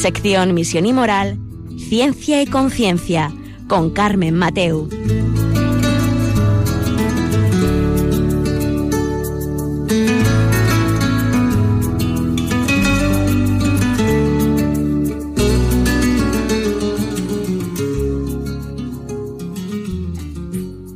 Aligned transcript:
sección 0.00 0.54
Misión 0.54 0.86
y 0.86 0.94
Moral, 0.94 1.36
Ciencia 1.76 2.40
y 2.40 2.46
Conciencia, 2.46 3.28
con 3.68 3.92
Carmen 3.92 4.34
Mateu. 4.34 4.88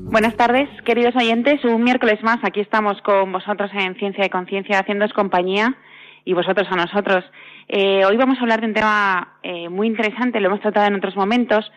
Buenas 0.07 0.35
tardes, 0.37 0.71
queridos 0.87 1.15
oyentes. 1.15 1.63
Un 1.65 1.85
miércoles 1.85 2.23
más, 2.23 2.39
aquí 2.43 2.61
estamos 2.61 3.03
con 3.03 3.33
vosotros 3.33 3.71
en 3.75 3.97
Ciencia 3.97 4.25
y 4.25 4.31
Conciencia, 4.31 4.79
haciéndoos 4.79 5.13
compañía 5.13 5.77
y 6.25 6.33
vosotros 6.33 6.67
a 6.71 6.77
nosotros. 6.77 7.23
Eh, 7.69 8.05
hoy 8.05 8.17
vamos 8.17 8.39
a 8.39 8.43
hablar 8.43 8.61
de 8.61 8.67
un 8.67 8.75
tema 8.75 9.39
eh, 9.43 9.69
muy 9.69 9.87
interesante, 9.87 10.41
lo 10.41 10.49
hemos 10.49 10.61
tratado 10.61 10.87
en 10.87 10.95
otros 10.95 11.17
momentos 11.17 11.71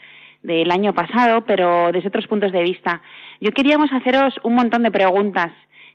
del 0.44 0.70
año 0.72 0.94
pasado, 0.94 1.46
pero 1.46 1.92
desde 1.92 2.10
otros 2.10 2.28
puntos 2.28 2.52
de 2.52 2.62
vista. 2.62 3.02
Yo 3.40 3.52
queríamos 3.52 3.92
haceros 3.92 4.36
un 4.44 4.56
montón 4.56 4.84
de 4.84 4.92
preguntas 4.92 5.52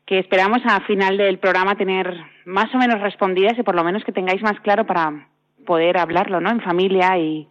que 0.06 0.18
esperamos 0.18 0.60
a 0.64 0.80
final 0.80 1.16
del 1.16 1.38
programa 1.38 1.76
tener 1.76 2.16
más 2.44 2.74
o 2.74 2.78
menos 2.78 3.00
respondidas 3.00 3.58
y 3.58 3.62
por 3.62 3.74
lo 3.74 3.84
menos 3.84 4.02
que 4.04 4.12
tengáis 4.12 4.42
más 4.42 4.58
claro 4.60 4.86
para 4.86 5.28
poder 5.64 5.98
hablarlo, 5.98 6.40
¿no? 6.40 6.50
En 6.50 6.60
familia 6.60 7.16
y, 7.18 7.48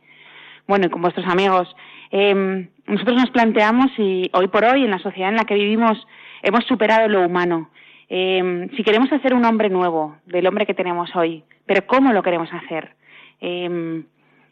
bueno, 0.67 0.89
con 0.89 1.02
vuestros 1.02 1.28
amigos. 1.28 1.73
Eh, 2.11 2.67
nosotros 2.88 3.17
nos 3.17 3.30
planteamos 3.30 3.92
si 3.95 4.30
hoy 4.33 4.48
por 4.48 4.66
hoy, 4.66 4.83
en 4.83 4.92
la 4.92 5.00
sociedad 5.00 5.30
en 5.30 5.38
la 5.38 5.45
que 5.45 5.55
vivimos, 5.55 6.05
hemos 6.42 6.66
superado 6.66 7.08
lo 7.08 7.26
humano. 7.26 7.70
Eh, 8.09 8.67
si 8.76 8.83
queremos 8.83 9.11
hacer 9.14 9.33
un 9.33 9.45
hombre 9.45 9.70
nuevo 9.70 10.17
del 10.26 10.45
hombre 10.45 10.66
que 10.66 10.73
tenemos 10.73 11.16
hoy, 11.16 11.45
pero 11.72 11.88
¿cómo 11.88 12.11
lo 12.11 12.22
queremos 12.22 12.50
hacer? 12.52 12.95
Eh, 13.39 14.03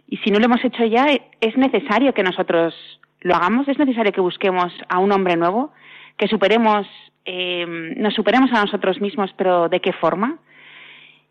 y 0.08 0.18
si 0.20 0.32
no 0.32 0.40
lo 0.40 0.46
hemos 0.46 0.64
hecho 0.64 0.86
ya, 0.86 1.06
¿es 1.42 1.58
necesario 1.58 2.14
que 2.14 2.24
nosotros 2.24 2.74
lo 3.20 3.36
hagamos? 3.36 3.68
¿Es 3.68 3.78
necesario 3.78 4.14
que 4.14 4.22
busquemos 4.22 4.72
a 4.88 5.00
un 5.00 5.12
hombre 5.12 5.36
nuevo? 5.36 5.74
¿Que 6.16 6.30
superemos, 6.30 6.88
eh, 7.26 7.66
nos 7.98 8.14
superemos 8.14 8.54
a 8.54 8.62
nosotros 8.62 9.02
mismos, 9.02 9.34
pero 9.36 9.68
¿de 9.68 9.82
qué 9.82 9.92
forma? 9.92 10.38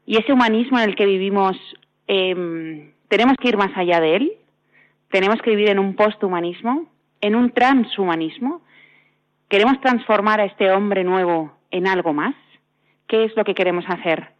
Y 0.04 0.18
ese 0.18 0.34
humanismo 0.34 0.78
en 0.78 0.90
el 0.90 0.94
que 0.94 1.06
vivimos, 1.06 1.56
eh, 2.06 2.92
¿tenemos 3.08 3.38
que 3.40 3.48
ir 3.48 3.56
más 3.56 3.74
allá 3.74 3.98
de 3.98 4.16
él? 4.16 4.32
¿Tenemos 5.10 5.40
que 5.40 5.52
vivir 5.52 5.70
en 5.70 5.78
un 5.78 5.96
posthumanismo? 5.96 6.84
¿En 7.22 7.34
un 7.34 7.50
transhumanismo? 7.52 8.60
¿Queremos 9.48 9.80
transformar 9.80 10.38
a 10.42 10.44
este 10.44 10.70
hombre 10.70 11.02
nuevo 11.02 11.56
en 11.70 11.86
algo 11.86 12.12
más? 12.12 12.34
¿Qué 13.06 13.24
es 13.24 13.34
lo 13.38 13.44
que 13.44 13.54
queremos 13.54 13.86
hacer 13.88 14.36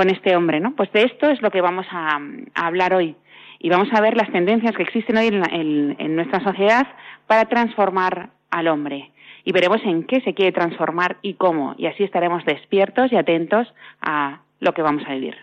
con 0.00 0.08
este 0.08 0.34
hombre? 0.34 0.60
¿no? 0.60 0.74
Pues 0.74 0.90
de 0.92 1.02
esto 1.02 1.28
es 1.28 1.42
lo 1.42 1.50
que 1.50 1.60
vamos 1.60 1.84
a, 1.90 2.18
hablar 2.54 2.94
hoy. 2.94 3.16
Y 3.58 3.68
vamos 3.68 3.88
a 3.92 4.00
ver 4.00 4.16
las 4.16 4.32
tendencias 4.32 4.74
que 4.74 4.82
existen 4.82 5.18
hoy 5.18 5.26
en, 5.26 5.42
en, 5.52 5.96
en 5.98 6.16
nuestra 6.16 6.42
sociedad 6.42 6.86
para 7.26 7.44
transformar 7.50 8.30
al 8.50 8.68
hombre. 8.68 9.10
Y 9.44 9.52
veremos 9.52 9.82
en 9.84 10.04
qué 10.04 10.22
se 10.22 10.32
quiere 10.32 10.52
transformar 10.52 11.18
y 11.20 11.34
cómo. 11.34 11.74
Y 11.76 11.84
así 11.84 12.02
estaremos 12.02 12.46
despiertos 12.46 13.12
y 13.12 13.16
atentos 13.16 13.70
a 14.00 14.40
lo 14.60 14.72
que 14.72 14.80
vamos 14.80 15.02
a 15.06 15.12
vivir. 15.12 15.36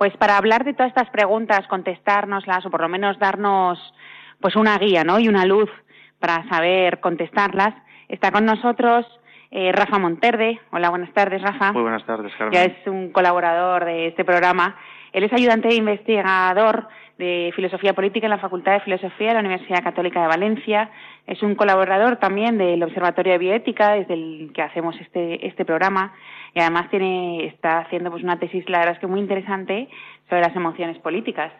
Pues 0.00 0.16
para 0.16 0.38
hablar 0.38 0.64
de 0.64 0.72
todas 0.72 0.88
estas 0.88 1.10
preguntas, 1.10 1.68
contestárnoslas 1.68 2.64
o 2.64 2.70
por 2.70 2.80
lo 2.80 2.88
menos 2.88 3.18
darnos 3.18 3.78
pues 4.40 4.56
una 4.56 4.78
guía, 4.78 5.04
¿no? 5.04 5.18
Y 5.18 5.28
una 5.28 5.44
luz 5.44 5.68
para 6.18 6.48
saber 6.48 7.00
contestarlas, 7.00 7.74
está 8.08 8.32
con 8.32 8.46
nosotros 8.46 9.04
eh, 9.50 9.72
Rafa 9.72 9.98
Monterde. 9.98 10.58
Hola, 10.72 10.88
buenas 10.88 11.12
tardes, 11.12 11.42
Rafa. 11.42 11.74
Muy 11.74 11.82
buenas 11.82 12.06
tardes, 12.06 12.32
Carmen. 12.38 12.54
Ya 12.54 12.64
es 12.64 12.86
un 12.86 13.12
colaborador 13.12 13.84
de 13.84 14.06
este 14.06 14.24
programa. 14.24 14.74
Él 15.12 15.24
es 15.24 15.32
ayudante 15.32 15.68
de 15.68 15.74
investigador 15.74 16.88
de 17.18 17.52
Filosofía 17.54 17.92
Política 17.92 18.26
en 18.26 18.30
la 18.30 18.38
Facultad 18.38 18.72
de 18.72 18.80
Filosofía 18.80 19.28
de 19.28 19.34
la 19.34 19.40
Universidad 19.40 19.82
Católica 19.82 20.22
de 20.22 20.28
Valencia. 20.28 20.90
Es 21.26 21.42
un 21.42 21.54
colaborador 21.54 22.16
también 22.16 22.56
del 22.56 22.82
Observatorio 22.82 23.32
de 23.32 23.38
Bioética, 23.38 23.92
desde 23.92 24.14
el 24.14 24.50
que 24.54 24.62
hacemos 24.62 24.98
este, 25.00 25.46
este 25.46 25.64
programa. 25.64 26.14
Y 26.54 26.60
además 26.60 26.88
tiene, 26.90 27.46
está 27.46 27.80
haciendo 27.80 28.10
pues 28.10 28.22
una 28.22 28.38
tesis, 28.38 28.68
la 28.68 28.78
verdad 28.78 28.94
es 28.94 29.00
que 29.00 29.06
muy 29.06 29.20
interesante, 29.20 29.88
sobre 30.28 30.42
las 30.42 30.56
emociones 30.56 30.98
políticas. 30.98 31.52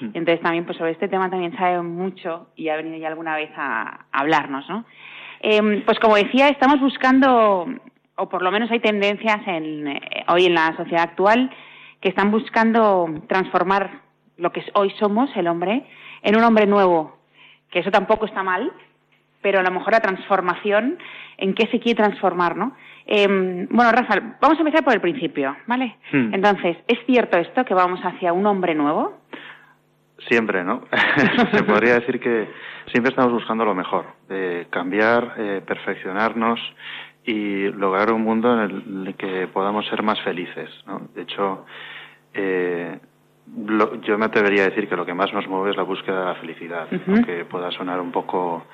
Entonces 0.00 0.40
también 0.40 0.64
pues 0.64 0.76
sobre 0.76 0.92
este 0.92 1.08
tema 1.08 1.30
también 1.30 1.56
sabe 1.56 1.80
mucho 1.82 2.48
y 2.56 2.68
ha 2.68 2.76
venido 2.76 2.96
ya 2.96 3.08
alguna 3.08 3.36
vez 3.36 3.50
a, 3.56 4.06
a 4.10 4.20
hablarnos, 4.20 4.68
¿no? 4.68 4.84
Eh, 5.40 5.82
pues 5.86 5.98
como 6.00 6.16
decía, 6.16 6.48
estamos 6.48 6.80
buscando, 6.80 7.66
o 8.16 8.28
por 8.28 8.42
lo 8.42 8.50
menos 8.50 8.70
hay 8.70 8.80
tendencias 8.80 9.38
en, 9.46 9.88
eh, 9.88 10.00
hoy 10.28 10.46
en 10.46 10.54
la 10.54 10.76
sociedad 10.76 11.04
actual, 11.04 11.50
que 12.00 12.08
están 12.08 12.30
buscando 12.30 13.08
transformar 13.28 14.02
lo 14.36 14.52
que 14.52 14.62
hoy 14.74 14.90
somos, 14.98 15.30
el 15.36 15.48
hombre, 15.48 15.84
en 16.22 16.36
un 16.36 16.44
hombre 16.44 16.66
nuevo, 16.66 17.18
que 17.70 17.80
eso 17.80 17.90
tampoco 17.90 18.26
está 18.26 18.42
mal, 18.42 18.72
pero 19.42 19.60
a 19.60 19.62
lo 19.62 19.70
mejor 19.70 19.92
la 19.92 20.00
transformación, 20.00 20.98
¿en 21.36 21.54
qué 21.54 21.66
se 21.66 21.80
quiere 21.80 22.02
transformar, 22.02 22.56
no? 22.56 22.76
Eh, 23.06 23.26
bueno, 23.70 23.90
Rafa, 23.90 24.36
vamos 24.40 24.58
a 24.58 24.60
empezar 24.60 24.84
por 24.84 24.92
el 24.92 25.00
principio, 25.00 25.56
¿vale? 25.66 25.96
Hmm. 26.12 26.34
Entonces, 26.34 26.76
¿es 26.86 26.98
cierto 27.06 27.38
esto 27.38 27.64
que 27.64 27.74
vamos 27.74 28.00
hacia 28.00 28.32
un 28.32 28.46
hombre 28.46 28.74
nuevo? 28.74 29.18
Siempre, 30.28 30.64
¿no? 30.64 30.82
se 31.52 31.62
podría 31.62 31.94
decir 31.94 32.20
que 32.20 32.48
siempre 32.90 33.10
estamos 33.10 33.32
buscando 33.32 33.64
lo 33.64 33.74
mejor, 33.74 34.06
eh, 34.28 34.66
cambiar, 34.70 35.34
eh, 35.38 35.62
perfeccionarnos 35.66 36.60
y 37.28 37.70
lograr 37.72 38.10
un 38.12 38.22
mundo 38.22 38.62
en 38.62 39.06
el 39.06 39.14
que 39.16 39.46
podamos 39.48 39.86
ser 39.88 40.02
más 40.02 40.18
felices, 40.22 40.70
¿no? 40.86 41.02
De 41.14 41.22
hecho, 41.22 41.66
eh, 42.32 42.98
lo, 43.66 44.00
yo 44.00 44.16
me 44.16 44.24
atrevería 44.26 44.62
a 44.62 44.70
decir 44.70 44.88
que 44.88 44.96
lo 44.96 45.04
que 45.04 45.12
más 45.14 45.32
nos 45.34 45.46
mueve 45.46 45.70
es 45.70 45.76
la 45.76 45.82
búsqueda 45.82 46.20
de 46.20 46.26
la 46.26 46.34
felicidad, 46.36 46.86
Uh 46.90 46.96
-huh. 46.96 47.14
aunque 47.16 47.44
pueda 47.44 47.70
sonar 47.70 48.00
un 48.00 48.12
poco 48.12 48.64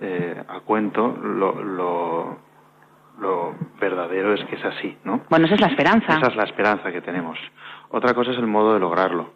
eh, 0.00 0.36
a 0.46 0.60
cuento, 0.60 1.08
lo, 1.22 1.62
lo, 1.62 2.38
lo 3.18 3.54
verdadero 3.80 4.34
es 4.34 4.44
que 4.44 4.56
es 4.56 4.64
así, 4.64 4.96
¿no? 5.04 5.22
Bueno, 5.30 5.46
esa 5.46 5.54
es 5.54 5.60
la 5.60 5.68
esperanza. 5.68 6.18
Esa 6.18 6.28
es 6.28 6.36
la 6.36 6.44
esperanza 6.44 6.92
que 6.92 7.00
tenemos. 7.00 7.38
Otra 7.90 8.12
cosa 8.14 8.30
es 8.32 8.38
el 8.38 8.46
modo 8.46 8.74
de 8.74 8.80
lograrlo. 8.80 9.32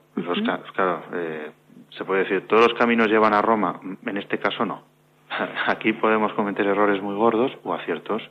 Claro, 0.74 1.02
eh, 1.14 1.50
se 1.90 2.04
puede 2.04 2.24
decir, 2.24 2.46
todos 2.46 2.62
los 2.68 2.78
caminos 2.78 3.08
llevan 3.08 3.32
a 3.34 3.40
Roma. 3.42 3.80
En 4.04 4.16
este 4.18 4.38
caso 4.38 4.64
no. 4.66 4.82
Aquí 5.66 5.92
podemos 5.94 6.32
cometer 6.34 6.66
errores 6.66 7.00
muy 7.02 7.14
gordos 7.14 7.52
o 7.64 7.72
aciertos 7.74 8.22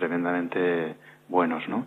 tremendamente 0.00 0.96
buenos, 1.28 1.68
¿no? 1.68 1.86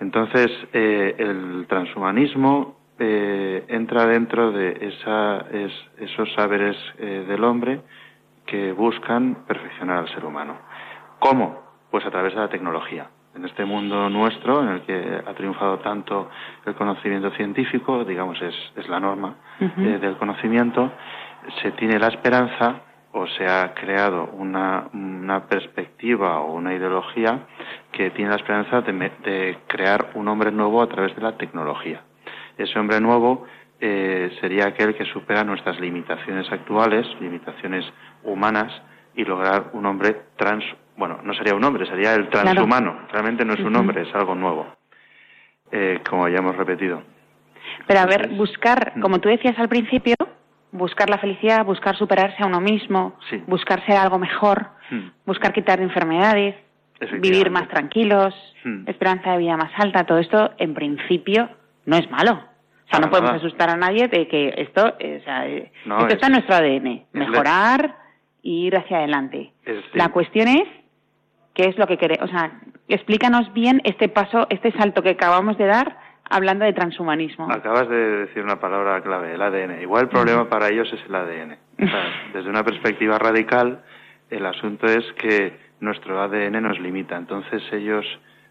Entonces, 0.00 0.46
eh, 0.72 1.14
el 1.18 1.66
transhumanismo 1.68 2.78
eh, 2.98 3.64
entra 3.68 4.06
dentro 4.06 4.50
de 4.50 4.76
esa, 4.80 5.46
es, 5.52 5.72
esos 5.98 6.32
saberes 6.34 6.76
eh, 6.98 7.24
del 7.28 7.44
hombre 7.44 7.80
que 8.44 8.72
buscan 8.72 9.44
perfeccionar 9.46 9.98
al 9.98 10.08
ser 10.08 10.24
humano. 10.24 10.56
¿Cómo? 11.18 11.62
Pues 11.90 12.04
a 12.06 12.10
través 12.10 12.34
de 12.34 12.40
la 12.40 12.48
tecnología. 12.48 13.08
En 13.36 13.44
este 13.44 13.64
mundo 13.64 14.08
nuestro, 14.08 14.62
en 14.62 14.68
el 14.70 14.80
que 14.82 15.22
ha 15.24 15.32
triunfado 15.34 15.78
tanto 15.78 16.28
el 16.66 16.74
conocimiento 16.74 17.30
científico, 17.32 18.04
digamos, 18.04 18.40
es, 18.42 18.54
es 18.74 18.88
la 18.88 18.98
norma 18.98 19.36
eh, 19.60 19.98
del 20.00 20.16
conocimiento, 20.16 20.90
se 21.62 21.70
tiene 21.72 22.00
la 22.00 22.08
esperanza 22.08 22.82
o 23.18 23.26
se 23.26 23.44
ha 23.46 23.74
creado 23.74 24.30
una, 24.32 24.88
una 24.92 25.46
perspectiva 25.46 26.40
o 26.40 26.54
una 26.54 26.74
ideología 26.74 27.46
que 27.92 28.10
tiene 28.10 28.30
la 28.30 28.36
esperanza 28.36 28.80
de, 28.82 28.92
de 28.92 29.58
crear 29.66 30.10
un 30.14 30.28
hombre 30.28 30.52
nuevo 30.52 30.80
a 30.82 30.88
través 30.88 31.14
de 31.16 31.22
la 31.22 31.36
tecnología. 31.36 32.02
Ese 32.56 32.78
hombre 32.78 33.00
nuevo 33.00 33.44
eh, 33.80 34.30
sería 34.40 34.66
aquel 34.68 34.94
que 34.94 35.04
supera 35.06 35.42
nuestras 35.44 35.78
limitaciones 35.80 36.50
actuales, 36.52 37.06
limitaciones 37.20 37.84
humanas, 38.24 38.72
y 39.14 39.24
lograr 39.24 39.70
un 39.72 39.84
hombre 39.84 40.14
trans, 40.36 40.64
bueno, 40.96 41.18
no 41.24 41.34
sería 41.34 41.52
un 41.54 41.64
hombre, 41.64 41.86
sería 41.86 42.14
el 42.14 42.28
Claro. 42.28 42.50
transhumano. 42.52 43.00
Realmente 43.10 43.44
no 43.44 43.54
es 43.54 43.60
un 43.60 43.74
hombre, 43.74 44.02
es 44.02 44.14
algo 44.14 44.36
nuevo, 44.36 44.64
eh, 45.72 45.98
como 46.08 46.28
ya 46.28 46.38
hemos 46.38 46.56
repetido. 46.56 47.02
Pero 47.88 47.98
a 47.98 48.06
ver, 48.06 48.28
buscar, 48.28 48.92
como 49.00 49.18
tú 49.18 49.28
decías 49.28 49.58
al 49.58 49.68
principio, 49.68 50.14
buscar 50.72 51.08
la 51.10 51.18
felicidad, 51.18 51.64
buscar 51.64 51.96
superarse 51.96 52.42
a 52.42 52.46
uno 52.46 52.60
mismo, 52.60 53.16
Sí. 53.30 53.42
buscar 53.46 53.84
ser 53.86 53.96
algo 53.96 54.18
mejor, 54.18 54.68
Hmm. 54.90 55.10
buscar 55.26 55.52
quitar 55.52 55.80
enfermedades, 55.80 56.54
vivir 57.20 57.50
más 57.50 57.68
tranquilos, 57.68 58.34
hmm. 58.64 58.88
esperanza 58.88 59.32
de 59.32 59.38
vida 59.38 59.56
más 59.56 59.72
alta, 59.76 60.04
todo 60.04 60.18
esto 60.18 60.50
en 60.58 60.74
principio 60.74 61.48
no 61.86 61.96
es 61.96 62.10
malo. 62.10 62.32
O 62.32 62.90
sea, 62.90 63.00
no 63.00 63.10
podemos 63.10 63.32
asustar 63.32 63.68
a 63.68 63.76
nadie 63.76 64.08
de 64.08 64.26
que 64.28 64.54
esto, 64.56 64.94
eh, 64.98 65.18
o 65.20 65.24
sea, 65.24 65.46
eh, 65.46 65.70
esto 65.84 66.06
está 66.08 66.26
en 66.26 66.32
nuestro 66.32 66.54
ADN, 66.54 67.04
mejorar 67.12 67.96
e 68.42 68.48
ir 68.48 68.76
hacia 68.76 68.98
adelante. 68.98 69.52
La 69.92 70.08
cuestión 70.08 70.48
es 70.48 70.66
qué 71.52 71.64
es 71.64 71.76
lo 71.76 71.86
que 71.86 71.98
queremos, 71.98 72.30
o 72.30 72.32
sea, 72.32 72.52
explícanos 72.88 73.52
bien 73.52 73.82
este 73.84 74.08
paso, 74.08 74.46
este 74.48 74.72
salto 74.72 75.02
que 75.02 75.10
acabamos 75.10 75.58
de 75.58 75.66
dar 75.66 75.98
hablando 76.28 76.64
de 76.64 76.72
transhumanismo. 76.72 77.50
Acabas 77.50 77.88
de 77.88 78.26
decir 78.26 78.42
una 78.42 78.60
palabra 78.60 79.00
clave, 79.02 79.34
el 79.34 79.42
ADN. 79.42 79.82
Igual 79.82 80.04
el 80.04 80.08
problema 80.08 80.48
para 80.48 80.68
ellos 80.68 80.92
es 80.92 81.00
el 81.06 81.14
ADN. 81.14 81.56
desde 82.32 82.48
una 82.48 82.64
perspectiva 82.64 83.18
radical, 83.18 83.82
el 84.30 84.46
asunto 84.46 84.86
es 84.86 85.04
que 85.14 85.56
nuestro 85.80 86.20
ADN 86.20 86.62
nos 86.62 86.78
limita. 86.80 87.16
Entonces 87.16 87.62
ellos, 87.72 88.04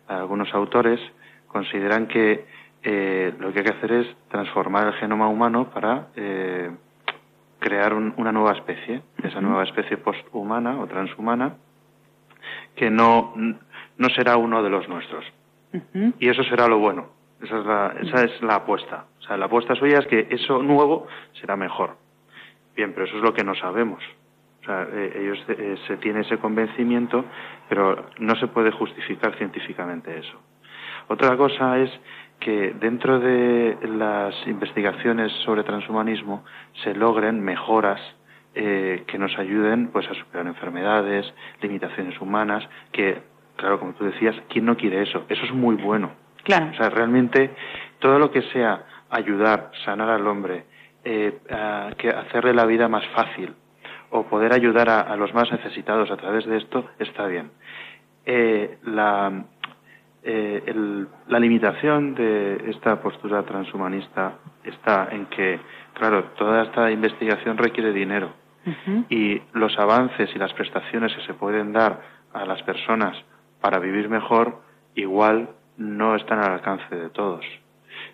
algunos 0.07 0.53
autores, 0.53 0.99
consideran 1.47 2.07
que 2.07 2.45
eh, 2.83 3.33
lo 3.39 3.51
que 3.51 3.59
hay 3.59 3.65
que 3.65 3.73
hacer 3.73 3.91
es 3.91 4.07
transformar 4.29 4.87
el 4.87 4.93
genoma 4.93 5.27
humano 5.27 5.69
para 5.71 6.07
eh, 6.15 6.71
crear 7.59 7.93
una 7.93 8.31
nueva 8.31 8.53
especie, 8.53 9.01
esa 9.23 9.41
nueva 9.41 9.63
especie 9.63 9.97
posthumana 9.97 10.79
o 10.79 10.87
transhumana, 10.87 11.55
que 12.75 12.89
no, 12.89 13.33
no 13.35 14.09
será 14.09 14.37
uno 14.37 14.63
de 14.63 14.69
los 14.69 14.87
nuestros. 14.87 15.25
Y 16.19 16.29
eso 16.29 16.43
será 16.43 16.67
lo 16.67 16.79
bueno. 16.79 17.16
Esa 17.41 17.59
es, 17.59 17.65
la, 17.65 17.95
esa 18.01 18.23
es 18.23 18.41
la 18.41 18.55
apuesta. 18.55 19.05
O 19.19 19.21
sea, 19.21 19.37
la 19.37 19.45
apuesta 19.45 19.75
suya 19.75 19.99
es 19.99 20.07
que 20.07 20.27
eso 20.29 20.61
nuevo 20.63 21.07
será 21.39 21.55
mejor. 21.55 21.97
Bien, 22.75 22.93
pero 22.93 23.05
eso 23.05 23.17
es 23.17 23.23
lo 23.23 23.33
que 23.33 23.43
no 23.43 23.55
sabemos. 23.55 24.03
O 24.61 24.65
sea, 24.65 24.87
eh, 24.91 25.13
ellos 25.21 25.39
eh, 25.49 25.77
se 25.87 25.97
tiene 25.97 26.21
ese 26.21 26.37
convencimiento, 26.37 27.25
pero 27.69 28.07
no 28.19 28.35
se 28.35 28.47
puede 28.47 28.71
justificar 28.71 29.35
científicamente 29.37 30.17
eso. 30.17 30.41
Otra 31.07 31.37
cosa 31.37 31.77
es 31.77 31.89
que 32.39 32.73
dentro 32.79 33.19
de 33.19 33.77
las 33.83 34.35
investigaciones 34.47 35.31
sobre 35.45 35.63
transhumanismo 35.63 36.43
se 36.83 36.93
logren 36.93 37.41
mejoras 37.41 37.99
eh, 38.53 39.03
que 39.07 39.17
nos 39.17 39.37
ayuden 39.37 39.87
pues 39.87 40.07
a 40.09 40.13
superar 40.13 40.47
enfermedades, 40.47 41.31
limitaciones 41.61 42.19
humanas, 42.19 42.67
que 42.91 43.21
claro, 43.55 43.79
como 43.79 43.93
tú 43.93 44.05
decías, 44.05 44.35
¿quién 44.49 44.65
no 44.65 44.75
quiere 44.77 45.01
eso? 45.01 45.25
Eso 45.29 45.45
es 45.45 45.53
muy 45.53 45.75
bueno. 45.75 46.11
Claro. 46.47 46.69
O 46.71 46.75
sea, 46.75 46.89
realmente 46.89 47.51
todo 47.99 48.17
lo 48.17 48.31
que 48.31 48.41
sea 48.53 48.85
ayudar, 49.09 49.69
sanar 49.83 50.09
al 50.09 50.25
hombre, 50.25 50.63
eh, 51.03 51.39
que 51.97 52.09
hacerle 52.09 52.53
la 52.53 52.65
vida 52.65 52.87
más 52.87 53.05
fácil 53.07 53.53
o 54.11 54.23
poder 54.23 54.53
ayudar 54.53 54.89
a, 54.89 55.13
los 55.17 55.33
más 55.33 55.51
necesitados 55.51 56.09
a 56.09 56.15
través 56.15 56.45
de 56.45 56.55
esto 56.55 56.89
está 56.99 57.27
bien. 57.27 57.51
Eh, 58.25 58.77
la, 58.85 59.43
eh, 60.23 60.73
la 61.27 61.39
limitación 61.39 62.15
de 62.15 62.69
esta 62.69 63.01
postura 63.01 63.43
transhumanista 63.43 64.35
está 64.63 65.09
en 65.11 65.25
que, 65.25 65.59
claro, 65.95 66.31
toda 66.37 66.63
esta 66.63 66.89
investigación 66.89 67.57
requiere 67.57 67.91
dinero 67.91 68.31
y 69.09 69.41
los 69.53 69.77
avances 69.79 70.29
y 70.33 70.39
las 70.39 70.53
prestaciones 70.53 71.13
que 71.13 71.21
se 71.23 71.33
pueden 71.33 71.73
dar 71.73 72.01
a 72.33 72.45
las 72.45 72.61
personas 72.63 73.17
para 73.61 73.79
vivir 73.79 74.09
mejor 74.09 74.61
igual 74.95 75.49
no 75.77 76.15
están 76.15 76.39
al 76.39 76.53
alcance 76.53 76.95
de 76.95 77.09
todos. 77.09 77.45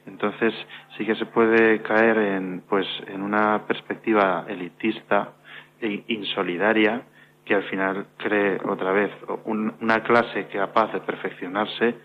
Entonces 0.06 0.54
sí 0.98 1.06
que 1.06 1.16
se 1.16 1.26
puede 1.26 1.82
caer 1.82 2.18
en, 2.18 2.64
pues, 2.68 2.88
en 3.08 3.22
una 3.22 3.66
perspectiva 3.68 4.46
elitista 4.48 5.34
e 5.82 6.04
insolidaria 6.08 7.02
que 7.46 7.56
al 7.56 7.64
final 7.64 8.08
cree 8.18 8.60
otra 8.66 8.92
vez 8.92 9.12
una 9.46 10.02
clase 10.04 10.48
capaz 10.48 10.94
de 10.94 11.02
perfeccionarse 11.02 11.96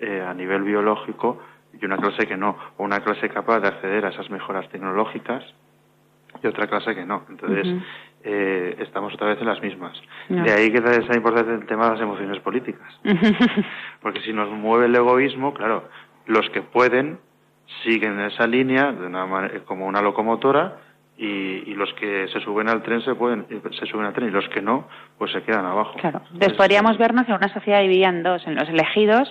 eh, 0.00 0.24
a 0.26 0.32
nivel 0.32 0.62
biológico 0.62 1.42
y 1.78 1.84
una 1.84 1.98
clase 1.98 2.26
que 2.26 2.36
no, 2.36 2.56
o 2.78 2.84
una 2.84 3.00
clase 3.00 3.28
capaz 3.28 3.60
de 3.60 3.68
acceder 3.68 4.06
a 4.06 4.08
esas 4.08 4.30
mejoras 4.30 4.68
tecnológicas 4.70 5.44
y 6.42 6.46
otra 6.46 6.66
clase 6.66 6.94
que 6.94 7.04
no. 7.04 7.24
Entonces, 7.28 7.66
eh, 8.28 8.76
estamos 8.80 9.14
otra 9.14 9.28
vez 9.28 9.40
en 9.40 9.46
las 9.46 9.62
mismas. 9.62 9.96
De 10.28 10.52
ahí 10.52 10.72
que 10.72 10.78
esa 10.78 11.14
importancia 11.14 11.54
el 11.54 11.64
tema 11.66 11.84
de 11.84 11.92
las 11.92 12.00
emociones 12.00 12.40
políticas. 12.40 12.92
Porque 14.02 14.20
si 14.22 14.32
nos 14.32 14.50
mueve 14.50 14.86
el 14.86 14.96
egoísmo, 14.96 15.54
claro, 15.54 15.84
los 16.26 16.50
que 16.50 16.60
pueden 16.60 17.20
siguen 17.84 18.18
en 18.18 18.26
esa 18.26 18.48
línea 18.48 18.90
de 18.90 19.06
una 19.06 19.48
como 19.64 19.86
una 19.86 20.02
locomotora 20.02 20.78
y, 21.16 21.72
los 21.74 21.92
que 21.94 22.26
se 22.32 22.40
suben 22.40 22.68
al 22.68 22.82
tren 22.82 23.00
se 23.02 23.14
pueden 23.14 23.46
se 23.78 23.86
suben 23.86 24.06
al 24.06 24.12
tren 24.12 24.28
y 24.28 24.30
los 24.32 24.48
que 24.48 24.60
no 24.60 24.88
pues 25.18 25.30
se 25.30 25.42
quedan 25.42 25.64
abajo. 25.64 25.94
Claro. 26.00 26.22
Entonces 26.32 26.54
podríamos 26.54 26.98
vernos 26.98 27.28
en 27.28 27.34
una 27.34 27.52
sociedad 27.54 27.80
dividida 27.80 28.08
en 28.08 28.24
dos, 28.24 28.44
en 28.46 28.56
los 28.56 28.68
elegidos 28.68 29.28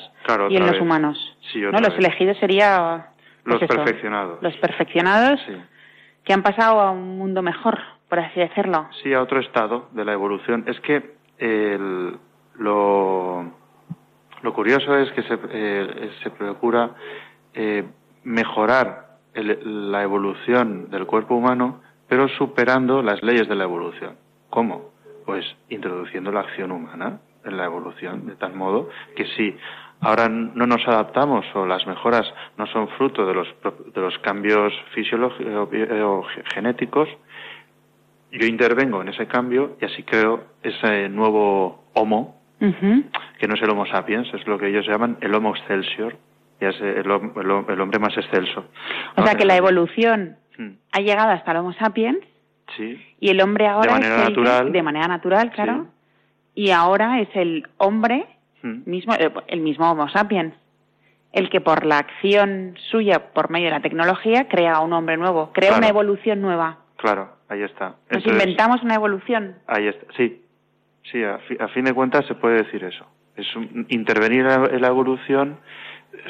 y 0.50 0.56
en 0.56 0.68
los 0.68 0.80
humanos. 0.80 1.38
¿no? 1.53 1.80
Los 1.80 1.98
elegidos 1.98 2.38
sería 2.38 3.07
pues 3.44 3.62
los 3.62 3.69
perfeccionados. 3.69 4.41
Los 4.41 4.56
perfeccionados 4.56 5.41
que 6.24 6.33
han 6.33 6.44
pasado 6.44 6.80
a 6.80 6.91
un 6.91 7.18
mundo 7.18 7.41
mejor 7.41 7.94
por 8.09 8.19
así 8.19 8.39
decirlo. 8.39 8.87
Sí, 9.03 9.13
a 9.13 9.21
otro 9.21 9.39
estado 9.39 9.89
de 9.91 10.05
la 10.05 10.13
evolución. 10.13 10.63
Es 10.67 10.79
que 10.81 11.15
lo, 12.59 13.45
lo 14.41 14.53
curioso 14.53 14.95
es 14.97 15.11
que 15.11 15.23
se, 15.23 15.39
eh, 15.49 16.11
se 16.23 16.29
procura 16.29 16.91
eh, 17.53 17.83
mejorar 18.23 19.17
la 19.33 20.03
evolución 20.03 20.89
del 20.89 21.05
cuerpo 21.05 21.35
humano, 21.35 21.81
pero 22.07 22.27
superando 22.29 23.01
las 23.01 23.21
leyes 23.21 23.49
de 23.49 23.55
la 23.55 23.65
evolución. 23.65 24.15
¿Cómo? 24.50 24.91
Pues 25.25 25.45
introduciendo 25.69 26.31
la 26.31 26.41
acción 26.41 26.71
humana 26.71 27.19
en 27.43 27.57
la 27.57 27.65
evolución, 27.65 28.27
de 28.27 28.35
tal 28.35 28.53
modo 28.55 28.89
que 29.15 29.25
si 29.35 29.57
ahora 30.00 30.29
no 30.29 30.65
nos 30.65 30.88
adaptamos 30.88 31.45
o 31.53 31.65
las 31.65 31.85
mejoras 31.88 32.25
no 32.57 32.67
son 32.67 32.88
fruto 32.89 33.25
de 33.25 33.33
los, 33.33 33.47
de 33.93 34.01
los 34.01 34.17
cambios 34.19 34.74
fisiológicos 34.93 35.53
o 35.55 36.24
genéticos, 36.53 37.09
yo 38.39 38.46
intervengo 38.46 39.01
en 39.01 39.10
ese 39.10 39.27
cambio 39.27 39.77
y 39.82 39.86
así 39.86 40.04
creo 40.04 40.44
ese 40.63 41.10
nuevo 41.10 41.86
Homo, 41.94 42.42
que 42.60 43.48
no 43.48 43.56
es 43.56 43.62
el 43.62 43.70
Homo 43.70 43.86
sapiens, 43.86 44.34
es 44.34 44.46
lo 44.48 44.58
que 44.58 44.68
ellos 44.68 44.86
llaman 44.88 45.18
el 45.22 45.34
Homo 45.34 45.56
excelsior, 45.56 46.18
es 46.60 46.75
el, 46.82 47.10
hombre 47.12 48.00
más 48.00 48.18
excelso. 48.18 48.65
O 49.15 49.24
sea 49.24 49.36
que 49.36 49.46
la 49.46 49.56
evolución 49.56 50.38
hmm. 50.58 50.70
ha 50.92 51.00
llegado 51.00 51.32
hasta 51.32 51.51
el 51.51 51.58
Homo 51.58 51.74
sapiens 51.74 52.20
sí. 52.75 53.00
y 53.20 53.30
el 53.30 53.42
hombre 53.42 53.68
ahora 53.68 53.94
de 53.94 54.00
manera 54.00 54.15
es 54.15 54.30
natural, 54.30 54.72
de 54.72 54.84
manera 54.84 55.08
natural, 55.08 55.51
claro, 55.51 55.88
y 56.54 56.72
ahora 56.72 57.22
es 57.22 57.30
el 57.36 57.68
hombre 57.77 58.25
hmm. 58.63 58.82
mismo, 58.86 59.13
eh, 59.15 59.32
el 59.48 59.62
mismo 59.62 59.89
Homo 59.89 60.10
sapiens 60.10 60.54
el 61.36 61.50
que 61.50 61.60
por 61.60 61.86
la 61.86 61.98
acción 61.98 62.75
suya, 62.89 63.34
por 63.34 63.50
medio 63.50 63.65
de 63.65 63.72
la 63.72 63.82
tecnología, 63.82 64.48
crea 64.48 64.80
un 64.80 64.94
hombre 64.94 65.18
nuevo, 65.18 65.51
crea 65.51 65.77
una 65.77 65.89
evolución 65.89 66.39
nueva. 66.39 66.77
Claro, 67.05 67.29
ahí 67.50 67.62
está. 67.62 67.97
Nos 68.09 68.25
inventamos 68.25 68.81
una 68.81 68.95
evolución. 68.95 69.57
Ahí 69.67 69.88
está, 69.88 70.12
sí. 70.17 70.41
Sí, 71.12 71.24
a, 71.24 71.38
fin 71.67 71.85
de 71.85 71.93
cuentas 71.93 72.25
se 72.25 72.33
puede 72.33 72.63
decir 72.63 72.83
eso. 72.83 73.05
Es 73.35 73.45
intervenir 73.89 74.43
en 74.47 74.81
la 74.81 74.88
evolución 74.88 75.59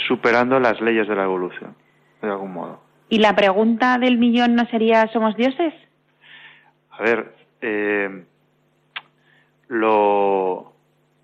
superando 0.05 0.60
las 0.60 0.82
leyes 0.82 1.08
de 1.08 1.15
la 1.15 1.24
evolución, 1.24 1.77
de 2.22 2.27
algún 2.27 2.51
modo. 2.51 2.82
¿Y 3.08 3.20
la 3.20 3.38
pregunta 3.38 3.98
del 4.00 4.17
millón 4.17 4.55
no 4.55 4.65
sería 4.65 5.08
¿somos 5.13 5.38
dioses? 5.38 5.74
A 6.91 7.01
ver, 7.03 7.34
eh, 7.62 8.25
lo, 9.70 10.74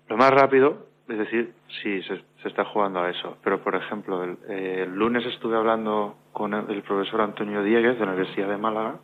lo 0.08 0.16
más 0.16 0.30
rápido, 0.30 0.86
es 1.10 1.18
decir, 1.18 1.52
sí, 1.82 2.00
se, 2.04 2.48
está 2.48 2.64
jugando 2.64 3.00
a 3.00 3.10
eso. 3.10 3.36
Pero, 3.44 3.62
por 3.62 3.74
ejemplo, 3.74 4.24
el, 4.24 4.38
el 4.48 4.94
lunes 4.94 5.26
estuve 5.26 5.58
hablando 5.58 6.16
con 6.32 6.54
el, 6.54 6.82
profesor 6.84 7.20
Antonio 7.20 7.62
Dieguez 7.62 7.98
de 7.98 8.06
la 8.06 8.12
Universidad 8.12 8.48
de 8.48 8.56
Málaga 8.56 8.96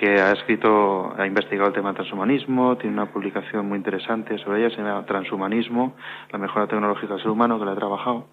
que 0.00 0.18
ha 0.18 0.32
escrito, 0.32 1.14
ha 1.14 1.26
investigado 1.26 1.68
el 1.68 1.74
tema 1.74 1.92
transhumanismo, 1.92 2.78
tiene 2.78 2.94
una 2.94 3.12
publicación 3.12 3.68
muy 3.68 3.76
interesante 3.76 4.38
sobre 4.38 4.60
ella, 4.60 4.74
se 4.74 4.80
llama 4.80 5.04
Transhumanismo, 5.04 5.94
la 6.30 6.38
mejora 6.38 6.66
tecnológica 6.66 7.12
del 7.12 7.22
ser 7.22 7.30
humano, 7.30 7.58
que 7.58 7.66
la 7.66 7.74
he 7.74 7.76
trabajado. 7.76 8.26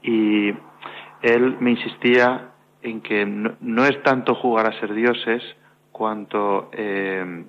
Y 0.00 0.54
él 1.22 1.56
me 1.58 1.72
insistía 1.72 2.52
en 2.82 3.00
que 3.00 3.26
no, 3.26 3.84
es 3.84 4.00
tanto 4.04 4.36
jugar 4.36 4.66
a 4.66 4.78
ser 4.78 4.94
dioses 4.94 5.42
cuanto 5.90 6.70
eh, 6.72 7.46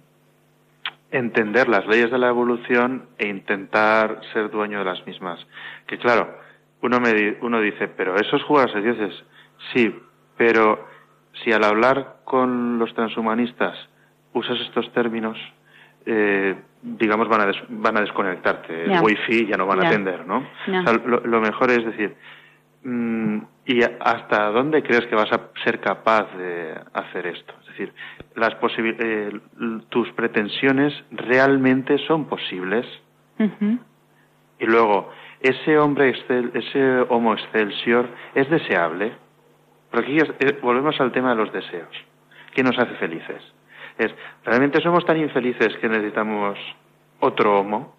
entender 1.12 1.70
las 1.70 1.86
leyes 1.86 2.10
de 2.10 2.18
la 2.18 2.30
evolución 2.30 3.06
e 3.20 3.28
intentar 3.28 4.20
ser 4.34 4.50
dueño 4.50 4.80
de 4.80 4.86
las 4.86 5.06
mismas. 5.06 5.40
Que 5.86 6.00
claro, 6.00 6.40
uno, 6.82 7.00
me, 7.00 7.38
uno 7.42 7.62
dice, 7.62 7.88
pero 7.88 8.16
eso 8.16 8.36
es 8.36 8.42
jugar 8.46 8.68
a 8.68 8.74
ser 8.74 8.82
dioses. 8.82 9.14
Sí, 9.76 9.96
pero 10.38 10.92
si 11.44 11.52
al 11.52 11.64
hablar 11.64 12.18
con 12.26 12.78
los 12.78 12.94
transhumanistas 12.94 13.76
usas 14.34 14.60
estos 14.62 14.92
términos, 14.94 15.38
eh, 16.06 16.56
digamos, 16.82 17.28
van 17.30 17.42
a, 17.42 17.52
van 17.70 17.98
a 17.98 18.02
desconectarte. 18.02 18.86
El 18.86 19.02
wifi 19.02 19.48
ya 19.48 19.58
no 19.58 19.66
van 19.66 19.84
a 19.84 19.88
atender, 19.88 20.26
¿no? 20.26 20.46
lo, 21.06 21.42
mejor 21.42 21.72
es 21.72 21.86
decir, 21.86 22.16
mm, 22.84 23.38
¿y 23.66 23.82
hasta 23.84 24.50
dónde 24.50 24.84
crees 24.84 25.06
que 25.08 25.16
vas 25.16 25.32
a 25.32 25.50
ser 25.64 25.80
capaz 25.80 26.28
de 26.38 26.76
hacer 26.94 27.28
esto? 27.28 27.54
Es 27.62 27.68
decir, 27.68 27.94
las 28.36 28.56
tus 29.90 30.12
pretensiones 30.12 30.94
realmente 31.12 31.98
son 32.08 32.26
posibles. 32.26 32.86
Y 34.60 34.66
luego, 34.66 35.10
ese 35.42 35.78
hombre, 35.78 36.10
excel, 36.10 36.52
ese 36.54 37.00
homo 37.10 37.34
excelsior, 37.34 38.08
¿es 38.36 38.50
deseable? 38.50 39.23
Porque 39.94 40.20
aquí 40.20 40.32
eh, 40.40 40.58
volvemos 40.60 41.00
al 41.00 41.12
tema 41.12 41.30
de 41.30 41.36
los 41.36 41.54
deseos. 41.54 41.96
¿Qué 42.56 42.64
nos 42.64 42.76
hace 42.80 42.96
felices? 42.96 43.44
Es, 44.00 44.12
¿realmente 44.44 44.82
somos 44.82 45.06
tan 45.06 45.18
infelices 45.18 45.78
que 45.78 45.88
necesitamos 45.88 46.58
otro 47.20 47.60
homo? 47.60 47.96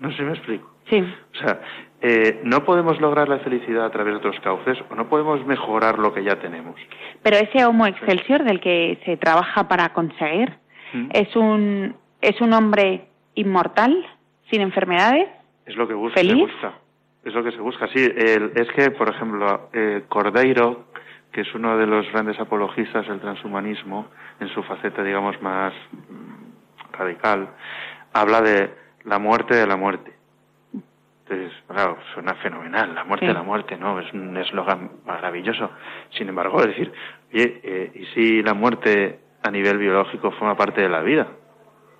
No 0.00 0.10
sé 0.10 0.16
si 0.16 0.22
me 0.22 0.32
explico. 0.32 0.72
Sí. 0.88 1.04
O 1.34 1.36
sea, 1.36 1.60
eh, 2.00 2.40
no 2.44 2.64
podemos 2.64 2.98
lograr 2.98 3.28
la 3.28 3.40
felicidad 3.40 3.84
a 3.84 3.90
través 3.90 4.14
de 4.14 4.18
otros 4.20 4.40
cauces 4.40 4.78
o 4.88 4.94
no 4.94 5.06
podemos 5.10 5.44
mejorar 5.44 5.98
lo 5.98 6.14
que 6.14 6.24
ya 6.24 6.36
tenemos. 6.36 6.76
Pero 7.22 7.36
ese 7.36 7.62
homo 7.66 7.86
excelsior 7.86 8.44
del 8.44 8.60
que 8.60 8.98
se 9.04 9.18
trabaja 9.18 9.68
para 9.68 9.92
conseguir, 9.92 10.54
¿Mm? 10.94 11.08
¿es, 11.12 11.36
un, 11.36 11.94
¿es 12.22 12.40
un 12.40 12.54
hombre 12.54 13.08
inmortal, 13.34 13.94
sin 14.50 14.62
enfermedades? 14.62 15.28
Es 15.66 15.76
lo 15.76 15.86
que 15.86 15.92
busca. 15.92 16.20
¿Feliz? 16.20 16.48
Es 17.26 17.34
lo 17.34 17.42
que 17.42 17.50
se 17.50 17.58
busca, 17.58 17.88
sí. 17.88 17.98
es 17.98 18.68
que, 18.76 18.92
por 18.92 19.08
ejemplo, 19.08 19.68
eh, 19.72 20.04
Cordeiro, 20.08 20.85
que 21.36 21.42
es 21.42 21.54
uno 21.54 21.76
de 21.76 21.86
los 21.86 22.10
grandes 22.12 22.40
apologistas 22.40 23.06
del 23.06 23.20
transhumanismo, 23.20 24.06
en 24.40 24.48
su 24.48 24.62
faceta, 24.62 25.02
digamos, 25.02 25.38
más 25.42 25.74
mm, 25.92 26.94
radical, 26.96 27.50
habla 28.14 28.40
de 28.40 28.70
la 29.04 29.18
muerte 29.18 29.54
de 29.54 29.66
la 29.66 29.76
muerte. 29.76 30.14
Entonces, 30.72 31.52
claro, 31.68 31.98
suena 32.14 32.36
fenomenal, 32.36 32.94
la 32.94 33.04
muerte 33.04 33.26
de 33.26 33.34
la 33.34 33.42
muerte, 33.42 33.76
¿no? 33.76 34.00
Es 34.00 34.10
un 34.14 34.34
eslogan 34.38 34.92
maravilloso. 35.04 35.72
Sin 36.16 36.26
embargo, 36.30 36.58
es 36.60 36.68
decir, 36.68 36.90
oye, 37.34 37.60
eh, 37.62 37.92
¿y 37.94 38.06
si 38.14 38.42
la 38.42 38.54
muerte 38.54 39.20
a 39.42 39.50
nivel 39.50 39.76
biológico 39.76 40.30
forma 40.30 40.56
parte 40.56 40.80
de 40.80 40.88
la 40.88 41.02
vida? 41.02 41.26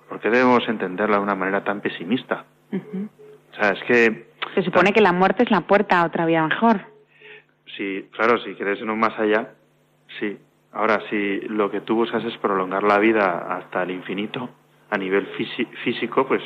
¿Por 0.09 0.19
qué 0.19 0.31
debemos 0.31 0.67
entenderla 0.67 1.17
de 1.17 1.23
una 1.23 1.35
manera 1.35 1.63
tan 1.63 1.81
pesimista? 1.81 2.45
O 2.73 3.53
sea, 3.53 3.69
es 3.69 3.83
que... 3.83 4.31
Se 4.55 4.63
supone 4.63 4.93
que 4.93 5.01
la 5.01 5.13
muerte 5.13 5.43
es 5.43 5.51
la 5.51 5.61
puerta 5.61 6.01
a 6.01 6.07
otra 6.07 6.25
vida 6.25 6.41
mejor. 6.47 6.96
Sí, 7.75 8.07
claro, 8.11 8.39
si 8.39 8.53
quieres 8.55 8.81
no 8.81 8.95
más 8.95 9.17
allá, 9.19 9.53
sí. 10.19 10.37
Ahora, 10.71 11.01
si 11.09 11.41
lo 11.41 11.69
que 11.71 11.81
tú 11.81 11.95
buscas 11.95 12.23
es 12.23 12.37
prolongar 12.37 12.83
la 12.83 12.99
vida 12.99 13.57
hasta 13.57 13.83
el 13.83 13.91
infinito, 13.91 14.49
a 14.89 14.97
nivel 14.97 15.27
físico, 15.83 16.27
pues 16.27 16.41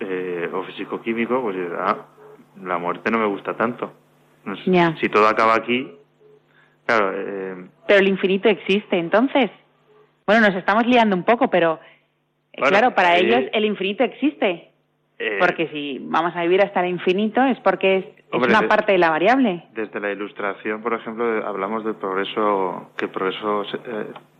eh, 0.00 0.48
o 0.52 0.62
físico-químico, 0.64 1.42
pues 1.42 1.56
ah, 1.78 2.06
la 2.62 2.78
muerte 2.78 3.10
no 3.10 3.18
me 3.18 3.26
gusta 3.26 3.56
tanto. 3.56 3.92
Si 5.00 5.08
todo 5.08 5.26
acaba 5.26 5.56
aquí, 5.56 5.90
claro. 6.84 7.12
Eh, 7.14 7.68
pero 7.86 8.00
el 8.00 8.08
infinito 8.08 8.48
existe, 8.48 8.98
entonces. 8.98 9.50
Bueno, 10.26 10.46
nos 10.46 10.56
estamos 10.56 10.86
liando 10.86 11.16
un 11.16 11.24
poco, 11.24 11.50
pero 11.50 11.80
eh, 12.52 12.62
claro, 12.62 12.94
para 12.94 13.16
ellos 13.16 13.44
el 13.52 13.64
infinito 13.64 14.04
existe. 14.04 14.70
Eh, 15.18 15.38
porque 15.40 15.68
si 15.68 15.98
vamos 16.02 16.36
a 16.36 16.42
vivir 16.42 16.60
hasta 16.60 16.80
el 16.80 16.90
infinito 16.90 17.42
es 17.42 17.58
porque 17.60 17.96
es, 17.98 18.04
una 18.32 18.68
parte 18.68 18.92
de 18.92 18.98
la 18.98 19.10
variable. 19.10 19.64
Desde 19.72 19.98
la 19.98 20.12
ilustración, 20.12 20.82
por 20.82 20.92
ejemplo, 20.92 21.46
hablamos 21.46 21.84
del 21.84 21.94
progreso, 21.94 22.90
que 22.96 23.06
el 23.06 23.10
progreso 23.10 23.64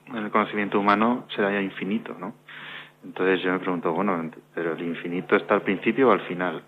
en 0.09 0.17
el 0.17 0.31
conocimiento 0.31 0.79
humano 0.79 1.27
será 1.35 1.51
ya 1.51 1.63
infinito, 1.63 2.15
¿no? 2.19 2.35
Entonces 3.05 3.41
yo 3.43 3.53
me 3.53 3.59
pregunto, 3.61 3.93
bueno, 3.93 4.31
pero 4.55 4.73
el 4.73 4.83
infinito 4.83 5.37
está 5.37 5.55
al 5.55 5.63
principio 5.63 6.09
o 6.09 6.13
al 6.13 6.23
final. 6.23 6.63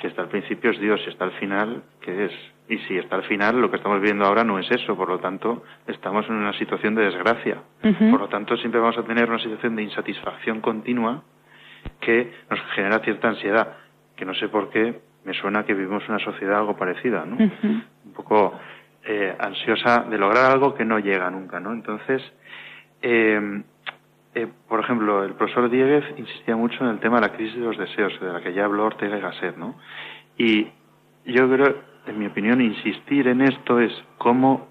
Si 0.00 0.08
está 0.08 0.22
al 0.22 0.28
principio 0.28 0.72
es 0.72 0.80
Dios, 0.80 1.00
si 1.04 1.10
está 1.10 1.24
al 1.24 1.32
final, 1.32 1.82
¿qué 2.00 2.26
es? 2.26 2.32
Y 2.68 2.78
si 2.78 2.98
está 2.98 3.16
al 3.16 3.22
final, 3.24 3.60
lo 3.60 3.70
que 3.70 3.76
estamos 3.76 4.00
viendo 4.00 4.24
ahora 4.24 4.42
no 4.42 4.58
es 4.58 4.68
eso, 4.70 4.96
por 4.96 5.08
lo 5.08 5.20
tanto, 5.20 5.62
estamos 5.86 6.26
en 6.28 6.34
una 6.34 6.52
situación 6.58 6.94
de 6.94 7.04
desgracia. 7.04 7.62
Por 7.80 8.20
lo 8.20 8.28
tanto, 8.28 8.56
siempre 8.56 8.80
vamos 8.80 8.98
a 8.98 9.04
tener 9.04 9.28
una 9.28 9.38
situación 9.38 9.76
de 9.76 9.84
insatisfacción 9.84 10.60
continua 10.60 11.22
que 12.00 12.32
nos 12.50 12.60
genera 12.74 12.98
cierta 13.00 13.28
ansiedad, 13.28 13.76
que 14.16 14.24
no 14.24 14.34
sé 14.34 14.48
por 14.48 14.70
qué 14.70 15.00
me 15.24 15.34
suena 15.34 15.64
que 15.64 15.74
vivimos 15.74 16.08
una 16.08 16.18
sociedad 16.18 16.58
algo 16.58 16.76
parecida, 16.76 17.24
¿no? 17.24 17.36
Un 17.36 18.12
poco 18.14 18.58
eh, 19.04 19.34
ansiosa 19.38 20.00
de 20.08 20.18
lograr 20.18 20.50
algo 20.50 20.74
que 20.74 20.84
no 20.84 20.98
llega 20.98 21.30
nunca, 21.30 21.60
¿no? 21.60 21.72
Entonces, 21.72 22.22
eh, 23.00 23.62
eh, 24.34 24.48
por 24.68 24.80
ejemplo, 24.80 25.24
el 25.24 25.34
profesor 25.34 25.70
Dieguez 25.70 26.04
insistía 26.16 26.56
mucho 26.56 26.82
en 26.82 26.90
el 26.90 26.98
tema 26.98 27.16
de 27.16 27.28
la 27.28 27.32
crisis 27.32 27.54
de 27.54 27.66
los 27.66 27.78
deseos, 27.78 28.18
de 28.20 28.32
la 28.32 28.40
que 28.40 28.52
ya 28.52 28.64
habló 28.64 28.86
Ortega 28.86 29.16
y 29.16 29.20
Gasset, 29.20 29.56
¿no? 29.56 29.76
Y 30.36 30.66
yo 31.24 31.48
creo, 31.48 31.76
en 32.06 32.18
mi 32.18 32.26
opinión, 32.26 32.60
insistir 32.60 33.28
en 33.28 33.42
esto 33.42 33.78
es 33.78 33.92
cómo 34.18 34.68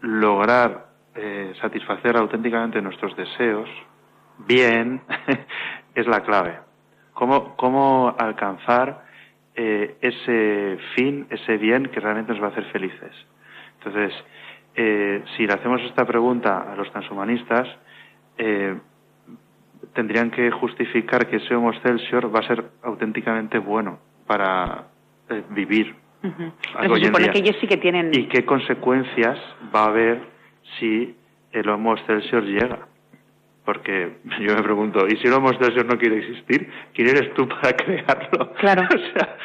lograr 0.00 0.86
eh, 1.14 1.52
satisfacer 1.60 2.16
auténticamente 2.16 2.80
nuestros 2.80 3.14
deseos 3.16 3.68
bien 4.46 5.02
es 5.94 6.06
la 6.06 6.20
clave. 6.20 6.58
Cómo, 7.12 7.56
cómo 7.56 8.14
alcanzar 8.18 9.04
eh, 9.54 9.96
ese 10.00 10.78
fin, 10.94 11.26
ese 11.30 11.58
bien 11.58 11.86
que 11.86 12.00
realmente 12.00 12.32
nos 12.32 12.42
va 12.42 12.46
a 12.46 12.50
hacer 12.50 12.64
felices. 12.72 13.12
Entonces, 13.78 14.12
si 15.36 15.46
le 15.46 15.52
hacemos 15.52 15.82
esta 15.82 16.06
pregunta 16.06 16.72
a 16.72 16.74
los 16.76 16.90
transhumanistas, 16.92 17.68
tendrían 19.92 20.30
que 20.30 20.50
justificar 20.50 21.26
que 21.28 21.36
ese 21.36 21.54
Homo 21.54 21.72
excelsior 21.72 22.34
va 22.34 22.40
a 22.40 22.46
ser 22.46 22.64
auténticamente 22.82 23.58
bueno 23.58 23.98
para 24.26 24.86
eh, 25.28 25.42
vivir. 25.50 25.94
Se 26.22 27.04
supone 27.04 27.30
que 27.30 27.38
ellos 27.38 27.56
sí 27.60 27.66
que 27.66 27.76
tienen. 27.76 28.10
¿Y 28.12 28.28
qué 28.28 28.44
consecuencias 28.44 29.38
va 29.74 29.84
a 29.84 29.86
haber 29.86 30.22
si 30.78 31.16
el 31.50 31.68
Homo 31.68 31.94
excelsior 31.94 32.44
llega? 32.44 32.86
Porque 33.64 34.16
yo 34.40 34.56
me 34.56 34.62
pregunto, 34.62 35.06
¿y 35.06 35.16
si 35.18 35.28
el 35.28 35.34
Homo 35.34 35.50
excelsior 35.50 35.86
no 35.86 35.96
quiere 35.96 36.18
existir? 36.18 36.68
¿Quién 36.92 37.08
eres 37.08 37.32
tú 37.34 37.48
para 37.48 37.72
crearlo? 37.76 38.52
Claro. 38.54 38.82
o 38.94 39.18
sea, 39.18 39.36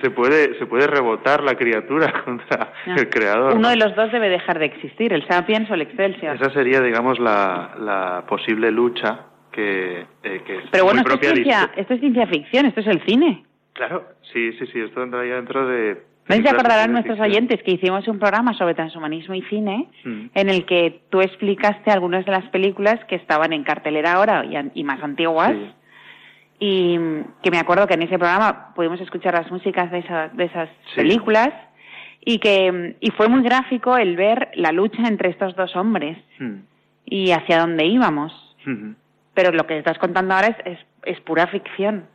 se, 0.00 0.10
puede, 0.10 0.58
se 0.58 0.66
puede 0.66 0.86
rebotar 0.86 1.42
la 1.42 1.54
criatura 1.54 2.22
contra 2.24 2.72
el 2.86 3.08
creador. 3.10 3.54
Uno 3.54 3.68
de 3.68 3.76
los 3.76 3.94
dos 3.94 4.10
debe 4.12 4.30
dejar 4.30 4.58
de 4.58 4.64
existir, 4.66 5.12
el 5.12 5.26
sapiens 5.26 5.70
o 5.70 5.74
el 5.74 5.82
excelsior. 5.82 6.36
Esa 6.36 6.50
sería, 6.52 6.80
digamos, 6.80 7.18
la, 7.18 7.74
la 7.78 8.24
posible 8.26 8.70
lucha 8.70 9.26
que, 9.50 10.06
eh, 10.22 10.40
Pero 10.70 10.84
bueno, 10.84 11.00
esto, 11.00 11.14
es 11.14 11.20
ciencia, 11.20 11.70
esto 11.76 11.94
es 11.94 12.00
ciencia 12.00 12.26
ficción, 12.26 12.66
esto 12.66 12.80
es 12.80 12.86
el 12.86 13.04
cine. 13.04 13.44
Claro, 13.72 14.08
sí, 14.32 14.52
sí, 14.54 14.66
sí, 14.72 14.80
esto 14.80 15.02
entraría 15.02 15.36
dentro 15.36 15.66
de... 15.66 16.02
No 16.36 16.42
se 16.42 16.48
acordarán 16.48 16.92
nuestros 16.92 17.18
oyentes 17.20 17.62
que 17.62 17.72
hicimos 17.72 18.06
un 18.08 18.18
programa 18.18 18.54
sobre 18.54 18.74
transhumanismo 18.74 19.34
y 19.34 19.42
cine 19.42 19.88
mm. 20.04 20.26
en 20.34 20.48
el 20.48 20.64
que 20.64 21.02
tú 21.10 21.20
explicaste 21.20 21.90
algunas 21.90 22.24
de 22.24 22.32
las 22.32 22.48
películas 22.50 23.04
que 23.06 23.16
estaban 23.16 23.52
en 23.52 23.64
cartelera 23.64 24.12
ahora 24.12 24.44
y, 24.74 24.84
más 24.84 25.02
antiguas. 25.02 25.54
Y 26.58 26.98
que 27.42 27.50
me 27.50 27.58
acuerdo 27.58 27.86
que 27.86 27.94
en 27.94 28.02
ese 28.02 28.18
programa 28.18 28.74
pudimos 28.74 29.00
escuchar 29.00 29.34
las 29.34 29.50
músicas 29.50 29.90
de, 29.90 30.04
de 30.34 30.44
esas 30.44 30.68
películas 30.94 31.50
y 32.22 32.38
que 32.38 32.96
y 33.00 33.10
fue 33.12 33.28
muy 33.28 33.42
gráfico 33.42 33.96
el 33.96 34.16
ver 34.16 34.50
la 34.54 34.72
lucha 34.72 35.06
entre 35.06 35.30
estos 35.30 35.56
dos 35.56 35.74
hombres 35.74 36.18
mm. 36.38 36.56
y 37.06 37.32
hacia 37.32 37.60
dónde 37.60 37.86
íbamos. 37.86 38.32
Pero 39.34 39.52
lo 39.52 39.66
que 39.66 39.78
estás 39.78 39.98
contando 39.98 40.34
ahora 40.34 40.58
es, 40.64 40.78
es, 41.04 41.20
pura 41.22 41.46
ficción. 41.46 42.06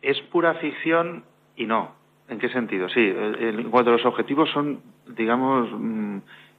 Es 0.00 0.18
pura 0.32 0.54
ficción 0.54 1.24
y 1.54 1.66
no. 1.66 1.92
¿En 2.28 2.38
qué 2.38 2.48
sentido? 2.48 2.88
Sí, 2.88 3.00
en 3.00 3.70
cuanto 3.70 3.90
a 3.90 3.94
los 3.94 4.04
objetivos 4.04 4.50
son, 4.50 4.80
digamos, 5.16 5.68
mm, 5.72 6.18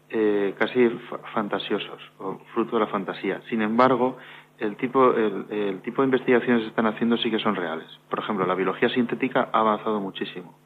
eh, 0.09 0.53
casi 0.57 0.89
fantasiosos, 1.33 2.01
o 2.19 2.39
fruto 2.53 2.77
de 2.77 2.85
la 2.85 2.87
fantasía. 2.87 3.41
Sin 3.49 3.61
embargo, 3.61 4.17
el 4.59 4.77
tipo, 4.77 5.13
el, 5.13 5.81
tipo 5.81 6.01
de 6.01 6.07
investigaciones 6.07 6.59
que 6.59 6.65
se 6.65 6.69
están 6.69 6.87
haciendo 6.87 7.17
sí 7.17 7.29
que 7.29 7.39
son 7.39 7.55
reales. 7.55 7.87
Por 8.09 8.19
ejemplo, 8.19 8.45
la 8.45 8.55
biología 8.55 8.89
sintética 8.89 9.49
ha 9.51 9.59
avanzado 9.59 9.99
muchísimo. 9.99 10.57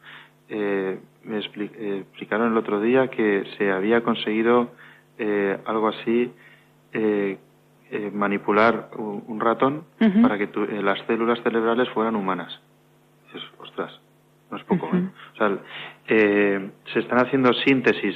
Eh, 0.48 1.00
me 1.24 1.40
eh, 1.40 1.98
explicaron 2.02 2.52
el 2.52 2.58
otro 2.58 2.80
día 2.80 3.08
que 3.08 3.46
se 3.58 3.72
había 3.72 4.02
conseguido 4.02 4.72
algo 5.66 5.88
así 5.90 6.32
eh, 7.94 8.10
manipular 8.14 8.90
un, 8.96 9.38
ratón 9.42 9.84
para 10.22 10.38
que 10.38 10.46
eh, 10.46 10.82
las 10.82 10.98
células 11.08 11.44
cerebrales 11.44 11.90
fueran 11.90 12.16
humanas. 12.16 12.62
ostras, 13.60 14.00
no 14.52 14.58
es 14.58 14.64
poco. 14.66 14.90
¿eh? 14.94 15.10
O 15.34 15.38
sea, 15.38 15.58
se 16.08 17.00
están 17.00 17.20
haciendo 17.20 17.54
síntesis 17.54 18.16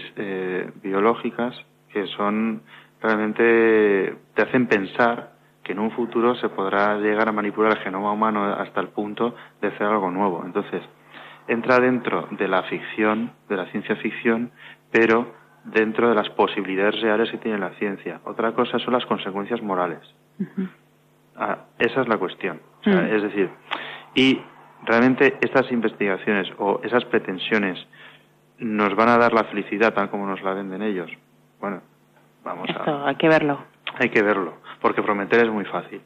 biológicas 0.84 1.56
que 1.92 2.06
son 2.08 2.62
realmente 3.02 4.16
te 4.34 4.42
hacen 4.42 4.68
pensar 4.68 5.36
que 5.64 5.72
en 5.72 5.80
un 5.80 5.92
futuro 5.92 6.36
se 6.36 6.50
podrá 6.50 6.98
llegar 6.98 7.28
a 7.28 7.32
manipular 7.32 7.72
el 7.72 7.84
genoma 7.84 8.12
humano 8.12 8.46
hasta 8.46 8.82
el 8.82 8.90
punto 8.90 9.36
de 9.62 9.70
hacer 9.70 9.88
algo 9.88 10.12
nuevo. 10.12 10.44
Entonces, 10.46 10.84
entra 11.48 11.80
dentro 11.80 12.28
de 12.32 12.48
la 12.48 12.64
ficción, 12.64 13.32
de 13.50 13.58
la 13.58 13.66
ciencia 13.68 13.96
ficción, 13.96 14.52
pero 14.92 15.34
dentro 15.64 16.10
de 16.10 16.16
las 16.16 16.30
posibilidades 16.30 17.02
reales 17.02 17.32
que 17.32 17.38
tiene 17.38 17.58
la 17.58 17.72
ciencia. 17.72 18.22
Otra 18.26 18.54
cosa 18.54 18.78
son 18.80 18.94
las 18.94 19.06
consecuencias 19.06 19.62
morales. 19.62 20.02
Ah, 21.36 21.66
esa 21.80 22.02
es 22.02 22.08
la 22.08 22.18
cuestión. 22.18 22.62
Mm. 22.86 22.90
Es 22.92 23.24
decir, 23.24 23.50
y 24.14 24.40
realmente 24.86 25.38
estas 25.42 25.72
investigaciones 25.72 26.48
o 26.58 26.80
esas 26.84 27.04
pretensiones 27.06 27.78
nos 28.60 28.96
van 28.96 29.10
a 29.10 29.18
dar 29.18 29.34
la 29.34 29.44
felicidad 29.46 29.94
tal 29.94 30.10
como 30.10 30.26
nos 30.26 30.42
la 30.42 30.54
venden 30.54 30.82
ellos. 30.82 31.10
Bueno, 31.60 31.82
vamos 32.44 32.70
a... 32.70 33.08
hay 33.08 33.16
que 33.16 33.28
verlo. 33.28 33.60
Hay 34.00 34.10
que 34.10 34.22
verlo, 34.22 34.56
porque 34.82 35.02
prometer 35.02 35.46
es 35.46 35.52
muy 35.52 35.66
fácil. 35.66 36.02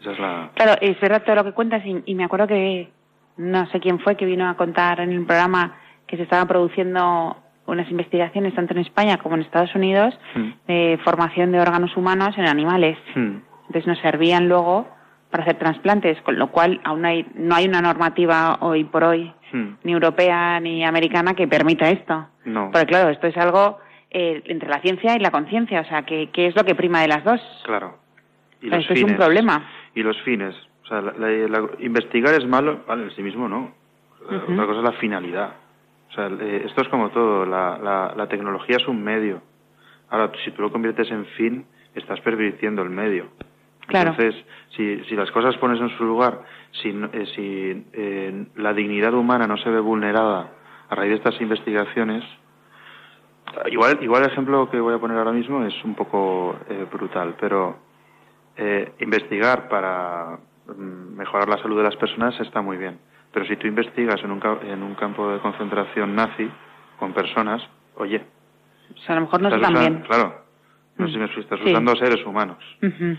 Esa 0.00 0.12
es 0.12 0.18
la... 0.18 0.50
Claro, 0.54 0.72
es 0.80 0.98
verdad 1.00 1.22
todo 1.24 1.36
lo 1.36 1.44
que 1.44 1.52
cuentas 1.52 1.82
y, 1.84 2.14
me 2.14 2.24
acuerdo 2.24 2.46
que 2.46 2.90
no 3.36 3.66
sé 3.70 3.80
quién 3.80 3.98
fue 4.00 4.16
que 4.16 4.24
vino 4.24 4.48
a 4.48 4.56
contar 4.56 5.00
en 5.00 5.12
el 5.12 5.24
programa 5.26 5.76
que 6.06 6.16
se 6.16 6.22
estaban 6.24 6.48
produciendo 6.48 7.36
unas 7.66 7.90
investigaciones 7.90 8.54
tanto 8.54 8.74
en 8.74 8.80
España 8.80 9.18
como 9.18 9.36
en 9.36 9.42
Estados 9.42 9.74
Unidos 9.74 10.18
Mm. 10.34 10.50
de 10.66 10.98
formación 11.04 11.52
de 11.52 11.60
órganos 11.60 11.96
humanos 11.96 12.36
en 12.36 12.46
animales. 12.46 12.98
Hmm. 13.14 13.36
Entonces 13.66 13.86
nos 13.86 13.98
servían 14.00 14.48
luego 14.48 14.88
para 15.32 15.42
hacer 15.42 15.58
trasplantes, 15.58 16.20
con 16.22 16.38
lo 16.38 16.48
cual 16.52 16.80
aún 16.84 17.04
hay, 17.04 17.26
no 17.34 17.56
hay 17.56 17.66
una 17.66 17.80
normativa 17.82 18.58
hoy 18.60 18.84
por 18.84 19.02
hoy, 19.02 19.32
Hmm. 19.52 19.74
ni 19.82 19.92
europea 19.92 20.60
ni 20.60 20.84
americana, 20.84 21.34
que 21.34 21.48
permita 21.48 21.90
esto. 21.90 22.28
No. 22.44 22.70
Porque 22.70 22.86
claro, 22.86 23.10
esto 23.10 23.26
es 23.26 23.36
algo 23.36 23.78
eh, 24.10 24.42
entre 24.46 24.68
la 24.68 24.80
ciencia 24.80 25.16
y 25.16 25.18
la 25.20 25.30
conciencia, 25.30 25.80
o 25.80 25.84
sea, 25.86 26.02
que, 26.02 26.30
que 26.30 26.46
es 26.46 26.54
lo 26.54 26.64
que 26.64 26.74
prima 26.74 27.00
de 27.02 27.08
las 27.08 27.24
dos. 27.24 27.40
Claro. 27.64 27.96
Y 28.60 28.66
los 28.68 28.80
esto 28.80 28.92
es 28.92 29.02
un 29.02 29.16
problema. 29.16 29.66
Y 29.94 30.02
los 30.02 30.20
fines. 30.22 30.54
O 30.84 30.86
sea, 30.86 31.00
la- 31.00 31.12
la- 31.18 31.48
la- 31.48 31.68
investigar 31.80 32.34
es 32.34 32.46
malo, 32.46 32.80
vale, 32.86 33.04
en 33.04 33.10
sí 33.16 33.22
mismo 33.22 33.48
no. 33.48 33.72
La- 34.30 34.36
Ujú. 34.38 34.52
Otra 34.52 34.66
cosa 34.66 34.78
es 34.80 34.84
la 34.84 34.92
finalidad. 35.00 35.50
O 36.10 36.12
sea, 36.14 36.26
eh, 36.28 36.62
esto 36.66 36.82
es 36.82 36.88
como 36.88 37.08
todo. 37.10 37.46
La, 37.46 37.78
la, 37.82 38.12
la 38.16 38.26
tecnología 38.28 38.76
es 38.78 38.86
un 38.86 39.02
medio. 39.02 39.40
Ahora, 40.10 40.30
si 40.44 40.50
tú 40.50 40.60
lo 40.62 40.70
conviertes 40.70 41.10
en 41.10 41.24
fin, 41.36 41.64
estás 41.94 42.20
pervirtiendo 42.20 42.82
el 42.82 42.90
medio. 42.90 43.28
Claro. 43.86 44.10
Entonces, 44.10 44.44
si, 44.76 45.04
si 45.04 45.16
las 45.16 45.30
cosas 45.32 45.56
pones 45.58 45.80
en 45.80 45.90
su 45.98 46.04
lugar, 46.04 46.42
si, 46.70 46.88
eh, 46.90 47.26
si 47.34 47.86
eh, 47.92 48.46
la 48.56 48.72
dignidad 48.72 49.12
humana 49.14 49.46
no 49.46 49.56
se 49.58 49.68
ve 49.70 49.80
vulnerada 49.80 50.50
a 50.88 50.94
raíz 50.94 51.10
de 51.10 51.16
estas 51.16 51.40
investigaciones, 51.40 52.24
igual, 53.70 53.98
igual 54.02 54.22
el 54.22 54.30
ejemplo 54.30 54.70
que 54.70 54.80
voy 54.80 54.94
a 54.94 54.98
poner 54.98 55.18
ahora 55.18 55.32
mismo 55.32 55.64
es 55.64 55.74
un 55.84 55.94
poco 55.94 56.56
eh, 56.68 56.86
brutal, 56.90 57.34
pero 57.40 57.76
eh, 58.56 58.92
investigar 59.00 59.68
para 59.68 60.38
mm, 60.66 61.16
mejorar 61.16 61.48
la 61.48 61.58
salud 61.58 61.76
de 61.76 61.82
las 61.84 61.96
personas 61.96 62.38
está 62.40 62.62
muy 62.62 62.76
bien. 62.76 62.98
Pero 63.32 63.46
si 63.46 63.56
tú 63.56 63.66
investigas 63.66 64.22
en 64.22 64.30
un, 64.30 64.40
en 64.64 64.82
un 64.82 64.94
campo 64.94 65.28
de 65.30 65.38
concentración 65.40 66.14
nazi 66.14 66.48
con 66.98 67.12
personas, 67.12 67.62
oye, 67.96 68.22
O 68.94 68.98
sea, 68.98 69.14
a 69.16 69.18
lo 69.20 69.22
mejor 69.22 69.40
no 69.40 69.48
estás 69.48 69.62
está 69.62 69.72
tan 69.72 69.82
usando- 69.82 69.98
bien. 69.98 70.06
claro, 70.06 70.44
no 70.98 71.06
sé 71.06 71.12
si 71.12 71.16
Mm. 71.16 71.20
me 71.20 71.24
explico, 71.26 71.54
estás 71.54 71.66
Sí. 71.66 71.72
usando 71.72 71.96
seres 71.96 72.26
humanos. 72.26 72.58
En- 72.82 73.18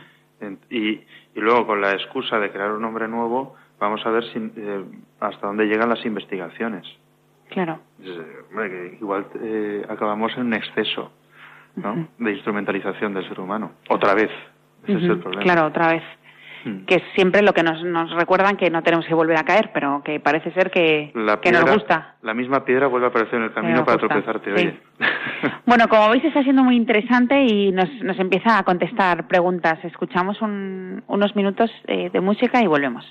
Y, 0.70 0.90
y 0.90 1.40
luego 1.40 1.68
con 1.68 1.82
la 1.82 1.92
excusa 1.92 2.40
de 2.40 2.52
crear 2.52 2.72
un 2.72 2.84
hombre 2.86 3.08
nuevo, 3.08 3.56
vamos 3.80 4.06
a 4.06 4.12
ver 4.12 4.24
si, 4.32 4.40
eh, 4.40 4.84
hasta 5.20 5.48
dónde 5.48 5.66
llegan 5.66 5.90
las 5.90 6.06
investigaciones. 6.06 6.86
Claro. 7.50 7.80
Eh, 8.02 8.98
igual 9.00 9.28
eh, 9.42 9.86
acabamos 9.88 10.36
en 10.38 10.48
un 10.48 10.54
exceso 10.54 11.12
¿no? 11.76 12.08
De 12.18 12.32
instrumentalización 12.32 13.14
del 13.14 13.28
ser 13.28 13.40
humano. 13.40 13.72
Otra 13.90 14.14
vez. 14.14 14.30
Ese 14.84 14.98
es 14.98 15.04
el 15.04 15.20
problema. 15.20 15.44
Claro, 15.44 15.66
otra 15.68 15.94
vez. 15.94 16.04
Hmm. 16.66 16.86
Que 16.86 16.96
es 16.96 17.04
siempre 17.16 17.42
lo 17.42 17.54
que 17.54 17.62
nos, 17.64 17.84
nos 17.84 18.12
recuerdan 18.12 18.56
que 18.58 18.70
no 18.70 18.82
tenemos 18.84 19.06
que 19.06 19.14
volver 19.14 19.38
a 19.38 19.44
caer, 19.44 19.72
pero 19.74 20.02
que 20.04 20.20
parece 20.20 20.52
ser 20.54 20.72
que, 20.72 21.12
La 21.14 21.42
que 21.42 21.52
nos 21.52 21.66
gusta. 21.70 22.16
La 22.22 22.34
misma 22.34 22.64
piedra 22.64 22.88
vuelve 22.88 23.08
a 23.08 23.10
aparecer 23.10 23.36
en 23.36 23.44
el 23.46 23.54
camino 23.54 23.84
para 23.84 23.98
gusta, 23.98 24.08
tropezarte, 24.08 24.58
sí. 24.58 24.68
oye. 24.68 24.80
Bueno, 25.66 25.88
como 25.90 26.10
veis 26.10 26.24
está 26.24 26.42
siendo 26.44 26.64
muy 26.64 26.76
interesante 26.76 27.44
y 27.44 27.72
nos, 27.72 27.90
nos 28.04 28.18
empieza 28.20 28.58
a 28.58 28.64
contestar 28.64 29.28
preguntas. 29.28 29.78
Escuchamos 29.84 30.42
un- 30.42 31.04
unos 31.08 31.36
minutos 31.36 31.70
eh, 31.88 32.10
de 32.12 32.22
música 32.22 32.62
y 32.62 32.68
volvemos. 32.68 33.06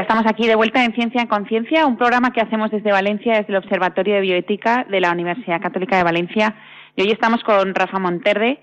Estamos 0.00 0.26
aquí 0.26 0.46
de 0.46 0.54
vuelta 0.54 0.84
en 0.84 0.94
Ciencia 0.94 1.20
en 1.20 1.26
Conciencia, 1.26 1.84
un 1.84 1.96
programa 1.96 2.32
que 2.32 2.40
hacemos 2.40 2.70
desde 2.70 2.92
Valencia, 2.92 3.34
desde 3.34 3.52
el 3.52 3.56
Observatorio 3.56 4.14
de 4.14 4.20
Bioética 4.20 4.86
de 4.88 5.00
la 5.00 5.10
Universidad 5.10 5.60
Católica 5.60 5.96
de 5.96 6.04
Valencia. 6.04 6.54
Y 6.94 7.02
hoy 7.02 7.10
estamos 7.10 7.42
con 7.42 7.74
Rafa 7.74 7.98
Monterde, 7.98 8.60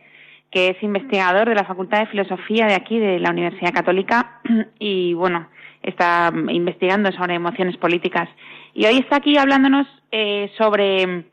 que 0.50 0.70
es 0.70 0.82
investigador 0.82 1.50
de 1.50 1.56
la 1.56 1.66
Facultad 1.66 2.00
de 2.00 2.06
Filosofía 2.06 2.68
de 2.68 2.76
aquí, 2.76 3.00
de 3.00 3.20
la 3.20 3.32
Universidad 3.32 3.74
Católica. 3.74 4.40
Y 4.80 5.14
bueno, 5.14 5.50
está 5.84 6.32
investigando 6.50 7.12
sobre 7.12 7.36
emociones 7.36 7.76
políticas. 7.78 8.30
Y 8.74 8.86
hoy 8.86 9.00
está 9.00 9.18
aquí 9.18 9.38
hablándonos 9.38 9.88
eh, 10.12 10.50
sobre 10.58 11.26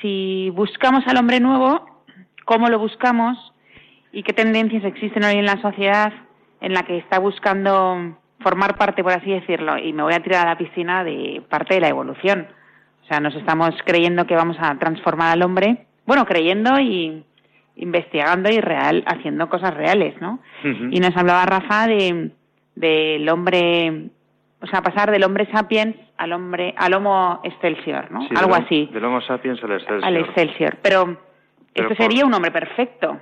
si 0.00 0.50
buscamos 0.54 1.04
al 1.08 1.16
hombre 1.16 1.40
nuevo, 1.40 2.04
cómo 2.44 2.68
lo 2.68 2.78
buscamos 2.78 3.36
y 4.12 4.22
qué 4.22 4.32
tendencias 4.32 4.84
existen 4.84 5.24
hoy 5.24 5.34
en 5.34 5.46
la 5.46 5.60
sociedad 5.60 6.12
en 6.60 6.74
la 6.74 6.84
que 6.84 6.98
está 6.98 7.18
buscando 7.18 8.16
formar 8.46 8.76
parte, 8.76 9.02
por 9.02 9.12
así 9.12 9.28
decirlo, 9.28 9.76
y 9.76 9.92
me 9.92 10.04
voy 10.04 10.14
a 10.14 10.22
tirar 10.22 10.46
a 10.46 10.50
la 10.50 10.56
piscina 10.56 11.02
de 11.02 11.42
parte 11.48 11.74
de 11.74 11.80
la 11.80 11.88
evolución. 11.88 12.46
O 13.02 13.06
sea, 13.08 13.18
nos 13.18 13.34
estamos 13.34 13.70
creyendo 13.84 14.24
que 14.24 14.36
vamos 14.36 14.56
a 14.60 14.72
transformar 14.78 15.32
al 15.32 15.42
hombre, 15.42 15.86
bueno, 16.06 16.24
creyendo 16.26 16.78
y 16.78 17.24
investigando 17.74 18.48
y 18.48 18.60
real, 18.60 19.02
haciendo 19.04 19.48
cosas 19.48 19.74
reales, 19.74 20.14
¿no? 20.20 20.38
Y 20.62 21.00
nos 21.00 21.16
hablaba 21.16 21.44
Rafa 21.44 21.88
de 21.88 22.30
del 22.76 23.28
hombre, 23.28 24.10
o 24.60 24.66
sea, 24.68 24.80
pasar 24.80 25.10
del 25.10 25.24
hombre 25.24 25.50
sapiens 25.50 25.96
al 26.16 26.32
hombre, 26.32 26.72
al 26.76 26.94
homo 26.94 27.40
excelsior, 27.42 28.12
¿no? 28.12 28.28
Algo 28.36 28.54
así. 28.54 28.88
Del 28.92 29.04
homo 29.06 29.22
sapiens 29.22 29.60
al 29.64 29.72
excelsior. 29.72 30.04
Al 30.04 30.16
excelsior. 30.18 30.76
Pero, 30.82 31.16
esto 31.74 31.94
sería 31.96 32.24
un 32.24 32.32
hombre 32.32 32.52
perfecto. 32.52 33.18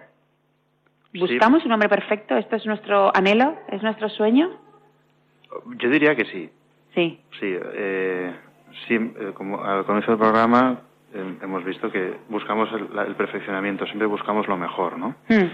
¿Buscamos 1.15 1.65
un 1.65 1.73
hombre 1.73 1.89
perfecto? 1.89 2.37
¿Esto 2.37 2.57
es 2.57 2.67
nuestro 2.67 3.11
anhelo? 3.17 3.57
¿Es 3.69 3.83
nuestro 3.83 4.11
sueño? 4.11 4.63
Yo 5.77 5.90
diría 5.90 6.14
que 6.14 6.25
sí. 6.27 6.51
Sí. 6.95 7.21
Sí, 7.40 7.57
eh, 7.61 8.33
sí 8.87 8.95
eh, 8.95 9.33
como 9.35 9.62
al 9.62 9.85
comienzo 9.85 10.12
del 10.12 10.21
programa 10.21 10.81
eh, 11.12 11.35
hemos 11.43 11.64
visto 11.64 11.90
que 11.90 12.14
buscamos 12.29 12.69
el, 12.73 13.14
perfeccionamiento, 13.17 13.85
siempre 13.87 14.07
buscamos 14.07 14.47
lo 14.49 14.57
mejor, 14.57 14.99
¿no? 14.99 15.17
Hmm. 15.29 15.49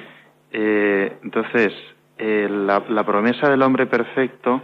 entonces, 0.53 1.73
la, 2.19 2.83
la, 2.89 3.05
promesa 3.05 3.49
del 3.49 3.63
hombre 3.63 3.87
perfecto, 3.87 4.63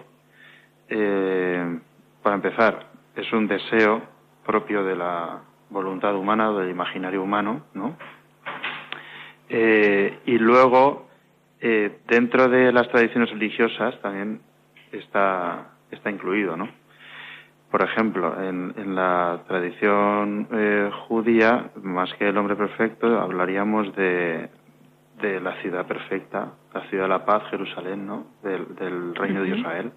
para 0.89 2.35
empezar, 2.35 2.87
es 3.15 3.33
un 3.33 3.47
deseo 3.47 4.03
propio 4.45 4.85
de 4.85 4.97
la 4.97 5.41
voluntad 5.71 6.15
humana, 6.15 6.51
del 6.53 6.71
imaginario 6.71 7.23
humano, 7.23 7.63
¿no? 7.75 7.97
y 9.49 10.39
luego, 10.39 11.09
dentro 11.61 12.49
de 12.49 12.73
las 12.73 12.89
tradiciones 12.89 13.31
religiosas 13.31 14.01
también 14.01 14.41
está, 14.99 15.71
está 15.91 16.11
incluido, 16.11 16.57
¿no? 16.57 16.69
Por 17.71 17.83
ejemplo, 17.83 18.43
en, 18.43 18.75
en 18.77 18.95
la 18.95 19.41
tradición 19.49 20.49
eh, 20.53 20.91
judía, 21.09 21.71
más 21.83 22.13
que 22.15 22.29
el 22.29 22.39
hombre 22.39 22.55
perfecto, 22.57 23.21
hablaríamos 23.21 23.95
de, 23.97 24.49
de 25.21 25.41
la 25.41 25.55
ciudad 25.63 25.87
perfecta, 25.87 26.53
la 26.75 26.83
ciudad 26.89 27.05
de 27.05 27.09
la 27.09 27.25
paz, 27.25 27.43
Jerusalén, 27.51 28.07
¿no? 28.07 28.27
Del, 28.43 29.15
reino 29.15 29.43
de 29.43 29.57
Israel. 29.57 29.93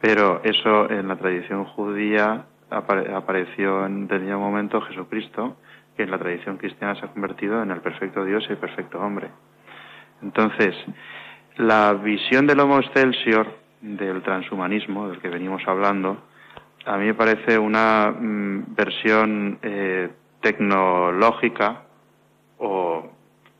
Pero 0.00 0.42
eso 0.44 0.90
en 0.90 1.08
la 1.08 1.16
tradición 1.16 1.64
judía 1.64 2.44
apareció 2.70 3.86
en 3.86 4.08
el 4.10 4.36
momento 4.36 4.80
Jesucristo, 4.82 5.56
que 5.96 6.02
en 6.02 6.10
la 6.10 6.18
tradición 6.18 6.58
cristiana 6.58 6.94
se 6.96 7.06
ha 7.06 7.12
convertido 7.12 7.62
en 7.62 7.70
el 7.70 7.80
perfecto 7.80 8.24
Dios 8.24 8.44
y 8.48 8.52
el 8.52 8.58
perfecto 8.58 9.00
hombre. 9.00 9.28
Entonces, 10.22 10.74
la 11.56 11.92
visión 11.94 12.46
del 12.46 12.60
Homo 12.60 12.80
Excelsior 12.80 13.63
del 13.84 14.22
transhumanismo, 14.22 15.08
del 15.08 15.20
que 15.20 15.28
venimos 15.28 15.62
hablando, 15.66 16.16
a 16.86 16.96
mí 16.96 17.04
me 17.04 17.14
parece 17.14 17.58
una 17.58 18.10
mm, 18.10 18.74
versión 18.74 19.58
eh, 19.62 20.10
tecnológica 20.40 21.82
o 22.58 23.10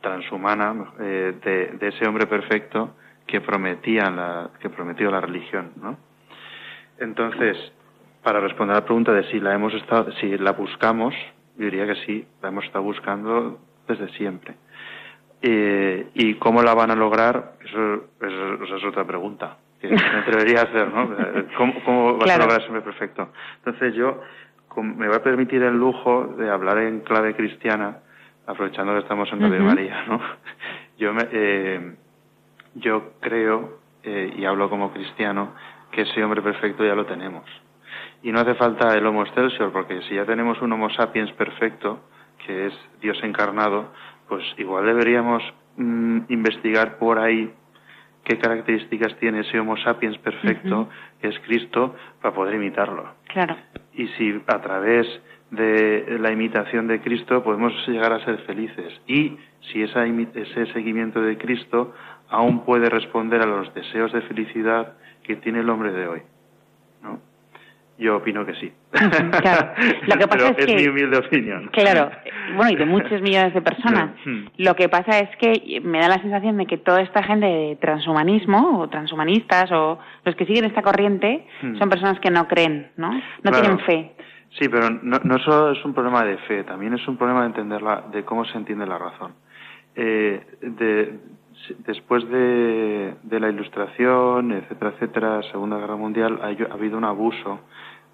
transhumana 0.01 0.93
eh, 0.99 1.75
de, 1.79 1.87
ese 1.87 2.07
hombre 2.07 2.25
perfecto 2.25 2.95
que 3.27 3.39
prometía 3.41 4.09
la, 4.09 4.49
que 4.59 4.69
prometió 4.69 5.11
la 5.11 5.21
religión, 5.21 5.73
¿no? 5.79 5.97
Entonces, 6.97 7.57
para 8.23 8.39
responder 8.39 8.75
a 8.75 8.79
la 8.79 8.85
pregunta 8.85 9.13
de 9.13 9.29
si 9.29 9.39
la 9.39 9.53
hemos 9.53 9.73
estado, 9.75 10.11
si 10.13 10.37
la 10.39 10.53
buscamos, 10.53 11.13
yo 11.57 11.65
diría 11.65 11.85
que 11.85 11.95
sí, 12.05 12.25
la 12.41 12.49
hemos 12.49 12.65
estado 12.65 12.83
buscando 12.83 13.59
desde 13.87 14.09
siempre. 14.13 14.55
Eh, 15.41 16.09
y 16.15 16.35
cómo 16.35 16.63
la 16.63 16.73
van 16.73 16.89
a 16.89 16.95
lograr, 16.95 17.53
eso, 17.63 18.05
eso 18.21 18.77
es 18.77 18.83
otra 18.83 19.05
pregunta 19.05 19.57
me 19.91 20.19
atrevería 20.19 20.61
a 20.61 20.63
hacer, 20.63 20.87
¿no? 20.93 21.09
¿Cómo, 21.57 22.17
va 22.17 22.33
a 22.33 22.37
lograr 22.37 22.61
siempre 22.61 22.81
perfecto? 22.81 23.29
Entonces 23.57 23.93
yo 23.95 24.21
me 24.83 25.07
voy 25.07 25.15
a 25.15 25.23
permitir 25.23 25.63
el 25.63 25.77
lujo 25.77 26.35
de 26.37 26.49
hablar 26.49 26.79
en 26.79 27.01
clave 27.01 27.35
cristiana, 27.35 27.99
aprovechando 28.45 28.93
que 28.93 28.99
estamos 28.99 29.31
en 29.31 29.41
Radio 29.41 29.63
María, 29.63 30.05
¿no? 30.07 30.19
Yo, 30.97 31.13
me, 31.13 31.27
eh, 31.31 31.95
yo 32.75 33.13
creo, 33.19 33.79
eh, 34.03 34.33
y 34.37 34.45
hablo 34.45 34.69
como 34.69 34.93
cristiano, 34.93 35.53
que 35.91 36.03
ese 36.03 36.23
hombre 36.23 36.41
perfecto 36.41 36.85
ya 36.85 36.95
lo 36.95 37.05
tenemos. 37.05 37.43
Y 38.23 38.31
no 38.31 38.39
hace 38.39 38.55
falta 38.55 38.95
el 38.95 39.05
Homo 39.05 39.23
Excelsior, 39.23 39.71
porque 39.71 40.01
si 40.03 40.15
ya 40.15 40.25
tenemos 40.25 40.61
un 40.61 40.71
Homo 40.71 40.89
sapiens 40.89 41.31
perfecto, 41.33 41.99
que 42.45 42.67
es 42.67 42.73
Dios 43.01 43.17
encarnado, 43.23 43.91
pues 44.27 44.43
igual 44.57 44.85
deberíamos 44.85 45.43
mm, 45.77 46.19
investigar 46.29 46.97
por 46.97 47.19
ahí 47.19 47.53
qué 48.25 48.37
características 48.37 49.15
tiene 49.19 49.41
ese 49.41 49.59
Homo 49.59 49.77
sapiens 49.77 50.17
perfecto, 50.17 50.89
que 51.21 51.29
es 51.29 51.39
Cristo, 51.39 51.95
para 52.21 52.33
poder 52.35 52.55
imitarlo. 52.55 53.13
Claro. 53.27 53.55
Y 53.93 54.07
si 54.09 54.41
a 54.47 54.61
través 54.61 55.07
de 55.51 56.17
la 56.19 56.31
imitación 56.31 56.87
de 56.87 56.99
Cristo 56.99 57.43
podemos 57.43 57.71
llegar 57.87 58.11
a 58.11 58.25
ser 58.25 58.39
felices. 58.39 58.99
Y 59.07 59.37
si 59.71 59.83
esa, 59.83 60.05
ese 60.05 60.65
seguimiento 60.73 61.21
de 61.21 61.37
Cristo 61.37 61.93
aún 62.29 62.65
puede 62.65 62.89
responder 62.89 63.41
a 63.41 63.45
los 63.45 63.73
deseos 63.73 64.11
de 64.11 64.21
felicidad 64.21 64.93
que 65.23 65.35
tiene 65.37 65.59
el 65.59 65.69
hombre 65.69 65.91
de 65.91 66.07
hoy. 66.07 66.21
¿no? 67.03 67.19
Yo 67.97 68.17
opino 68.17 68.45
que 68.45 68.53
sí. 68.55 68.71
claro. 68.91 69.71
Lo 70.07 70.17
que 70.17 70.27
pasa 70.27 70.49
es, 70.49 70.65
que, 70.65 70.75
mi 70.75 70.87
humilde 70.87 71.17
opinión. 71.17 71.69
Claro, 71.71 72.11
bueno, 72.55 72.71
y 72.71 72.75
de 72.75 72.85
muchos 72.85 73.21
millones 73.21 73.53
de 73.53 73.61
personas. 73.61 74.11
Lo 74.57 74.75
que 74.75 74.89
pasa 74.89 75.19
es 75.19 75.29
que 75.37 75.79
me 75.81 75.99
da 75.99 76.09
la 76.09 76.21
sensación 76.21 76.57
de 76.57 76.65
que 76.65 76.77
toda 76.77 77.01
esta 77.01 77.23
gente 77.23 77.45
de 77.45 77.77
transhumanismo, 77.79 78.79
o 78.79 78.89
transhumanistas, 78.89 79.71
o 79.71 79.99
los 80.25 80.35
que 80.35 80.45
siguen 80.45 80.65
esta 80.65 80.81
corriente, 80.81 81.45
son 81.79 81.89
personas 81.89 82.19
que 82.19 82.31
no 82.31 82.47
creen, 82.47 82.91
¿no? 82.97 83.11
No 83.43 83.51
tienen 83.51 83.79
fe. 83.79 84.11
Sí, 84.59 84.69
pero 84.69 84.89
no, 84.89 85.19
no 85.23 85.39
solo 85.39 85.71
es 85.71 85.83
un 85.83 85.93
problema 85.93 86.23
de 86.23 86.37
fe, 86.39 86.63
también 86.63 86.93
es 86.93 87.07
un 87.07 87.17
problema 87.17 87.41
de 87.41 87.47
entenderla, 87.47 88.05
de 88.11 88.23
cómo 88.23 88.45
se 88.45 88.57
entiende 88.57 88.85
la 88.85 88.97
razón. 88.97 89.33
Eh, 89.95 90.41
de, 90.61 91.19
después 91.85 92.27
de, 92.29 93.15
de, 93.23 93.39
la 93.39 93.49
Ilustración, 93.49 94.51
etcétera, 94.51 94.91
etcétera, 94.91 95.41
Segunda 95.51 95.77
Guerra 95.77 95.95
Mundial, 95.95 96.39
ha, 96.41 96.73
habido 96.73 96.97
un 96.97 97.05
abuso 97.05 97.61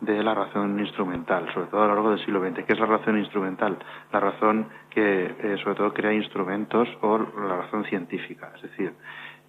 de 0.02 0.24
la 0.24 0.34
razón 0.34 0.80
instrumental, 0.80 1.48
sobre 1.54 1.68
todo 1.68 1.84
a 1.84 1.88
lo 1.88 1.94
largo 1.94 2.10
del 2.10 2.20
siglo 2.26 2.42
XX. 2.42 2.66
¿Qué 2.66 2.74
es 2.74 2.80
la 2.80 2.88
razón 2.88 3.20
instrumental? 3.20 3.78
La 4.12 4.20
razón 4.20 4.68
que, 4.90 5.26
eh, 5.26 5.58
sobre 5.64 5.76
todo, 5.76 5.94
crea 5.94 6.12
instrumentos 6.12 6.90
o 7.02 7.20
la 7.20 7.58
razón 7.58 7.86
científica. 7.86 8.52
Es 8.56 8.64
decir, 8.64 8.94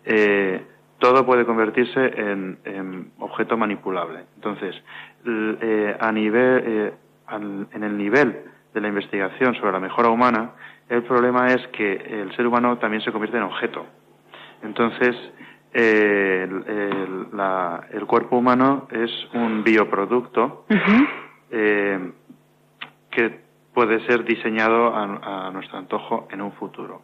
eh, 0.04 0.62
todo 0.98 1.24
puede 1.24 1.46
convertirse 1.46 2.00
en, 2.04 3.10
objeto 3.18 3.56
manipulable. 3.56 4.20
Entonces, 4.36 4.76
eh, 5.26 5.96
a 5.98 6.12
nivel, 6.12 6.92
en 7.28 7.82
el 7.82 7.96
nivel 7.96 8.44
de 8.74 8.80
la 8.80 8.88
investigación 8.88 9.54
sobre 9.54 9.72
la 9.72 9.80
mejora 9.80 10.10
humana, 10.10 10.50
el 10.88 11.02
problema 11.02 11.46
es 11.46 11.66
que 11.68 11.94
el 11.94 12.36
ser 12.36 12.46
humano 12.46 12.76
también 12.78 13.02
se 13.02 13.10
convierte 13.10 13.38
en 13.38 13.44
objeto. 13.44 13.86
Entonces, 14.62 15.16
el, 15.72 17.26
cuerpo 18.06 18.36
humano 18.36 18.88
es 18.90 19.10
un 19.32 19.64
bioproducto 19.64 20.66
eh, 21.50 22.12
que 23.10 23.40
puede 23.72 24.04
ser 24.06 24.24
diseñado 24.24 24.94
a, 24.94 25.50
nuestro 25.50 25.78
antojo 25.78 26.28
en 26.30 26.42
un 26.42 26.52
futuro. 26.52 27.02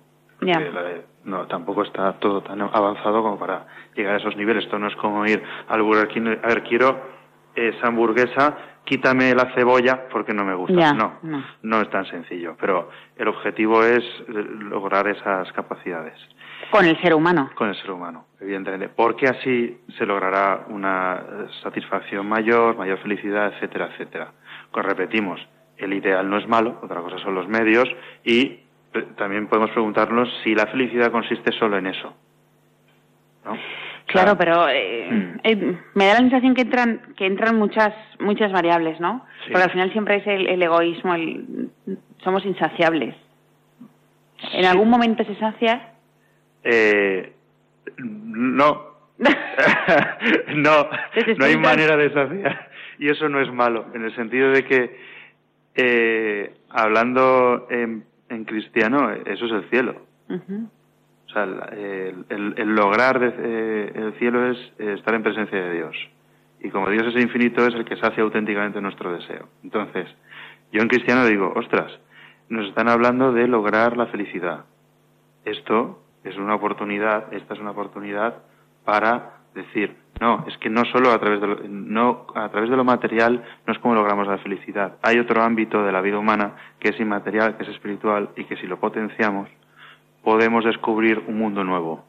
no, 1.24 1.46
tampoco 1.46 1.82
está 1.82 2.12
todo 2.14 2.42
tan 2.42 2.60
avanzado 2.60 3.22
como 3.22 3.38
para 3.38 3.66
llegar 3.94 4.14
a 4.14 4.18
esos 4.18 4.36
niveles. 4.36 4.64
Esto 4.64 4.78
no 4.78 4.88
es 4.88 4.96
como 4.96 5.24
ir 5.26 5.42
al 5.68 5.82
Burger 5.82 6.08
King, 6.08 6.36
a 6.42 6.48
ver, 6.48 6.62
quiero 6.62 7.18
esa 7.54 7.88
hamburguesa 7.88 8.56
quítame 8.88 9.34
la 9.34 9.52
cebolla 9.54 10.08
porque 10.10 10.32
no 10.32 10.44
me 10.44 10.54
gusta. 10.54 10.94
no, 10.94 11.18
no, 11.62 11.80
es 11.82 11.90
tan 11.90 12.06
sencillo, 12.06 12.56
pero 12.58 12.88
el 13.16 13.28
objetivo 13.28 13.84
es 13.84 14.02
lograr 14.28 15.06
esas 15.08 15.52
capacidades. 15.52 16.18
Con 16.70 16.84
el 16.84 17.00
ser 17.00 17.14
humano. 17.14 17.50
Con 17.54 17.68
el 17.68 17.76
ser 17.76 17.90
humano, 17.90 18.26
evidentemente, 18.40 18.88
porque 18.88 19.26
así 19.26 19.80
se 19.96 20.04
logrará 20.04 20.66
una 20.68 21.48
satisfacción 21.62 22.28
mayor, 22.28 22.76
mayor 22.76 22.98
felicidad, 22.98 23.54
etcétera, 23.54 23.88
etcétera. 23.92 24.32
Pues 24.70 24.84
repetimos, 24.84 25.40
el 25.78 25.94
ideal 25.94 26.28
no 26.28 26.38
es 26.38 26.46
malo, 26.46 26.78
otra 26.82 27.00
cosa 27.00 27.18
son 27.18 27.34
los 27.34 27.48
medios 27.48 27.88
y 28.24 28.60
eh, 28.94 29.06
también 29.16 29.46
podemos 29.48 29.70
preguntarnos 29.70 30.28
si 30.44 30.54
la 30.54 30.66
felicidad 30.66 31.10
consiste 31.10 31.52
solo 31.52 31.78
en 31.78 31.86
eso. 31.86 32.14
¿no? 33.44 33.56
Claro, 34.08 34.36
pero 34.38 34.68
eh, 34.68 35.08
mm. 35.10 35.40
eh, 35.44 35.78
me 35.94 36.06
da 36.06 36.14
la 36.14 36.20
sensación 36.20 36.54
que 36.54 36.62
entran 36.62 37.14
que 37.16 37.26
entran 37.26 37.56
muchas 37.56 37.92
muchas 38.20 38.50
variables, 38.52 38.98
¿no? 39.00 39.24
Porque 39.46 39.62
al 39.62 39.70
final 39.70 39.92
siempre 39.92 40.16
es 40.16 40.26
el, 40.26 40.62
egoísmo, 40.62 41.14
el, 41.14 41.70
somos 42.24 42.44
insaciables. 42.46 43.14
¿En 44.52 44.64
algún 44.64 44.88
momento 44.88 45.24
se 45.24 45.34
sacia? 45.36 45.92
Eh, 46.64 47.32
no. 47.98 48.88
no, 50.54 50.88
no 51.38 51.44
hay 51.44 51.56
manera 51.56 51.96
de 51.96 52.12
saciar. 52.12 52.70
Y 52.98 53.08
eso 53.08 53.28
no 53.28 53.40
es 53.40 53.52
malo, 53.52 53.86
en 53.94 54.04
el 54.04 54.14
sentido 54.14 54.50
de 54.50 54.64
que, 54.64 54.96
eh, 55.74 56.54
hablando 56.70 57.66
en, 57.70 58.04
cristiano, 58.44 59.10
eso 59.10 59.46
es 59.46 59.52
el 59.52 59.70
cielo. 59.70 60.02
O 60.28 61.30
sea, 61.30 61.44
el, 61.44 62.74
lograr 62.74 63.20
eh, 63.22 63.92
el 63.94 64.14
cielo 64.18 64.50
es 64.50 64.58
estar 64.78 65.14
en 65.14 65.22
presencia 65.22 65.60
de 65.60 65.74
Dios. 65.74 65.96
Y 66.60 66.70
como 66.70 66.90
Dios 66.90 67.06
es 67.06 67.22
infinito, 67.22 67.66
es 67.66 67.74
el 67.74 67.84
que 67.84 67.96
sacia 67.96 68.22
auténticamente 68.22 68.80
nuestro 68.80 69.12
deseo. 69.12 69.48
Entonces, 69.62 70.08
yo 70.72 70.82
en 70.82 70.88
cristiano 70.88 71.24
digo, 71.26 71.52
ostras, 71.54 71.92
nos 72.48 72.66
están 72.68 72.88
hablando 72.88 73.32
de 73.32 73.46
lograr 73.46 73.96
la 73.96 74.06
felicidad. 74.06 74.64
Esto 75.44 76.02
es 76.24 76.36
una 76.36 76.54
oportunidad, 76.54 77.32
esta 77.32 77.54
es 77.54 77.60
una 77.60 77.70
oportunidad 77.70 78.42
para 78.84 79.38
decir, 79.54 79.96
no, 80.20 80.44
es 80.48 80.56
que 80.58 80.68
no 80.68 80.84
solo 80.86 81.10
a 81.10 81.18
través 81.18 81.40
de 81.40 81.46
lo, 81.46 81.56
no 81.68 82.26
a 82.34 82.48
través 82.48 82.70
de 82.70 82.76
lo 82.76 82.84
material 82.84 83.44
no 83.66 83.72
es 83.72 83.78
como 83.78 83.94
logramos 83.94 84.26
la 84.26 84.38
felicidad. 84.38 84.96
Hay 85.02 85.18
otro 85.18 85.42
ámbito 85.42 85.82
de 85.82 85.92
la 85.92 86.00
vida 86.00 86.18
humana 86.18 86.54
que 86.80 86.90
es 86.90 87.00
inmaterial, 87.00 87.56
que 87.56 87.64
es 87.64 87.70
espiritual 87.70 88.30
y 88.36 88.44
que 88.44 88.56
si 88.56 88.66
lo 88.66 88.78
potenciamos 88.80 89.48
podemos 90.22 90.64
descubrir 90.64 91.22
un 91.26 91.38
mundo 91.38 91.64
nuevo. 91.64 92.04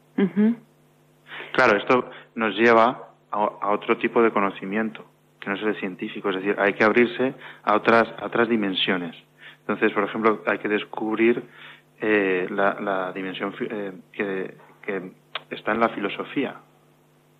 Claro, 1.52 1.78
esto 1.78 2.10
nos 2.34 2.54
lleva 2.56 3.10
a, 3.30 3.70
otro 3.70 3.96
tipo 3.96 4.22
de 4.22 4.30
conocimiento 4.30 5.04
que 5.40 5.48
no 5.48 5.56
es 5.56 5.62
el 5.62 5.76
científico, 5.76 6.28
es 6.28 6.36
decir, 6.36 6.54
hay 6.58 6.74
que 6.74 6.84
abrirse 6.84 7.34
a 7.62 7.74
otras 7.74 8.04
a 8.20 8.26
otras 8.26 8.48
dimensiones. 8.48 9.16
Entonces, 9.60 9.92
por 9.92 10.04
ejemplo, 10.04 10.42
hay 10.46 10.58
que 10.58 10.68
descubrir 10.68 11.42
eh, 12.00 12.46
la, 12.50 13.12
dimensión 13.12 13.54
eh, 13.60 13.92
que, 14.12 15.12
está 15.50 15.72
en 15.72 15.80
la 15.80 15.90
filosofía, 15.90 16.56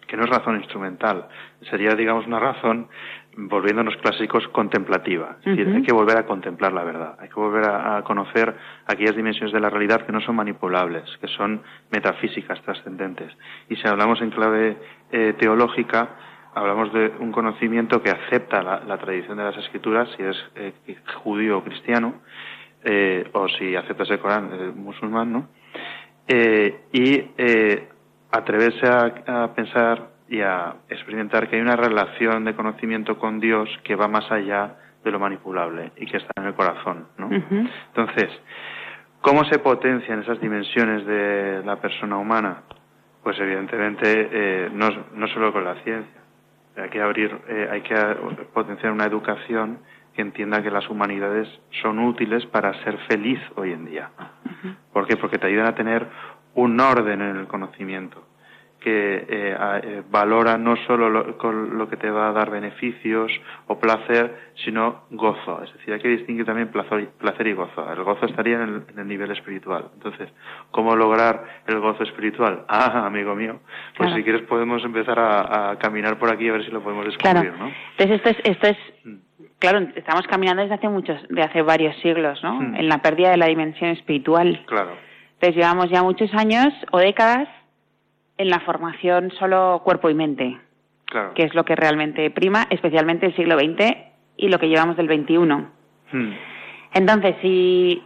que 0.06 0.16
no 0.16 0.24
es 0.24 0.30
razón 0.30 0.56
instrumental, 0.56 1.28
sería, 1.70 1.94
digamos, 1.94 2.26
una 2.26 2.38
razón, 2.38 2.88
volviéndonos 3.36 3.96
clásicos, 3.98 4.46
contemplativa. 4.48 5.36
Es 5.38 5.56
decir, 5.56 5.72
hay 5.74 5.82
que 5.82 5.94
volver 5.94 6.18
a 6.18 6.26
contemplar 6.26 6.72
la 6.72 6.84
verdad, 6.84 7.16
hay 7.20 7.28
que 7.28 7.36
volver 7.36 7.64
a, 7.68 8.02
conocer 8.02 8.54
aquellas 8.86 9.16
dimensiones 9.16 9.52
de 9.52 9.60
la 9.60 9.70
realidad 9.70 10.04
que 10.04 10.12
no 10.12 10.20
son 10.20 10.36
manipulables, 10.36 11.04
que 11.20 11.28
son 11.28 11.62
metafísicas, 11.90 12.60
trascendentes. 12.62 13.32
Y 13.68 13.76
si 13.76 13.88
hablamos 13.88 14.20
en 14.20 14.30
clave 14.30 14.76
eh, 15.12 15.34
teológica, 15.38 16.08
hablamos 16.54 16.92
de 16.92 17.12
un 17.20 17.30
conocimiento 17.32 18.02
que 18.02 18.10
acepta 18.10 18.62
la, 18.62 18.98
tradición 18.98 19.38
de 19.38 19.44
las 19.44 19.56
escrituras, 19.56 20.08
si 20.16 20.24
es 20.24 20.36
judío 21.22 21.58
o 21.58 21.64
cristiano, 21.64 22.14
eh, 22.82 23.28
o 23.32 23.46
si 23.48 23.76
aceptas 23.76 24.08
el 24.10 24.18
Corán, 24.18 24.50
el 24.52 24.72
musulmán, 24.72 25.32
¿no? 25.32 25.48
Eh, 26.26 26.84
y 26.92 27.30
eh, 27.36 27.88
atreverse 28.30 28.86
a, 28.86 29.52
pensar 29.54 30.08
y 30.28 30.40
a 30.40 30.76
experimentar 30.88 31.48
que 31.48 31.56
hay 31.56 31.62
una 31.62 31.76
relación 31.76 32.44
de 32.44 32.54
conocimiento 32.54 33.18
con 33.18 33.38
Dios 33.38 33.68
que 33.84 33.96
va 33.96 34.08
más 34.08 34.30
allá 34.30 34.76
de 35.04 35.10
lo 35.10 35.18
manipulable 35.18 35.92
y 35.96 36.06
que 36.06 36.18
está 36.18 36.30
en 36.36 36.46
el 36.46 36.54
corazón, 36.54 37.08
¿no? 37.18 37.28
Entonces, 37.30 38.30
¿cómo 39.20 39.44
se 39.44 39.58
potencian 39.58 40.22
esas 40.22 40.40
dimensiones 40.40 41.04
de 41.04 41.62
la 41.64 41.76
persona 41.80 42.16
humana? 42.16 42.62
Pues 43.22 43.38
evidentemente 43.40 44.70
no, 44.72 44.88
no 45.14 45.26
solo 45.28 45.52
con 45.52 45.64
la 45.64 45.74
ciencia. 45.82 46.20
Hay 46.76 46.88
que 46.88 47.02
abrir, 47.02 47.36
hay 47.70 47.80
que 47.82 47.94
potenciar 48.54 48.92
una 48.92 49.04
educación 49.04 49.80
que 50.20 50.26
entienda 50.26 50.62
que 50.62 50.70
las 50.70 50.86
humanidades 50.90 51.48
son 51.80 51.98
útiles 51.98 52.44
para 52.46 52.74
ser 52.84 52.98
feliz 53.08 53.40
hoy 53.56 53.72
en 53.72 53.86
día. 53.86 54.10
¿Por 54.92 55.06
qué? 55.06 55.16
Porque 55.16 55.38
te 55.38 55.46
ayudan 55.46 55.68
a 55.68 55.74
tener 55.74 56.06
un 56.54 56.78
orden 56.78 57.22
en 57.22 57.36
el 57.38 57.46
conocimiento 57.46 58.26
que 58.80 59.26
eh, 59.28 59.56
eh, 59.58 60.02
valora 60.10 60.56
no 60.56 60.74
solo 60.86 61.10
lo, 61.10 61.36
con 61.36 61.76
lo 61.76 61.88
que 61.88 61.98
te 61.98 62.10
va 62.10 62.30
a 62.30 62.32
dar 62.32 62.50
beneficios 62.50 63.30
o 63.66 63.78
placer, 63.78 64.52
sino 64.64 65.04
gozo. 65.10 65.62
Es 65.62 65.72
decir, 65.74 65.92
hay 65.92 66.00
que 66.00 66.08
distinguir 66.08 66.46
también 66.46 66.68
placer, 66.68 67.08
placer 67.18 67.46
y 67.46 67.52
gozo. 67.52 67.92
El 67.92 68.02
gozo 68.04 68.24
estaría 68.24 68.62
en 68.62 68.84
el, 68.96 69.06
nivel 69.06 69.30
espiritual. 69.32 69.90
Entonces, 69.94 70.30
¿cómo 70.70 70.96
lograr 70.96 71.62
el 71.66 71.78
gozo 71.80 72.02
espiritual? 72.04 72.64
Ah, 72.82 73.06
amigo 73.06 73.34
mío, 73.34 73.60
pues 73.96 74.14
si 74.14 74.22
quieres 74.22 74.42
podemos 74.42 74.82
empezar 74.84 75.18
a, 75.18 75.76
caminar 75.78 76.18
por 76.18 76.32
aquí 76.32 76.48
a 76.48 76.52
ver 76.52 76.64
si 76.64 76.70
lo 76.70 76.82
podemos 76.82 77.04
descubrir, 77.04 77.52
¿no? 77.58 77.70
Entonces, 77.98 78.16
esto 78.16 78.28
es, 78.30 78.36
esto 78.44 78.66
es 78.68 78.78
mm 79.04 79.29
claro, 79.60 79.86
estamos 79.94 80.26
caminando 80.26 80.62
desde 80.62 80.74
hace 80.74 80.88
muchos, 80.88 81.16
de 81.28 81.42
hace 81.42 81.62
varios 81.62 81.94
siglos, 82.02 82.42
¿no? 82.42 82.54
Hmm. 82.54 82.74
En 82.74 82.88
la 82.88 82.98
pérdida 82.98 83.30
de 83.30 83.36
la 83.36 83.46
dimensión 83.46 83.90
espiritual. 83.90 84.64
Claro. 84.66 84.96
Entonces 85.34 85.56
llevamos 85.56 85.88
ya 85.90 86.02
muchos 86.02 86.34
años 86.34 86.74
o 86.90 86.98
décadas 86.98 87.48
en 88.38 88.48
la 88.48 88.60
formación 88.60 89.30
solo 89.38 89.82
cuerpo 89.84 90.10
y 90.10 90.14
mente. 90.14 90.58
Claro. 91.04 91.34
Que 91.34 91.44
es 91.44 91.54
lo 91.54 91.64
que 91.64 91.76
realmente 91.76 92.30
prima, 92.30 92.66
especialmente 92.70 93.26
el 93.26 93.36
siglo 93.36 93.58
XX 93.58 93.96
y 94.36 94.48
lo 94.48 94.58
que 94.58 94.68
llevamos 94.68 94.96
del 94.96 95.06
XXI. 95.06 95.36
Hmm. 96.12 96.32
Entonces, 96.94 97.36
si 97.42 98.02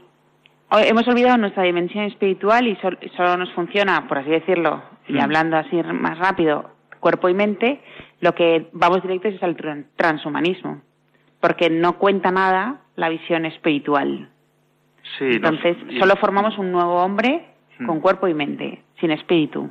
hemos 0.71 1.07
olvidado 1.07 1.39
nuestra 1.39 1.63
dimensión 1.63 2.05
espiritual 2.05 2.67
y 2.67 2.77
solo 3.17 3.37
nos 3.37 3.53
funciona, 3.53 4.07
por 4.09 4.19
así 4.19 4.31
decirlo, 4.31 4.83
y 5.07 5.15
hmm. 5.15 5.21
hablando 5.21 5.57
así 5.57 5.77
más 5.83 6.19
rápido, 6.19 6.71
cuerpo 6.99 7.29
y 7.29 7.35
mente, 7.35 7.81
lo 8.21 8.35
que 8.35 8.69
vamos 8.73 9.03
directos 9.03 9.35
es 9.35 9.43
al 9.43 9.57
transhumanismo 9.97 10.83
porque 11.45 11.69
no 11.69 11.99
cuenta 11.99 12.31
nada 12.31 12.81
la 12.97 13.11
visión 13.11 13.45
espiritual. 13.45 14.31
Sí, 15.19 15.27
Entonces, 15.33 15.77
solo 15.99 16.17
formamos 16.17 16.57
un 16.57 16.73
nuevo 16.73 16.95
hombre 17.03 17.45
hmm. 17.79 17.85
con 17.85 18.01
cuerpo 18.01 18.27
y 18.29 18.33
mente, 18.33 18.83
sin 18.99 19.11
espíritu. 19.11 19.69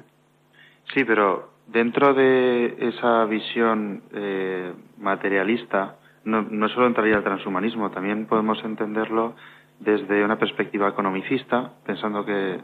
Sí, 0.93 1.03
pero 1.03 1.49
dentro 1.65 2.13
de 2.13 2.75
esa 2.79 3.25
visión 3.25 4.03
eh, 4.13 4.71
materialista, 4.99 5.95
no, 6.25 6.43
no 6.43 6.69
solo 6.69 6.85
entraría 6.85 7.15
el 7.15 7.23
transhumanismo, 7.23 7.89
también 7.89 8.27
podemos 8.27 8.63
entenderlo 8.63 9.33
desde 9.79 10.23
una 10.23 10.37
perspectiva 10.37 10.89
economicista, 10.89 11.71
pensando 11.87 12.23
que 12.23 12.59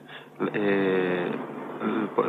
eh, 0.53 1.31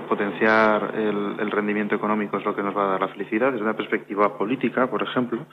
potenciar 0.08 0.94
el, 0.96 1.50
rendimiento 1.50 1.94
económico 1.94 2.38
es 2.38 2.44
lo 2.44 2.54
que 2.54 2.62
nos 2.62 2.76
va 2.76 2.84
a 2.84 2.90
dar 2.92 3.00
la 3.00 3.08
felicidad, 3.08 3.50
desde 3.50 3.64
una 3.64 3.76
perspectiva 3.76 4.36
política, 4.36 4.88
por 4.88 5.02
ejemplo, 5.02 5.46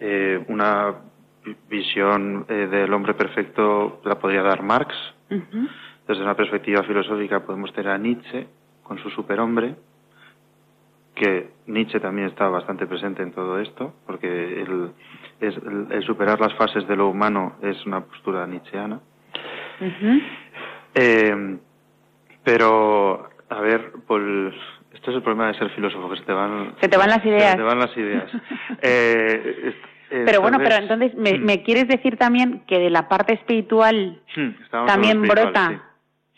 eh, 0.00 0.42
una 0.48 0.94
visión 1.68 2.46
eh, 2.48 2.66
del 2.70 2.92
hombre 2.92 3.14
perfecto 3.14 4.00
la 4.04 4.18
podría 4.18 4.42
dar 4.42 4.62
Marx. 4.62 4.94
Desde 6.08 6.22
una 6.22 6.34
perspectiva 6.34 6.82
filosófica 6.82 7.40
podemos 7.40 7.72
tener 7.72 7.92
a 7.92 7.98
Nietzsche 7.98 8.48
con 8.82 8.98
su 8.98 9.10
superhombre, 9.10 9.76
que 11.14 11.50
Nietzsche 11.66 12.00
también 12.00 12.28
está 12.28 12.48
bastante 12.48 12.86
presente 12.86 13.22
en 13.22 13.32
todo 13.32 13.60
esto, 13.60 13.94
porque 14.06 14.62
el, 14.62 14.90
el, 15.40 16.02
superar 16.02 16.40
las 16.40 16.54
fases 16.54 16.88
de 16.88 16.96
lo 16.96 17.08
humano 17.08 17.56
es 17.62 17.86
una 17.86 18.00
postura 18.00 18.46
nietzscheana. 18.46 19.00
Eh, 20.94 21.58
pero, 22.42 23.30
a 23.48 23.60
ver, 23.60 23.92
pues 24.06 24.54
esto 24.92 25.10
es 25.10 25.16
el 25.16 25.22
problema 25.22 25.48
de 25.48 25.54
ser 25.58 25.70
filósofo, 25.70 26.10
que 26.10 26.16
se 26.16 26.24
te 26.24 26.32
van, 26.32 26.74
se 26.80 26.88
te 26.88 26.96
van 26.96 27.10
las 27.10 27.24
ideas. 27.24 27.52
Se 27.52 27.56
te 27.56 27.62
van 27.62 27.78
las 27.78 27.96
ideas. 27.96 28.30
eh, 28.82 29.74
pero 30.10 30.40
bueno, 30.40 30.58
pero 30.58 30.76
entonces 30.76 31.14
¿me, 31.14 31.38
hmm. 31.38 31.44
¿me, 31.44 31.62
quieres 31.62 31.88
decir 31.88 32.16
también 32.16 32.62
que 32.66 32.78
de 32.78 32.90
la 32.90 33.08
parte 33.08 33.34
espiritual 33.34 34.20
hmm, 34.36 34.86
también 34.86 35.22
brota, 35.22 35.82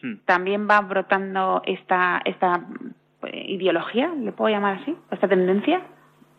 hmm. 0.03 0.15
también 0.25 0.69
va 0.69 0.81
brotando 0.81 1.63
esta 1.67 2.21
esta 2.25 2.65
eh, 3.27 3.45
ideología, 3.49 4.13
le 4.15 4.33
puedo 4.33 4.55
llamar 4.55 4.81
así, 4.83 4.97
esta 5.11 5.29
tendencia? 5.29 5.83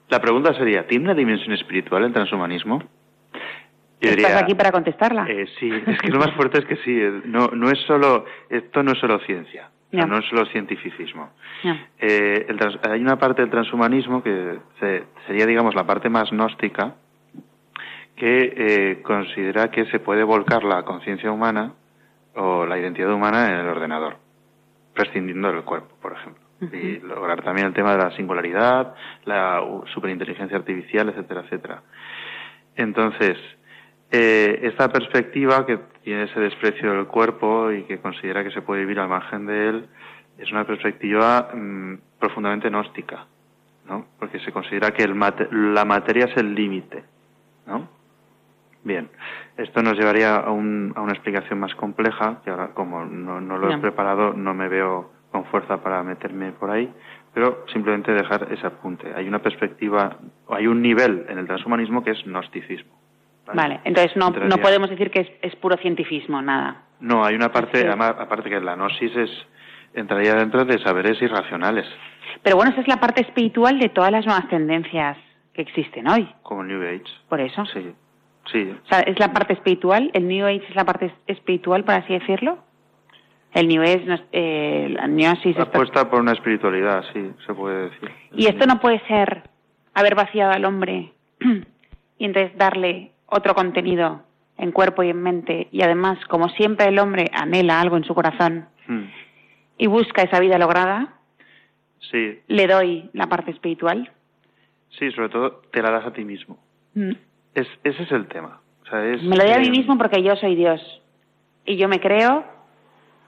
La 0.09 0.21
pregunta 0.21 0.53
sería, 0.53 0.85
¿tiene 0.87 1.05
una 1.05 1.15
dimensión 1.15 1.53
espiritual 1.53 2.03
el 2.03 2.13
transhumanismo? 2.13 2.83
¿Estás 4.11 4.41
aquí 4.43 4.53
para 4.55 4.71
contestarla? 4.71 5.25
Eh, 5.29 5.45
sí, 5.59 5.71
es 5.87 5.99
que 5.99 6.09
lo 6.09 6.19
más 6.19 6.31
fuerte 6.35 6.59
es 6.59 6.65
que 6.65 6.75
sí, 6.77 6.91
eh, 6.91 7.21
no, 7.25 7.47
no 7.47 7.69
es 7.69 7.79
solo, 7.87 8.25
esto 8.49 8.83
no 8.83 8.91
es 8.91 8.99
solo 8.99 9.19
ciencia, 9.19 9.69
no 9.91 10.17
es 10.17 10.25
solo 10.25 10.45
cientificismo. 10.47 11.29
Eh, 11.99 12.45
hay 12.89 13.01
una 13.01 13.17
parte 13.17 13.41
del 13.41 13.51
transhumanismo 13.51 14.21
que 14.21 14.59
sería, 15.27 15.45
digamos, 15.45 15.73
la 15.75 15.85
parte 15.85 16.09
más 16.09 16.31
gnóstica, 16.31 16.95
que 18.15 18.53
eh, 18.55 19.01
considera 19.01 19.71
que 19.71 19.85
se 19.85 19.99
puede 19.99 20.23
volcar 20.23 20.63
la 20.63 20.83
conciencia 20.83 21.31
humana 21.31 21.73
o 22.35 22.65
la 22.65 22.77
identidad 22.77 23.11
humana 23.11 23.47
en 23.47 23.59
el 23.59 23.67
ordenador, 23.67 24.17
prescindiendo 24.93 25.51
del 25.51 25.63
cuerpo, 25.63 25.95
por 26.01 26.13
ejemplo. 26.13 26.43
Y 26.71 26.99
lograr 26.99 27.41
también 27.43 27.67
el 27.67 27.73
tema 27.73 27.91
de 27.91 28.03
la 28.03 28.15
singularidad, 28.15 28.95
la 29.25 29.61
superinteligencia 29.93 30.55
artificial, 30.55 31.09
etcétera, 31.09 31.41
etcétera. 31.41 31.81
Entonces, 32.77 33.37
eh, 34.11 34.59
esta 34.63 34.87
perspectiva 34.89 35.65
que 35.65 35.77
tiene 36.03 36.23
ese 36.23 36.39
desprecio 36.39 36.93
del 36.93 37.07
cuerpo 37.07 37.71
y 37.71 37.83
que 37.83 37.99
considera 37.99 38.43
que 38.43 38.51
se 38.51 38.61
puede 38.61 38.81
vivir 38.81 38.99
al 38.99 39.09
margen 39.09 39.45
de 39.45 39.69
él, 39.69 39.87
es 40.37 40.51
una 40.51 40.65
perspectiva 40.65 41.49
mm, 41.53 41.95
profundamente 42.19 42.69
gnóstica, 42.69 43.25
¿no? 43.87 44.05
Porque 44.17 44.39
se 44.39 44.51
considera 44.51 44.91
que 44.91 45.03
el 45.03 45.19
la 45.73 45.83
materia 45.83 46.25
es 46.25 46.37
el 46.37 46.55
límite, 46.55 47.03
¿no? 47.67 47.89
Bien, 48.83 49.09
esto 49.57 49.81
nos 49.81 49.97
llevaría 49.97 50.35
a, 50.35 50.51
un, 50.51 50.93
a, 50.95 51.01
una 51.01 51.13
explicación 51.13 51.59
más 51.59 51.73
compleja, 51.75 52.41
que 52.43 52.49
ahora 52.49 52.69
como 52.73 53.05
no, 53.05 53.39
lo 53.39 53.71
he 53.71 53.77
preparado 53.77 54.33
no 54.33 54.53
me 54.53 54.67
veo 54.67 55.11
con 55.31 55.45
fuerza 55.45 55.81
para 55.81 56.03
meterme 56.03 56.51
por 56.51 56.69
ahí, 56.69 56.91
pero 57.33 57.65
simplemente 57.71 58.11
dejar 58.11 58.47
ese 58.51 58.67
apunte. 58.67 59.13
Hay 59.15 59.27
una 59.27 59.39
perspectiva, 59.39 60.17
hay 60.49 60.67
un 60.67 60.81
nivel 60.81 61.25
en 61.29 61.39
el 61.39 61.47
transhumanismo 61.47 62.03
que 62.03 62.11
es 62.11 62.23
gnosticismo. 62.25 62.91
Vale, 63.53 63.81
entonces 63.83 64.15
no, 64.15 64.29
no 64.29 64.57
podemos 64.57 64.89
decir 64.89 65.11
que 65.11 65.21
es, 65.21 65.29
es, 65.41 65.55
puro 65.57 65.75
científico, 65.77 66.41
nada. 66.41 66.83
No, 66.99 67.25
hay 67.25 67.35
una 67.35 67.51
parte, 67.51 67.87
aparte 67.89 68.49
que 68.49 68.59
la 68.59 68.75
gnosis 68.75 69.15
es, 69.15 69.29
entraría 69.93 70.35
dentro 70.35 70.65
de 70.65 70.79
saberes 70.79 71.21
irracionales. 71.21 71.85
Pero 72.41 72.55
bueno, 72.55 72.71
esa 72.71 72.81
es 72.81 72.87
la 72.87 72.99
parte 72.99 73.21
espiritual 73.21 73.79
de 73.79 73.89
todas 73.89 74.11
las 74.11 74.25
nuevas 74.25 74.47
tendencias 74.49 75.17
que 75.53 75.61
existen 75.61 76.07
hoy. 76.07 76.27
Como 76.41 76.63
New 76.63 76.81
Age. 76.81 77.03
Por 77.27 77.41
eso. 77.41 77.65
Sí, 77.65 77.93
sí. 78.51 78.75
O 78.83 78.87
sea, 78.87 78.99
es 79.01 79.19
la 79.19 79.33
parte 79.33 79.53
espiritual, 79.53 80.11
el 80.13 80.27
New 80.27 80.45
Age 80.45 80.63
es 80.69 80.75
la 80.75 80.85
parte 80.85 81.13
espiritual, 81.27 81.83
por 81.83 81.95
así 81.95 82.13
decirlo. 82.13 82.59
El 83.53 83.67
New 83.67 83.83
Age, 83.83 84.23
eh, 84.31 84.87
la 84.89 85.07
Gnosis... 85.07 85.57
Apuesta 85.59 86.09
por 86.09 86.21
una 86.21 86.31
espiritualidad, 86.31 87.03
sí, 87.13 87.31
se 87.45 87.53
puede 87.53 87.89
decir. 87.89 88.11
Y 88.35 88.47
esto 88.47 88.65
no 88.65 88.79
puede 88.79 88.99
ser 89.07 89.43
haber 89.93 90.15
vaciado 90.15 90.51
al 90.51 90.65
hombre 90.65 91.13
y 92.17 92.25
entonces 92.25 92.57
darle 92.57 93.11
otro 93.27 93.53
contenido 93.53 94.23
en 94.57 94.71
cuerpo 94.71 95.03
y 95.03 95.09
en 95.09 95.21
mente 95.21 95.67
y 95.71 95.81
además, 95.81 96.17
como 96.27 96.49
siempre 96.49 96.87
el 96.87 96.99
hombre 96.99 97.29
anhela 97.33 97.79
algo 97.79 97.97
en 97.97 98.03
su 98.03 98.13
corazón 98.15 98.67
hmm. 98.87 99.03
y 99.77 99.87
busca 99.87 100.23
esa 100.23 100.39
vida 100.39 100.57
lograda, 100.57 101.13
sí. 102.11 102.39
le 102.47 102.67
doy 102.67 103.09
la 103.13 103.27
parte 103.27 103.51
espiritual. 103.51 104.11
Sí, 104.97 105.11
sobre 105.11 105.29
todo 105.29 105.61
te 105.71 105.81
la 105.81 105.91
das 105.91 106.05
a 106.05 106.13
ti 106.13 106.23
mismo. 106.23 106.57
Mm. 106.93 107.13
Es, 107.55 107.67
ese 107.83 108.03
es 108.03 108.11
el 108.11 108.27
tema. 108.27 108.59
me 108.91 109.35
lo 109.35 109.43
doy 109.43 109.53
a 109.53 109.59
mí 109.59 109.69
mismo 109.69 109.97
porque 109.97 110.21
yo 110.23 110.35
soy 110.35 110.55
Dios. 110.55 110.81
Y 111.65 111.77
yo 111.77 111.87
me 111.87 111.99
creo, 111.99 112.43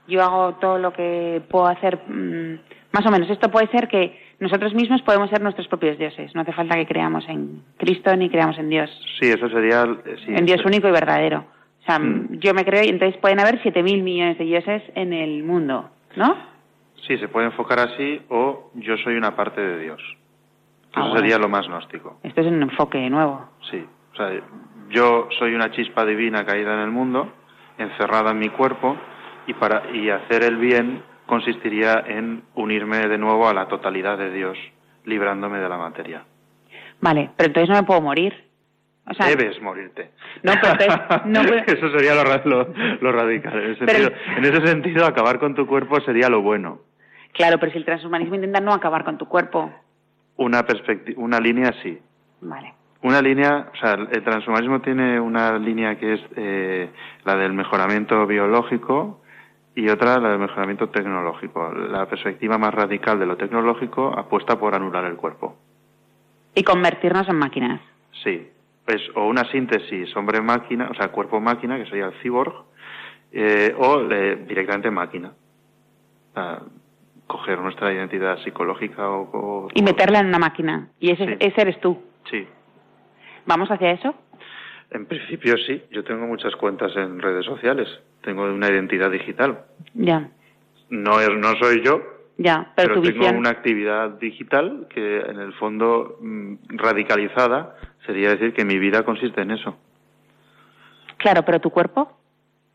yo 0.08 0.24
hago 0.24 0.56
todo 0.56 0.78
lo 0.78 0.94
que 0.94 1.42
puedo 1.50 1.68
hacer. 1.68 2.00
Mm, 2.08 2.60
más 2.92 3.06
o 3.06 3.12
menos, 3.12 3.30
esto 3.30 3.50
puede 3.50 3.68
ser 3.68 3.88
que 3.88 4.20
nosotros 4.40 4.74
mismos 4.74 5.02
podemos 5.02 5.30
ser 5.30 5.42
nuestros 5.42 5.68
propios 5.68 5.98
dioses. 5.98 6.34
No 6.36 6.42
hace 6.42 6.54
falta 6.54 6.76
que 6.76 6.86
creamos 6.86 7.28
en 7.30 7.64
Cristo 7.78 8.16
ni 8.16 8.30
creamos 8.30 8.58
en 8.58 8.70
Dios. 8.70 8.90
Sí, 9.20 9.28
eso 9.28 9.50
sería... 9.50 9.84
Eh, 9.84 10.18
en 10.28 10.46
Dios 10.46 10.64
único 10.66 10.88
y 10.88 10.92
verdadero. 10.92 11.46
O 11.82 11.86
sea, 11.86 12.00
mm. 12.00 12.40
yo 12.40 12.54
me 12.54 12.66
creo 12.66 12.84
y 12.84 12.90
entonces 12.90 13.20
pueden 13.22 13.40
haber 13.40 13.62
7.000 13.62 14.02
millones 14.02 14.38
de 14.38 14.46
dioses 14.46 14.84
en 14.96 15.14
el 15.14 15.44
mundo, 15.44 15.90
¿no? 16.16 16.36
Sí, 17.08 17.18
se 17.18 17.28
puede 17.28 17.48
enfocar 17.48 17.80
así 17.80 18.22
o 18.30 18.72
yo 18.74 18.98
soy 18.98 19.16
una 19.16 19.36
parte 19.36 19.62
de 19.62 19.80
Dios. 19.80 20.02
Eso 20.92 21.04
ah, 21.04 21.14
sería 21.16 21.38
lo 21.38 21.50
más 21.50 21.68
gnóstico. 21.68 22.20
Esto 22.24 22.42
es 22.42 22.48
un 22.48 22.62
enfoque 22.64 23.10
nuevo. 23.10 23.50
Sí, 23.70 23.86
o 24.16 24.18
sea, 24.18 24.32
yo 24.90 25.28
soy 25.38 25.54
una 25.54 25.72
chispa 25.72 26.06
divina 26.06 26.46
caída 26.46 26.74
en 26.74 26.80
el 26.80 26.92
mundo, 26.92 27.34
encerrada 27.78 28.32
en 28.32 28.40
mi 28.40 28.50
cuerpo, 28.50 28.96
y 29.46 29.54
para 29.54 29.92
y 29.94 30.10
hacer 30.10 30.44
el 30.44 30.56
bien 30.56 31.04
consistiría 31.26 32.04
en 32.08 32.44
unirme 32.56 33.08
de 33.08 33.18
nuevo 33.18 33.50
a 33.50 33.54
la 33.54 33.68
totalidad 33.68 34.18
de 34.18 34.32
Dios, 34.32 34.58
librándome 35.04 35.60
de 35.60 35.70
la 35.70 35.78
materia. 35.78 36.24
Vale, 37.02 37.32
pero 37.36 37.48
entonces 37.48 37.70
no 37.70 37.76
me 37.76 37.84
puedo 37.84 38.02
morir. 38.02 38.34
Debes 39.20 39.62
morirte. 39.62 40.12
No, 40.44 40.54
pero 40.62 40.96
no 41.26 41.42
Eso 41.68 41.92
sería 41.92 42.16
lo, 42.16 42.74
lo, 43.02 43.12
radical. 43.12 43.62
En 43.62 43.72
ese, 43.72 43.86
sentido, 43.86 44.12
en 44.38 44.46
ese 44.46 44.66
sentido, 44.66 45.06
acabar 45.06 45.40
con 45.40 45.54
tu 45.54 45.68
cuerpo 45.68 46.00
sería 46.02 46.30
lo 46.30 46.42
bueno. 46.42 46.80
Claro, 47.34 47.60
pero 47.60 47.72
si 47.72 47.78
el 47.78 47.86
transhumanismo 47.86 48.36
intenta 48.36 48.62
no 48.62 48.74
acabar 48.74 49.04
con 49.04 49.18
tu 49.18 49.28
cuerpo. 49.28 49.72
Una, 50.38 50.66
una 51.18 51.40
línea 51.40 51.72
sí. 51.84 52.00
Vale. 52.42 52.74
Una 53.06 53.22
línea, 53.22 53.68
o 53.72 53.78
sea, 53.78 53.94
el 53.94 54.24
transhumanismo 54.24 54.82
tiene 54.82 55.20
una 55.20 55.60
línea 55.60 55.96
que 55.96 56.14
es 56.16 56.22
eh, 56.38 56.90
la 57.24 57.36
del 57.36 57.54
mejoramiento 57.54 58.26
biológico 58.26 59.22
y 59.76 59.88
otra 59.90 60.18
la 60.18 60.30
del 60.30 60.40
mejoramiento 60.40 60.90
tecnológico. 60.90 61.72
La 61.72 62.08
perspectiva 62.08 62.58
más 62.58 62.74
radical 62.74 63.20
de 63.20 63.28
lo 63.28 63.38
tecnológico 63.38 64.08
apuesta 64.18 64.58
por 64.58 64.74
anular 64.74 65.06
el 65.06 65.18
cuerpo. 65.18 65.56
Y 66.56 66.64
convertirnos 66.64 67.30
en 67.30 67.36
máquinas. 67.36 67.80
Sí, 68.24 68.50
es 68.88 69.02
o 69.14 69.28
una 69.28 69.44
síntesis 69.52 70.16
hombre-máquina, 70.16 70.90
o 70.90 70.96
sea, 70.96 71.10
cuerpo-máquina, 71.10 71.78
que 71.78 71.86
sería 71.86 72.08
el 72.08 72.14
cyborg, 72.24 72.56
eh, 73.32 73.72
o 73.78 74.02
eh, 74.10 74.46
directamente 74.48 74.90
máquina. 74.90 75.32
coger 77.28 77.60
nuestra 77.60 77.94
identidad 77.94 78.40
psicológica 78.44 79.12
o, 79.12 79.68
Y 79.76 79.84
meterla 79.84 80.22
en 80.22 80.26
una 80.26 80.40
máquina. 80.40 80.88
Y 81.00 81.12
ese, 81.12 81.38
ese 81.40 81.62
eres 81.62 81.80
tú. 81.80 82.02
Sí. 82.32 82.48
¿Vamos 83.46 83.70
hacia 83.70 83.92
eso? 83.92 84.16
En 84.92 85.06
principio 85.06 85.56
sí. 85.58 85.84
Yo 85.92 86.04
tengo 86.04 86.26
muchas 86.26 86.56
cuentas 86.56 86.96
en 86.96 87.20
redes 87.20 87.46
sociales. 87.46 87.88
Tengo 88.22 88.44
una 88.44 88.70
identidad 88.70 89.12
digital. 89.12 89.66
Ya. 89.94 90.30
No, 90.90 91.20
es, 91.20 91.30
no 91.30 91.56
soy 91.60 91.84
yo. 91.84 92.02
Ya, 92.38 92.74
pero, 92.76 93.02
tengo 93.02 93.30
una 93.30 93.50
actividad 93.50 94.10
digital 94.20 94.88
que 94.90 95.22
en 95.22 95.40
el 95.40 95.54
fondo 95.54 96.18
mm, 96.20 96.56
radicalizada 96.70 97.78
sería 98.06 98.30
decir 98.30 98.54
que 98.54 98.66
mi 98.66 98.78
vida 98.78 99.04
consiste 99.04 99.42
en 99.42 99.52
eso. 99.52 99.78
Claro, 101.18 101.44
pero 101.46 101.62
tu 101.62 101.70
cuerpo. 101.70 102.12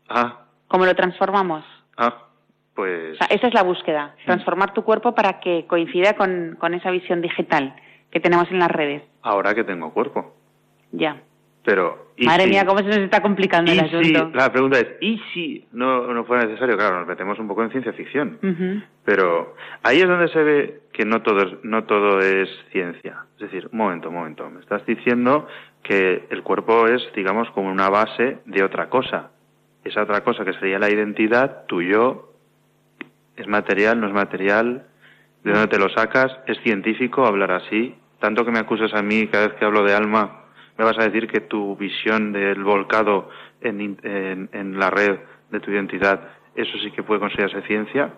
Ah. 0.09 0.45
¿Cómo 0.67 0.85
lo 0.85 0.95
transformamos? 0.95 1.63
Ah, 1.95 2.25
pues. 2.73 3.17
esa 3.29 3.47
es 3.47 3.53
la 3.53 3.61
búsqueda, 3.61 4.15
transformar 4.25 4.73
tu 4.73 4.83
cuerpo 4.83 5.13
para 5.13 5.39
que 5.39 5.67
coincida 5.67 6.15
con, 6.15 6.55
con 6.59 6.73
esa 6.73 6.89
visión 6.89 7.21
digital 7.21 7.75
que 8.09 8.19
tenemos 8.19 8.49
en 8.49 8.59
las 8.59 8.71
redes. 8.71 9.03
Ahora 9.21 9.53
que 9.53 9.63
tengo 9.63 9.93
cuerpo. 9.93 10.33
Ya. 10.91 11.21
Pero. 11.63 12.11
Madre 12.23 12.45
mía, 12.45 12.65
cómo 12.65 12.79
se 12.79 12.85
nos 12.85 12.97
está 12.97 13.21
complicando 13.21 13.71
el 13.71 13.79
asunto. 13.79 14.29
la 14.33 14.51
pregunta 14.51 14.79
es: 14.79 14.87
¿y 15.01 15.19
si 15.33 15.65
no, 15.71 16.13
no 16.13 16.23
fuera 16.25 16.45
necesario? 16.45 16.77
Claro, 16.77 16.99
nos 16.99 17.07
metemos 17.07 17.39
un 17.39 17.47
poco 17.47 17.63
en 17.63 17.71
ciencia 17.71 17.93
ficción. 17.93 18.37
Pero 19.03 19.55
ahí 19.81 20.01
es 20.01 20.07
donde 20.07 20.27
se 20.27 20.43
ve 20.43 20.81
que 20.93 21.03
no 21.03 21.21
todo, 21.23 21.41
es, 21.41 21.63
no 21.63 21.83
todo 21.85 22.19
es 22.19 22.49
ciencia. 22.71 23.25
Es 23.35 23.51
decir, 23.51 23.69
un 23.71 23.77
momento, 23.77 24.09
un 24.09 24.15
momento. 24.15 24.49
Me 24.49 24.59
estás 24.59 24.85
diciendo 24.85 25.47
que 25.81 26.27
el 26.29 26.43
cuerpo 26.43 26.87
es, 26.87 27.01
digamos, 27.15 27.49
como 27.51 27.71
una 27.71 27.89
base 27.89 28.37
de 28.45 28.63
otra 28.63 28.89
cosa. 28.89 29.31
Esa 29.83 30.03
otra 30.03 30.23
cosa 30.23 30.45
que 30.45 30.53
sería 30.53 30.77
la 30.77 30.91
identidad, 30.91 31.65
tu 31.65 31.81
yo, 31.81 32.33
es 33.35 33.47
material, 33.47 33.99
no 33.99 34.07
es 34.07 34.13
material, 34.13 34.85
de 35.43 35.51
dónde 35.51 35.67
te 35.69 35.79
lo 35.79 35.89
sacas, 35.89 36.31
es 36.45 36.59
científico 36.61 37.25
hablar 37.25 37.51
así. 37.51 37.95
Tanto 38.19 38.45
que 38.45 38.51
me 38.51 38.59
acusas 38.59 38.93
a 38.93 39.01
mí 39.01 39.25
cada 39.27 39.47
vez 39.47 39.57
que 39.57 39.65
hablo 39.65 39.83
de 39.83 39.95
alma 39.95 40.40
me 40.81 40.85
vas 40.85 40.97
a 40.97 41.03
decir 41.03 41.27
que 41.27 41.41
tu 41.41 41.75
visión 41.75 42.33
del 42.33 42.63
volcado 42.63 43.29
en, 43.61 43.99
en, 44.51 44.79
la 44.79 44.89
red 44.89 45.19
de 45.51 45.59
tu 45.59 45.69
identidad, 45.69 46.19
eso 46.55 46.75
sí 46.79 46.89
que 46.89 47.03
puede 47.03 47.19
considerarse 47.19 47.61
ciencia. 47.67 48.11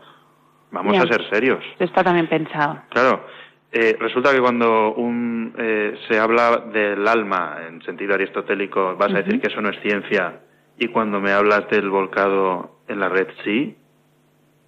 Vamos 0.72 0.98
a 0.98 1.02
ser 1.02 1.30
serios. 1.30 1.62
Está 1.78 2.06
también 2.06 2.28
pensado. 2.28 2.82
Claro. 2.88 3.26
Eh, 3.70 3.98
resulta 4.00 4.32
que 4.32 4.40
cuando 4.40 4.94
un, 4.94 5.54
eh, 5.58 5.98
se 6.08 6.18
habla 6.18 6.64
del 6.72 7.06
alma 7.06 7.58
en 7.68 7.82
sentido 7.82 8.14
aristotélico, 8.14 8.96
vas 8.96 9.14
a 9.14 9.18
decir 9.18 9.42
que 9.42 9.50
eso 9.50 9.60
no 9.60 9.70
es 9.70 9.82
ciencia, 9.82 10.40
y 10.78 10.88
cuando 10.88 11.20
me 11.20 11.34
hablas 11.34 11.68
del 11.70 11.90
volcado 11.90 12.80
en 12.88 13.02
la 13.02 13.10
red, 13.10 13.28
sí. 13.44 13.76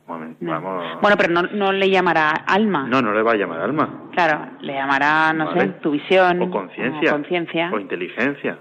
Bueno, 0.07 1.15
pero 1.17 1.33
no, 1.51 1.71
le 1.71 1.89
llamará 1.89 2.29
alma. 2.29 2.87
No, 2.87 3.01
no 3.01 3.11
le 3.13 3.23
va 3.23 3.31
a 3.31 3.35
llamar 3.35 3.61
alma. 3.61 4.09
Claro, 4.11 4.51
le 4.61 4.73
llamará, 4.73 5.33
no 5.33 5.53
sé, 5.53 5.67
tu 5.81 5.91
visión. 5.91 6.41
O 6.43 6.51
conciencia. 6.51 7.13
O, 7.13 7.79
inteligencia. 7.79 8.59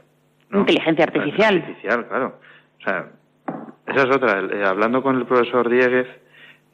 Inteligencia 0.50 1.04
artificial. 1.04 1.56
Artificial, 1.56 2.08
claro. 2.08 2.38
O 2.78 2.82
sea, 2.82 3.06
esa 3.86 4.08
es 4.08 4.16
otra. 4.16 4.40
Eh, 4.40 4.64
hablando 4.64 5.02
con 5.02 5.16
el 5.16 5.26
profesor 5.26 5.68
Dieguez, 5.68 6.06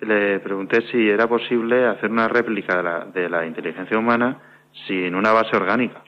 le 0.01 0.39
pregunté 0.39 0.83
si 0.93 1.09
era 1.09 1.27
posible 1.27 1.87
hacer 1.87 2.11
una 2.11 2.29
réplica 2.29 2.77
de 2.77 2.83
la, 2.83 3.05
de 3.07 3.29
la 3.29 3.47
inteligencia 3.47 3.99
humana 3.99 4.39
sin 4.87 5.15
una 5.15 5.33
base 5.33 5.57
orgánica, 5.57 6.03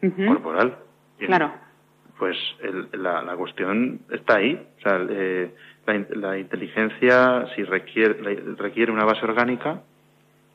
corporal. 0.00 0.76
claro. 1.18 1.52
Pues 2.18 2.34
la, 2.92 3.20
la, 3.20 3.36
cuestión 3.36 4.00
está 4.10 4.36
ahí. 4.36 4.54
O 4.78 4.80
sea, 4.80 5.04
eh, 5.10 5.54
la, 5.86 6.38
inteligencia, 6.38 7.46
si 7.54 7.62
requiere, 7.64 8.14
requiere 8.56 8.92
una 8.92 9.04
base 9.04 9.24
orgánica. 9.24 9.82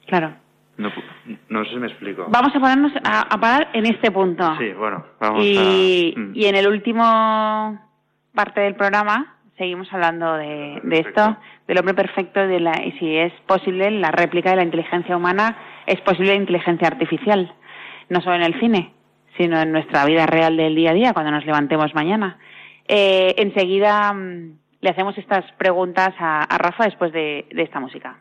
Claro. 0.07 0.33
No, 0.77 1.63
sé 1.63 1.71
si 1.71 1.77
me 1.77 1.87
explico. 1.87 2.25
Vamos 2.29 2.55
a 2.55 2.59
ponernos 2.59 2.91
a, 3.03 3.39
parar 3.39 3.69
en 3.73 3.85
este 3.85 4.09
punto. 4.11 4.55
Sí, 4.57 4.73
bueno, 4.73 5.05
vamos 5.19 5.43
y, 5.45 6.13
a... 6.15 6.19
Mm. 6.19 6.31
Y 6.33 6.45
en 6.45 6.55
el 6.55 6.67
último 6.67 7.79
parte 8.33 8.61
del 8.61 8.75
programa 8.75 9.35
seguimos 9.57 9.93
hablando 9.93 10.37
de, 10.37 10.81
esto, 10.91 11.37
del 11.67 11.77
hombre 11.77 11.93
perfecto 11.93 12.39
de 12.39 12.59
la, 12.59 12.83
y 12.83 12.93
si 12.93 13.15
es 13.15 13.31
posible 13.45 13.91
la 13.91 14.09
réplica 14.09 14.49
de 14.49 14.55
la 14.55 14.63
inteligencia 14.63 15.15
humana, 15.15 15.55
es 15.85 16.01
posible 16.01 16.31
la 16.31 16.39
inteligencia 16.39 16.87
artificial, 16.87 17.53
no 18.09 18.21
solo 18.21 18.37
en 18.37 18.41
el 18.41 18.59
cine, 18.59 18.91
sino 19.37 19.61
en 19.61 19.71
nuestra 19.71 20.03
vida 20.05 20.25
real 20.25 20.57
del 20.57 20.73
día 20.73 20.89
a 20.89 20.93
día, 20.95 21.13
cuando 21.13 21.31
nos 21.31 21.45
levantemos 21.45 21.93
mañana. 21.93 22.39
Eh, 22.87 23.35
enseguida 23.37 24.11
mm, 24.11 24.57
le 24.81 24.89
hacemos 24.89 25.17
estas 25.17 25.49
preguntas 25.53 26.13
a, 26.19 26.57
Rafa 26.57 26.85
después 26.85 27.13
de 27.13 27.45
esta 27.51 27.79
música. 27.79 28.19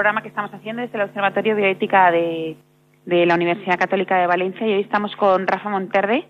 Programa 0.00 0.22
que 0.22 0.28
estamos 0.28 0.50
haciendo 0.54 0.80
desde 0.80 0.96
el 0.96 1.04
Observatorio 1.04 1.54
Bioética 1.54 2.10
de, 2.10 2.56
de 3.04 3.26
la 3.26 3.34
Universidad 3.34 3.78
Católica 3.78 4.16
de 4.16 4.26
Valencia 4.26 4.66
y 4.66 4.72
hoy 4.72 4.80
estamos 4.80 5.14
con 5.14 5.46
Rafa 5.46 5.68
Monterde, 5.68 6.26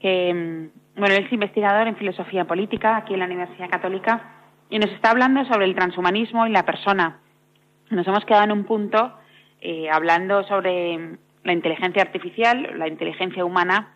que 0.00 0.34
mm, 0.34 0.98
bueno, 0.98 1.14
es 1.14 1.32
investigador 1.32 1.86
en 1.86 1.94
filosofía 1.94 2.46
política 2.46 2.96
aquí 2.96 3.14
en 3.14 3.20
la 3.20 3.26
Universidad 3.26 3.70
Católica 3.70 4.32
y 4.70 4.80
nos 4.80 4.90
está 4.90 5.12
hablando 5.12 5.44
sobre 5.44 5.66
el 5.66 5.76
transhumanismo 5.76 6.48
y 6.48 6.50
la 6.50 6.64
persona. 6.64 7.20
Nos 7.90 8.08
hemos 8.08 8.24
quedado 8.24 8.42
en 8.42 8.50
un 8.50 8.64
punto 8.64 9.16
eh, 9.60 9.88
hablando 9.88 10.42
sobre 10.42 11.16
la 11.44 11.52
inteligencia 11.52 12.02
artificial, 12.02 12.76
la 12.76 12.88
inteligencia 12.88 13.44
humana. 13.44 13.94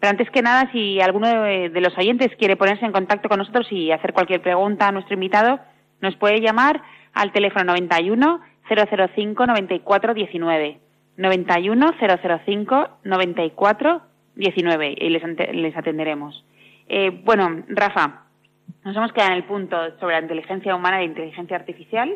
Pero 0.00 0.10
antes 0.10 0.28
que 0.28 0.42
nada, 0.42 0.70
si 0.70 1.00
alguno 1.00 1.28
de, 1.28 1.80
los 1.80 1.96
oyentes 1.96 2.36
quiere 2.36 2.56
ponerse 2.56 2.84
en 2.84 2.92
contacto 2.92 3.30
con 3.30 3.38
nosotros 3.38 3.72
y 3.72 3.90
hacer 3.90 4.12
cualquier 4.12 4.42
pregunta 4.42 4.86
a 4.86 4.92
nuestro 4.92 5.14
invitado, 5.14 5.60
nos 6.02 6.14
puede 6.16 6.42
llamar 6.42 6.82
al 7.14 7.32
teléfono 7.32 7.64
91 7.64 8.49
005 8.70 9.46
94 9.46 10.14
19. 10.14 10.78
91 11.16 11.94
005 12.44 12.88
94 13.04 14.02
19 14.36 14.94
y 14.98 15.08
les, 15.10 15.22
les 15.54 15.76
atenderemos. 15.76 16.44
Eh, 16.88 17.10
bueno, 17.24 17.62
Rafa, 17.68 18.24
nos 18.84 18.96
hemos 18.96 19.12
quedado 19.12 19.32
en 19.32 19.36
el 19.36 19.44
punto 19.44 19.76
sobre 19.98 20.14
la 20.14 20.22
inteligencia 20.22 20.74
humana 20.74 21.00
e 21.00 21.04
inteligencia 21.04 21.56
artificial. 21.56 22.10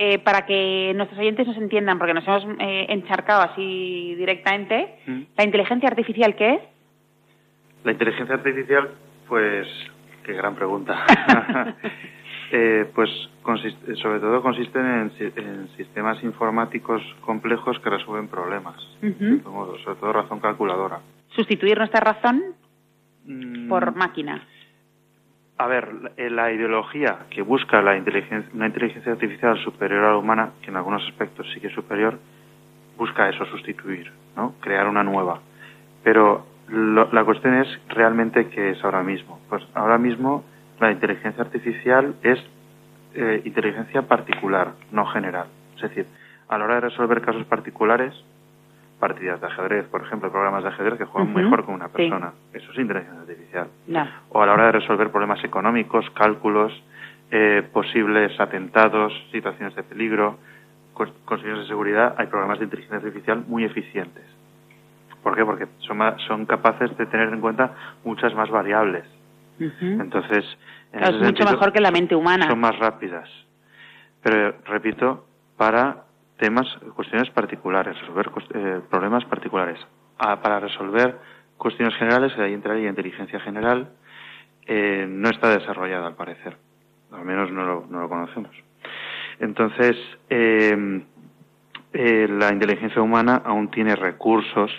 Eh, 0.00 0.20
para 0.20 0.46
que 0.46 0.92
nuestros 0.94 1.18
oyentes 1.18 1.44
nos 1.44 1.56
entiendan, 1.56 1.98
porque 1.98 2.14
nos 2.14 2.24
hemos 2.24 2.44
eh, 2.60 2.86
encharcado 2.88 3.42
así 3.42 4.14
directamente, 4.14 4.94
¿la 5.36 5.42
inteligencia 5.42 5.88
artificial 5.88 6.36
qué 6.36 6.54
es? 6.54 6.60
La 7.82 7.90
inteligencia 7.90 8.36
artificial, 8.36 8.90
pues, 9.26 9.66
qué 10.22 10.34
gran 10.34 10.54
pregunta. 10.54 11.04
Eh, 12.50 12.90
pues 12.94 13.10
sobre 14.00 14.20
todo 14.20 14.40
consiste 14.42 14.78
en, 14.78 15.10
sistemas 15.76 16.22
informáticos 16.22 17.02
complejos 17.20 17.78
que 17.80 17.90
resuelven 17.90 18.28
problemas, 18.28 18.76
sobre 19.00 20.00
todo 20.00 20.12
razón 20.12 20.40
calculadora. 20.40 21.00
¿Sustituir 21.28 21.76
nuestra 21.76 22.00
razón 22.00 22.42
mm. 23.24 23.68
por 23.68 23.94
máquina? 23.94 24.46
A 25.58 25.66
ver, 25.66 25.88
la 26.16 26.52
ideología 26.52 27.26
que 27.30 27.42
busca 27.42 27.82
la 27.82 27.96
inteligencia, 27.96 28.50
una 28.54 28.68
inteligencia 28.68 29.12
artificial 29.12 29.58
superior 29.64 30.04
a 30.04 30.12
la 30.12 30.16
humana, 30.16 30.52
que 30.62 30.70
en 30.70 30.76
algunos 30.76 31.02
aspectos 31.08 31.46
sí 31.52 31.60
que 31.60 31.66
es 31.66 31.74
superior, 31.74 32.18
busca 32.96 33.28
eso, 33.28 33.44
sustituir, 33.46 34.10
¿no? 34.36 34.54
crear 34.60 34.86
una 34.88 35.02
nueva. 35.02 35.40
Pero 36.04 36.46
la 36.68 37.24
cuestión 37.24 37.54
es 37.60 37.68
realmente 37.88 38.48
qué 38.48 38.70
es 38.70 38.84
ahora 38.84 39.02
mismo. 39.02 39.40
Pues 39.48 39.64
ahora 39.74 39.98
mismo 39.98 40.44
la 40.80 40.92
inteligencia 40.92 41.42
artificial 41.42 42.14
es 42.22 42.38
eh, 43.14 43.42
inteligencia 43.44 44.02
particular, 44.02 44.72
no 44.92 45.06
general. 45.06 45.46
Es 45.76 45.82
decir, 45.82 46.06
a 46.48 46.58
la 46.58 46.64
hora 46.64 46.74
de 46.76 46.80
resolver 46.82 47.20
casos 47.20 47.44
particulares, 47.46 48.14
partidas 48.98 49.40
de 49.40 49.46
ajedrez, 49.46 49.86
por 49.86 50.02
ejemplo, 50.02 50.30
programas 50.30 50.62
de 50.62 50.70
ajedrez 50.70 50.98
que 50.98 51.04
juegan 51.04 51.32
mejor 51.32 51.64
con 51.64 51.74
una 51.74 51.88
persona. 51.88 52.32
Eso 52.52 52.72
es 52.72 52.78
inteligencia 52.78 53.20
artificial. 53.20 53.68
O 54.30 54.42
a 54.42 54.46
la 54.46 54.54
hora 54.54 54.66
de 54.66 54.72
resolver 54.72 55.10
problemas 55.10 55.42
económicos, 55.44 56.08
cálculos, 56.10 56.72
eh, 57.30 57.62
posibles 57.72 58.38
atentados, 58.40 59.12
situaciones 59.30 59.74
de 59.76 59.82
peligro, 59.82 60.38
cuestiones 61.24 61.60
de 61.60 61.66
seguridad, 61.66 62.14
hay 62.18 62.26
programas 62.26 62.58
de 62.58 62.64
inteligencia 62.64 62.98
artificial 62.98 63.44
muy 63.46 63.64
eficientes. 63.64 64.24
¿Por 65.22 65.36
qué? 65.36 65.44
Porque 65.44 65.66
son, 65.80 65.98
son 66.26 66.46
capaces 66.46 66.96
de 66.96 67.06
tener 67.06 67.28
en 67.28 67.40
cuenta 67.40 67.72
muchas 68.04 68.34
más 68.34 68.50
variables. 68.50 69.04
Entonces, 69.58 70.44
es 70.92 71.14
mucho 71.20 71.44
mejor 71.44 71.72
que 71.72 71.80
la 71.80 71.90
mente 71.90 72.14
humana. 72.14 72.48
Son 72.48 72.60
más 72.60 72.78
rápidas. 72.78 73.28
Pero, 74.22 74.56
repito, 74.66 75.26
para 75.56 76.04
temas, 76.38 76.66
cuestiones 76.94 77.30
particulares, 77.30 77.98
resolver 78.00 78.30
eh, 78.54 78.80
problemas 78.88 79.24
particulares. 79.24 79.78
Ah, 80.18 80.40
para 80.40 80.60
resolver 80.60 81.18
cuestiones 81.56 81.94
generales, 81.96 82.32
ahí 82.38 82.54
entraría 82.54 82.88
inteligencia 82.88 83.40
general, 83.40 83.90
eh, 84.66 85.06
no 85.08 85.28
está 85.30 85.50
desarrollada 85.50 86.06
al 86.06 86.14
parecer. 86.14 86.56
Al 87.12 87.24
menos 87.24 87.50
no 87.50 87.64
lo, 87.64 87.86
no 87.88 88.00
lo 88.00 88.08
conocemos. 88.08 88.54
Entonces, 89.40 89.96
eh, 90.28 90.76
la 91.92 92.52
inteligencia 92.52 93.00
humana 93.00 93.42
aún 93.44 93.70
tiene 93.70 93.96
recursos 93.96 94.70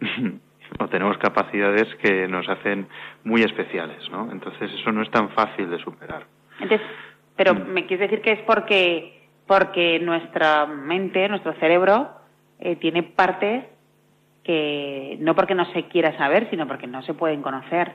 o 0.78 0.88
tenemos 0.88 1.18
capacidades 1.18 1.94
que 1.96 2.28
nos 2.28 2.48
hacen 2.48 2.88
muy 3.24 3.42
especiales, 3.42 4.08
¿no? 4.10 4.30
Entonces 4.30 4.70
eso 4.72 4.92
no 4.92 5.02
es 5.02 5.10
tan 5.10 5.30
fácil 5.30 5.70
de 5.70 5.78
superar. 5.78 6.24
Entonces, 6.60 6.86
pero 7.36 7.54
mm. 7.54 7.68
me 7.68 7.86
quieres 7.86 8.10
decir 8.10 8.22
que 8.22 8.32
es 8.32 8.40
porque 8.40 9.18
porque 9.46 9.98
nuestra 9.98 10.66
mente, 10.66 11.28
nuestro 11.28 11.54
cerebro 11.54 12.10
eh, 12.60 12.76
tiene 12.76 13.02
partes 13.02 13.64
que 14.44 15.16
no 15.20 15.34
porque 15.34 15.54
no 15.54 15.64
se 15.72 15.84
quiera 15.84 16.16
saber, 16.16 16.48
sino 16.50 16.66
porque 16.68 16.86
no 16.86 17.02
se 17.02 17.14
pueden 17.14 17.42
conocer, 17.42 17.94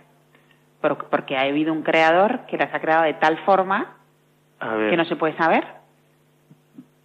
porque 0.82 1.38
ha 1.38 1.42
habido 1.42 1.72
un 1.72 1.84
creador 1.84 2.42
que 2.48 2.58
las 2.58 2.74
ha 2.74 2.82
creado 2.82 3.04
de 3.04 3.14
tal 3.14 3.38
forma 3.40 3.98
que 4.90 4.98
no 4.98 5.06
se 5.06 5.16
puede 5.16 5.36
saber. 5.36 5.64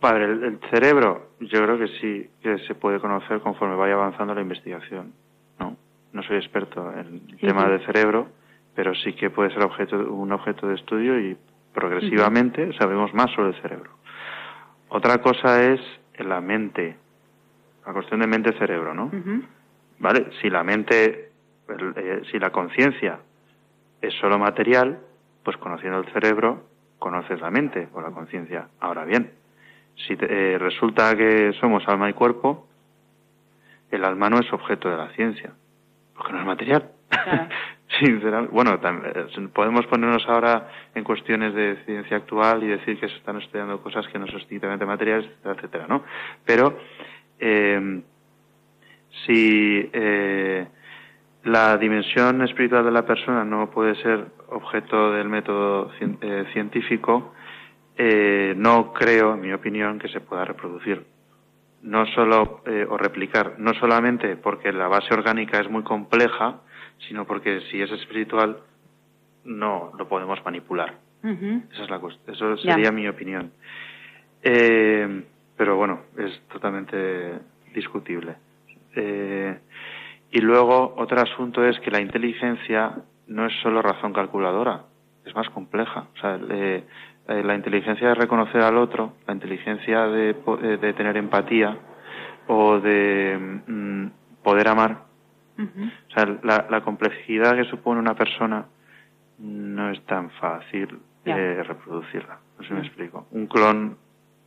Padre, 0.00 0.24
el, 0.24 0.60
cerebro, 0.70 1.30
yo 1.40 1.62
creo 1.62 1.78
que 1.78 1.88
sí 2.00 2.30
que 2.42 2.58
se 2.66 2.74
puede 2.74 3.00
conocer 3.00 3.40
conforme 3.40 3.74
vaya 3.74 3.94
avanzando 3.94 4.34
la 4.34 4.40
investigación. 4.40 5.12
No, 6.18 6.24
soy 6.24 6.38
experto 6.38 6.92
en 6.92 7.22
el 7.30 7.38
tema 7.38 7.68
del 7.68 7.86
cerebro, 7.86 8.28
pero 8.74 8.92
sí 8.92 9.12
que 9.12 9.30
puede 9.30 9.50
ser 9.50 9.62
objeto, 9.62 9.96
un 10.12 10.32
objeto 10.32 10.66
de 10.66 10.74
estudio 10.74 11.16
y 11.20 11.36
progresivamente 11.72 12.76
sabemos 12.76 13.14
más 13.14 13.30
sobre 13.36 13.50
el 13.50 13.62
cerebro. 13.62 13.92
Otra 14.88 15.18
cosa 15.18 15.62
es 15.62 15.80
la 16.18 16.40
mente, 16.40 16.96
la 17.86 17.92
cuestión 17.92 18.18
de 18.18 18.26
mente-cerebro, 18.26 18.94
¿no? 18.94 19.12
¿Vale? 20.00 20.30
Si 20.42 20.50
la 20.50 20.64
mente, 20.64 21.30
eh, 21.68 22.22
si 22.32 22.40
la 22.40 22.50
conciencia 22.50 23.20
es 24.02 24.12
solo 24.14 24.40
material, 24.40 24.98
pues 25.44 25.56
conociendo 25.58 26.00
el 26.00 26.12
cerebro, 26.12 26.64
conoces 26.98 27.40
la 27.40 27.52
mente 27.52 27.90
o 27.92 28.00
la 28.00 28.10
conciencia. 28.10 28.66
Ahora 28.80 29.04
bien, 29.04 29.30
si 29.94 30.16
eh, 30.18 30.56
resulta 30.58 31.16
que 31.16 31.52
somos 31.60 31.86
alma 31.86 32.10
y 32.10 32.14
cuerpo, 32.14 32.66
el 33.92 34.04
alma 34.04 34.28
no 34.28 34.40
es 34.40 34.52
objeto 34.52 34.90
de 34.90 34.96
la 34.96 35.10
ciencia, 35.10 35.52
porque 36.18 36.32
no 36.32 36.40
es 36.40 36.46
material. 36.46 36.90
Sinceramente, 38.00 38.52
bueno, 38.52 38.74
eh, 38.74 39.48
podemos 39.54 39.86
ponernos 39.86 40.22
ahora 40.28 40.68
en 40.94 41.04
cuestiones 41.04 41.54
de 41.54 41.76
ciencia 41.86 42.18
actual 42.18 42.62
y 42.62 42.66
decir 42.66 43.00
que 43.00 43.08
se 43.08 43.16
están 43.16 43.38
estudiando 43.38 43.80
cosas 43.80 44.06
que 44.08 44.18
no 44.18 44.26
son 44.26 44.40
estrictamente 44.40 44.84
materiales, 44.84 45.26
etcétera, 45.26 45.54
etcétera, 45.54 45.86
¿no? 45.88 46.04
Pero 46.44 46.78
eh, 47.38 48.02
si 49.26 49.88
eh, 49.92 50.66
la 51.44 51.78
dimensión 51.78 52.42
espiritual 52.42 52.84
de 52.84 52.90
la 52.90 53.06
persona 53.06 53.44
no 53.44 53.70
puede 53.70 53.94
ser 54.02 54.26
objeto 54.48 55.12
del 55.12 55.28
método 55.28 55.90
científico, 56.52 57.32
no 58.56 58.92
creo, 58.92 59.34
en 59.34 59.40
mi 59.40 59.52
opinión, 59.52 59.98
que 59.98 60.08
se 60.08 60.20
pueda 60.20 60.44
reproducir 60.44 61.04
no 61.82 62.06
solo 62.06 62.62
o 62.88 62.98
replicar, 62.98 63.54
no 63.58 63.72
solamente 63.74 64.36
porque 64.36 64.72
la 64.72 64.88
base 64.88 65.14
orgánica 65.14 65.60
es 65.60 65.70
muy 65.70 65.82
compleja, 65.82 66.60
sino 67.06 67.24
porque 67.24 67.60
si 67.70 67.80
es 67.80 67.90
espiritual 67.92 68.58
no 69.44 69.92
lo 69.96 70.08
podemos 70.08 70.44
manipular. 70.44 70.94
Esa 71.22 71.84
es 71.84 71.90
la 71.90 72.00
Eso 72.26 72.56
sería 72.58 72.92
mi 72.92 73.08
opinión. 73.08 73.52
Eh, 74.42 75.24
pero 75.56 75.76
bueno, 75.76 76.02
es 76.16 76.40
totalmente 76.48 77.38
discutible. 77.74 78.36
Eh, 78.94 79.58
y 80.30 80.40
luego 80.40 80.94
otro 80.96 81.20
asunto 81.20 81.64
es 81.64 81.78
que 81.80 81.90
la 81.90 82.00
inteligencia 82.00 82.96
no 83.26 83.46
es 83.46 83.52
solo 83.62 83.82
razón 83.82 84.12
calculadora, 84.12 84.84
es 85.24 85.34
más 85.34 85.48
compleja. 85.50 86.06
O 86.14 86.20
sea, 86.20 86.38
eh, 86.50 86.84
la 87.28 87.54
inteligencia 87.54 88.08
de 88.08 88.14
reconocer 88.14 88.62
al 88.62 88.78
otro, 88.78 89.12
la 89.26 89.34
inteligencia 89.34 90.06
de, 90.06 90.34
de 90.80 90.92
tener 90.94 91.16
empatía 91.16 91.76
o 92.46 92.80
de 92.80 93.60
mm, 93.66 94.06
poder 94.42 94.68
amar, 94.68 95.08
o 95.58 96.14
sea, 96.14 96.38
la, 96.42 96.80
complejidad 96.82 97.56
que 97.56 97.64
supone 97.64 98.00
una 98.00 98.14
persona 98.14 98.66
no 99.38 99.90
es 99.90 100.00
tan 100.06 100.30
fácil 100.30 101.00
de 101.24 101.62
reproducirla. 101.64 102.38
No 102.56 102.62
sé 102.62 102.68
si 102.68 102.74
me 102.74 102.80
explico. 102.80 103.26
Un 103.32 103.46
clon 103.46 103.96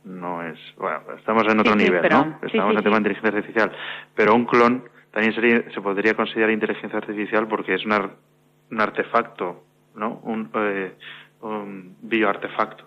no 0.04 0.42
es. 0.42 0.58
Bueno, 0.76 1.00
estamos 1.18 1.44
en 1.48 1.60
otro 1.60 1.76
nivel, 1.76 2.02
¿no? 2.10 2.38
Estamos 2.42 2.72
en 2.72 2.78
el 2.78 2.82
tema 2.82 2.96
de 2.96 3.00
inteligencia 3.00 3.38
artificial. 3.38 3.72
Pero 4.14 4.34
un 4.34 4.46
clon 4.46 4.84
también 5.12 5.34
sería, 5.34 5.70
se 5.70 5.80
podría 5.80 6.14
considerar 6.14 6.50
inteligencia 6.50 6.98
artificial 6.98 7.46
porque 7.46 7.74
es 7.74 7.84
un 7.84 8.80
artefacto, 8.80 9.64
¿no? 9.94 10.20
Un, 10.24 10.50
eh, 10.54 10.94
un 11.42 11.96
bioartefacto. 12.02 12.84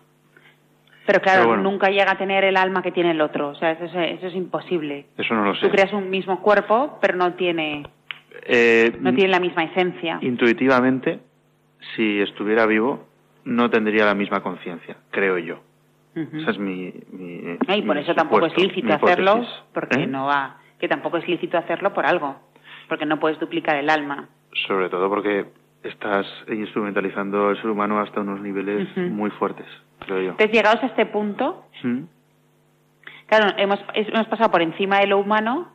Pero 1.05 1.21
claro, 1.21 1.57
nunca 1.57 1.89
llega 1.89 2.13
a 2.13 2.17
tener 2.17 2.43
el 2.45 2.57
alma 2.57 2.81
que 2.81 2.91
tiene 2.91 3.11
el 3.11 3.21
otro. 3.21 3.49
O 3.49 3.55
sea, 3.55 3.71
eso 3.71 3.85
es, 3.85 4.17
eso 4.17 4.27
es 4.27 4.35
imposible. 4.35 5.05
Eso 5.17 5.35
no 5.35 5.45
lo 5.45 5.53
sé. 5.55 5.61
Tú 5.61 5.69
creas 5.69 5.93
un 5.93 6.09
mismo 6.09 6.41
cuerpo, 6.41 6.97
pero 6.99 7.15
no 7.15 7.33
tiene 7.35 7.83
eh, 8.43 8.95
no 8.99 9.13
tiene 9.13 9.29
la 9.29 9.39
misma 9.39 9.63
esencia. 9.63 10.19
Intuitivamente, 10.21 11.19
si 11.95 12.21
estuviera 12.21 12.65
vivo, 12.65 13.07
no 13.43 13.69
tendría 13.69 14.05
la 14.05 14.15
misma 14.15 14.41
conciencia, 14.41 14.97
creo 15.11 15.37
yo. 15.37 15.59
Esa 16.15 16.51
es 16.51 16.57
mi, 16.57 16.93
mi 17.11 17.57
y 17.67 17.81
por 17.81 17.97
eso 17.97 18.15
tampoco 18.15 18.45
es 18.45 18.57
lícito 18.57 18.93
hacerlo, 18.93 19.45
porque 19.73 20.03
¿Eh? 20.03 20.07
no 20.07 20.27
va, 20.27 20.59
que 20.79 20.87
tampoco 20.87 21.17
es 21.17 21.27
lícito 21.27 21.57
hacerlo 21.57 21.93
por 21.93 22.05
algo, 22.05 22.37
porque 22.87 23.05
no 23.05 23.19
puedes 23.19 23.37
duplicar 23.37 23.75
el 23.75 23.89
alma. 23.89 24.29
Sobre 24.65 24.87
todo 24.87 25.09
porque 25.09 25.45
estás 25.87 26.25
instrumentalizando 26.47 27.49
al 27.49 27.57
ser 27.57 27.69
humano 27.69 27.99
hasta 27.99 28.21
unos 28.21 28.41
niveles 28.41 28.87
muy 28.97 29.29
fuertes, 29.31 29.65
creo 29.99 30.17
yo. 30.17 30.29
Entonces, 30.31 30.51
llegados 30.51 30.83
a 30.83 30.87
este 30.87 31.05
punto, 31.05 31.65
claro, 33.27 33.55
hemos, 33.57 33.79
hemos 33.93 34.27
pasado 34.27 34.51
por 34.51 34.61
encima 34.61 34.99
de 34.99 35.07
lo 35.07 35.19
humano 35.19 35.69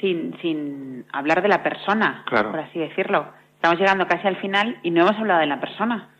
sin, 0.00 0.36
sin 0.40 1.04
hablar 1.12 1.42
de 1.42 1.48
la 1.48 1.62
persona, 1.62 2.24
por 2.28 2.60
así 2.60 2.78
decirlo. 2.78 3.26
Estamos 3.54 3.78
llegando 3.78 4.06
casi 4.06 4.26
al 4.26 4.36
final 4.36 4.78
y 4.82 4.90
no 4.90 5.02
hemos 5.02 5.16
hablado 5.18 5.40
de 5.40 5.46
la 5.46 5.60
persona. 5.60 6.10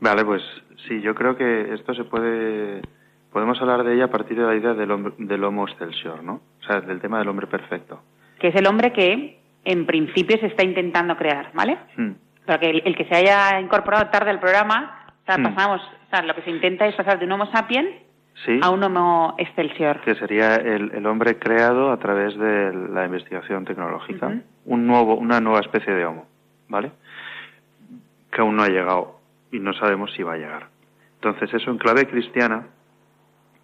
Vale, 0.00 0.24
pues 0.24 0.42
sí, 0.88 1.00
yo 1.00 1.14
creo 1.14 1.36
que 1.36 1.74
esto 1.74 1.94
se 1.94 2.04
puede... 2.04 2.82
Podemos 3.32 3.60
hablar 3.60 3.84
de 3.84 3.94
ella 3.94 4.06
a 4.06 4.10
partir 4.10 4.36
de 4.36 4.44
la 4.44 4.56
idea 4.56 4.74
del, 4.74 5.14
del 5.18 5.44
homo 5.44 5.68
excelsior, 5.68 6.24
¿no? 6.24 6.40
O 6.60 6.64
sea, 6.66 6.80
del 6.80 7.00
tema 7.00 7.20
del 7.20 7.28
hombre 7.28 7.46
perfecto. 7.46 8.02
Que 8.40 8.48
es 8.48 8.56
el 8.56 8.66
hombre 8.66 8.92
que 8.92 9.39
en 9.64 9.86
principio 9.86 10.38
se 10.38 10.46
está 10.46 10.64
intentando 10.64 11.16
crear, 11.16 11.50
¿vale? 11.52 11.78
Pero 12.46 12.60
que 12.60 12.70
el, 12.70 12.96
que 12.96 13.04
se 13.04 13.14
haya 13.14 13.60
incorporado 13.60 14.10
tarde 14.10 14.30
al 14.30 14.40
programa, 14.40 15.06
o 15.22 15.26
sea, 15.26 15.38
hmm. 15.38 15.42
pasamos, 15.42 15.80
o 15.82 16.10
sea, 16.10 16.22
lo 16.22 16.34
que 16.34 16.42
se 16.42 16.50
intenta 16.50 16.86
es 16.86 16.94
pasar 16.94 17.18
de 17.18 17.26
un 17.26 17.32
Homo 17.32 17.46
sapiens 17.52 17.88
a 18.62 18.70
un 18.70 18.82
Homo 18.82 19.34
excelsior. 19.38 20.00
Que 20.00 20.14
sería 20.14 20.56
el, 20.56 21.04
hombre 21.06 21.38
creado 21.38 21.92
a 21.92 21.98
través 21.98 22.36
de 22.38 22.72
la 22.72 23.04
investigación 23.04 23.64
tecnológica, 23.64 24.40
un 24.64 24.86
nuevo, 24.86 25.14
una 25.16 25.40
nueva 25.40 25.60
especie 25.60 25.92
de 25.92 26.06
Homo, 26.06 26.26
¿vale? 26.68 26.92
Que 28.32 28.40
aún 28.40 28.56
no 28.56 28.62
ha 28.62 28.68
llegado 28.68 29.20
y 29.52 29.58
no 29.58 29.74
sabemos 29.74 30.12
si 30.14 30.22
va 30.22 30.34
a 30.34 30.38
llegar. 30.38 30.68
Entonces, 31.16 31.52
eso 31.52 31.70
en 31.70 31.76
clave 31.76 32.06
cristiana 32.06 32.66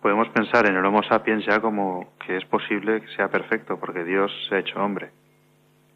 podemos 0.02 0.28
pensar 0.28 0.68
en 0.68 0.76
el 0.76 0.84
Homo 0.84 1.02
sapiens 1.04 1.46
ya 1.46 1.60
como 1.60 2.12
que 2.26 2.36
es 2.36 2.44
posible 2.44 3.00
que 3.00 3.08
sea 3.16 3.28
perfecto, 3.28 3.80
porque 3.80 4.04
Dios 4.04 4.30
se 4.48 4.56
ha 4.56 4.58
hecho 4.58 4.78
hombre 4.78 5.10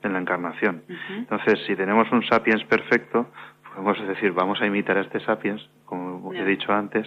en 0.03 0.13
la 0.13 0.21
encarnación. 0.21 0.83
Entonces, 1.11 1.61
si 1.67 1.77
tenemos 1.77 2.11
un 2.13 2.25
sapiens 2.27 2.65
perfecto, 2.65 3.27
podemos 3.75 4.09
decir, 4.09 4.33
vamos 4.33 4.61
a 4.61 4.67
imitar 4.67 4.97
a 4.97 5.03
este 5.03 5.21
sapiens, 5.21 5.63
como 5.85 6.33
he 6.33 6.45
dicho 6.45 6.73
antes, 6.73 7.07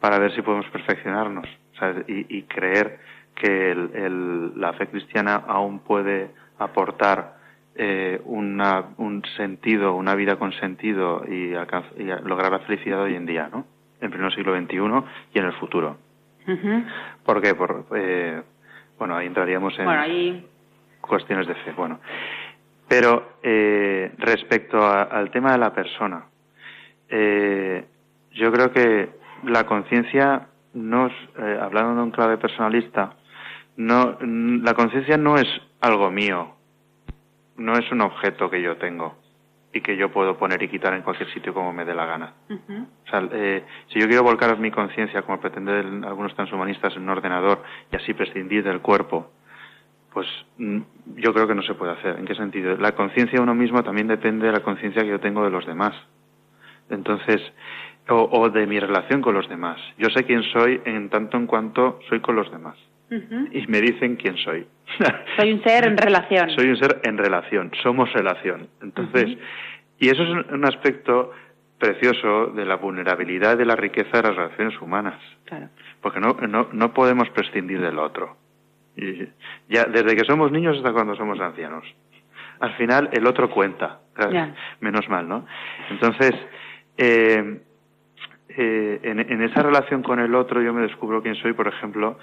para 0.00 0.18
ver 0.18 0.34
si 0.34 0.42
podemos 0.42 0.66
perfeccionarnos 0.66 1.46
Y, 2.08 2.42
creer 2.42 2.98
que 3.34 3.74
la 4.56 4.72
fe 4.74 4.88
cristiana 4.88 5.36
aún 5.46 5.80
puede 5.80 6.30
aportar 6.58 7.38
eh, 7.74 8.20
un 8.24 9.22
sentido, 9.36 9.94
una 9.94 10.14
vida 10.14 10.36
con 10.36 10.52
sentido 10.52 11.24
y, 11.26 11.54
lograr 12.24 12.52
la 12.52 12.58
felicidad 12.60 13.00
hoy 13.02 13.14
en 13.14 13.26
día, 13.26 13.48
¿no? 13.50 13.64
En 14.00 14.10
pleno 14.10 14.30
siglo 14.30 14.54
XXI 14.56 14.76
y 15.34 15.38
en 15.38 15.44
el 15.44 15.52
futuro. 15.54 15.96
¿Por 17.24 17.40
qué? 17.40 17.54
Por, 17.54 17.86
eh, 17.94 18.42
bueno, 18.98 19.16
ahí 19.16 19.26
entraríamos 19.26 19.78
en... 19.78 19.84
Bueno, 19.84 20.00
ahí 20.00 20.49
cuestiones 21.10 21.46
de 21.46 21.54
fe. 21.56 21.72
Bueno, 21.72 22.00
pero 22.88 23.34
eh, 23.42 24.12
respecto 24.18 24.84
al 24.84 25.30
tema 25.30 25.52
de 25.52 25.58
la 25.58 25.74
persona, 25.74 26.24
eh, 27.08 27.84
yo 28.32 28.50
creo 28.50 28.72
que 28.72 29.10
la 29.44 29.66
conciencia 29.66 30.48
no 30.72 31.08
eh, 31.08 31.58
hablando 31.60 31.96
de 31.96 32.02
un 32.02 32.10
clave 32.12 32.38
personalista, 32.38 33.14
no, 33.76 34.18
la 34.20 34.74
conciencia 34.74 35.16
no 35.16 35.36
es 35.36 35.48
algo 35.80 36.10
mío, 36.10 36.54
no 37.56 37.74
es 37.74 37.90
un 37.90 38.00
objeto 38.00 38.48
que 38.48 38.62
yo 38.62 38.76
tengo 38.76 39.16
y 39.72 39.80
que 39.80 39.96
yo 39.96 40.10
puedo 40.10 40.36
poner 40.36 40.62
y 40.62 40.68
quitar 40.68 40.94
en 40.94 41.02
cualquier 41.02 41.32
sitio 41.32 41.54
como 41.54 41.72
me 41.72 41.84
dé 41.84 41.94
la 41.94 42.06
gana. 42.06 42.34
O 42.48 43.10
sea, 43.10 43.20
si 43.92 44.00
yo 44.00 44.06
quiero 44.08 44.24
volcar 44.24 44.58
mi 44.58 44.70
conciencia, 44.70 45.22
como 45.22 45.40
pretenden 45.40 46.04
algunos 46.04 46.34
transhumanistas, 46.34 46.96
en 46.96 47.02
un 47.02 47.10
ordenador 47.10 47.62
y 47.92 47.96
así 47.96 48.14
prescindir 48.14 48.64
del 48.64 48.80
cuerpo, 48.80 49.30
pues 50.12 50.26
mm, 50.58 50.80
yo 51.16 51.32
creo 51.32 51.46
que 51.46 51.54
no 51.54 51.62
se 51.62 51.74
puede 51.74 51.92
hacer. 51.92 52.18
¿En 52.18 52.24
qué 52.24 52.34
sentido? 52.34 52.76
La 52.76 52.92
conciencia 52.92 53.36
de 53.38 53.42
uno 53.42 53.54
mismo 53.54 53.82
también 53.82 54.08
depende 54.08 54.46
de 54.46 54.52
la 54.52 54.60
conciencia 54.60 55.02
que 55.02 55.08
yo 55.08 55.20
tengo 55.20 55.44
de 55.44 55.50
los 55.50 55.66
demás. 55.66 55.94
Entonces, 56.90 57.40
o, 58.08 58.48
de 58.50 58.66
mi 58.66 58.80
relación 58.80 59.22
con 59.22 59.34
los 59.34 59.48
demás. 59.48 59.78
Yo 59.98 60.08
sé 60.10 60.24
quién 60.24 60.42
soy 60.52 60.80
en 60.84 61.08
tanto 61.10 61.36
en 61.36 61.46
cuanto 61.46 62.00
soy 62.08 62.20
con 62.20 62.36
los 62.36 62.50
demás. 62.50 62.76
Y 63.52 63.66
me 63.66 63.80
dicen 63.80 64.14
quién 64.14 64.36
soy. 64.36 64.66
Soy 65.36 65.52
un 65.52 65.62
ser 65.64 65.84
en 65.84 65.96
relación. 65.96 66.48
soy 66.50 66.68
un 66.68 66.76
ser 66.76 67.00
en 67.02 67.18
relación. 67.18 67.72
Somos 67.82 68.12
relación. 68.12 68.68
Entonces, 68.82 69.36
y 69.98 70.08
eso 70.10 70.22
es 70.22 70.46
un 70.52 70.64
aspecto 70.64 71.32
precioso 71.76 72.48
de 72.48 72.64
la 72.64 72.76
vulnerabilidad 72.76 73.54
y 73.54 73.58
de 73.58 73.64
la 73.64 73.74
riqueza 73.74 74.18
de 74.18 74.22
las 74.28 74.36
relaciones 74.36 74.80
humanas. 74.80 75.20
Claro. 75.44 75.70
Porque 76.00 76.20
no, 76.20 76.34
no, 76.46 76.68
no 76.72 76.94
podemos 76.94 77.28
prescindir 77.30 77.80
del 77.80 77.98
otro. 77.98 78.36
Ya 79.68 79.84
desde 79.84 80.16
que 80.16 80.24
somos 80.24 80.50
niños 80.52 80.76
hasta 80.76 80.92
cuando 80.92 81.14
somos 81.16 81.40
ancianos. 81.40 81.84
Al 82.60 82.74
final 82.76 83.08
el 83.12 83.26
otro 83.26 83.50
cuenta, 83.50 84.00
menos 84.80 85.08
mal, 85.08 85.26
¿no? 85.26 85.46
Entonces, 85.90 86.32
eh, 86.98 87.60
eh, 88.48 89.00
en, 89.02 89.42
esa 89.42 89.62
relación 89.62 90.02
con 90.02 90.20
el 90.20 90.34
otro 90.34 90.60
yo 90.60 90.74
me 90.74 90.82
descubro 90.82 91.22
quién 91.22 91.36
soy, 91.36 91.54
por 91.54 91.68
ejemplo, 91.68 92.18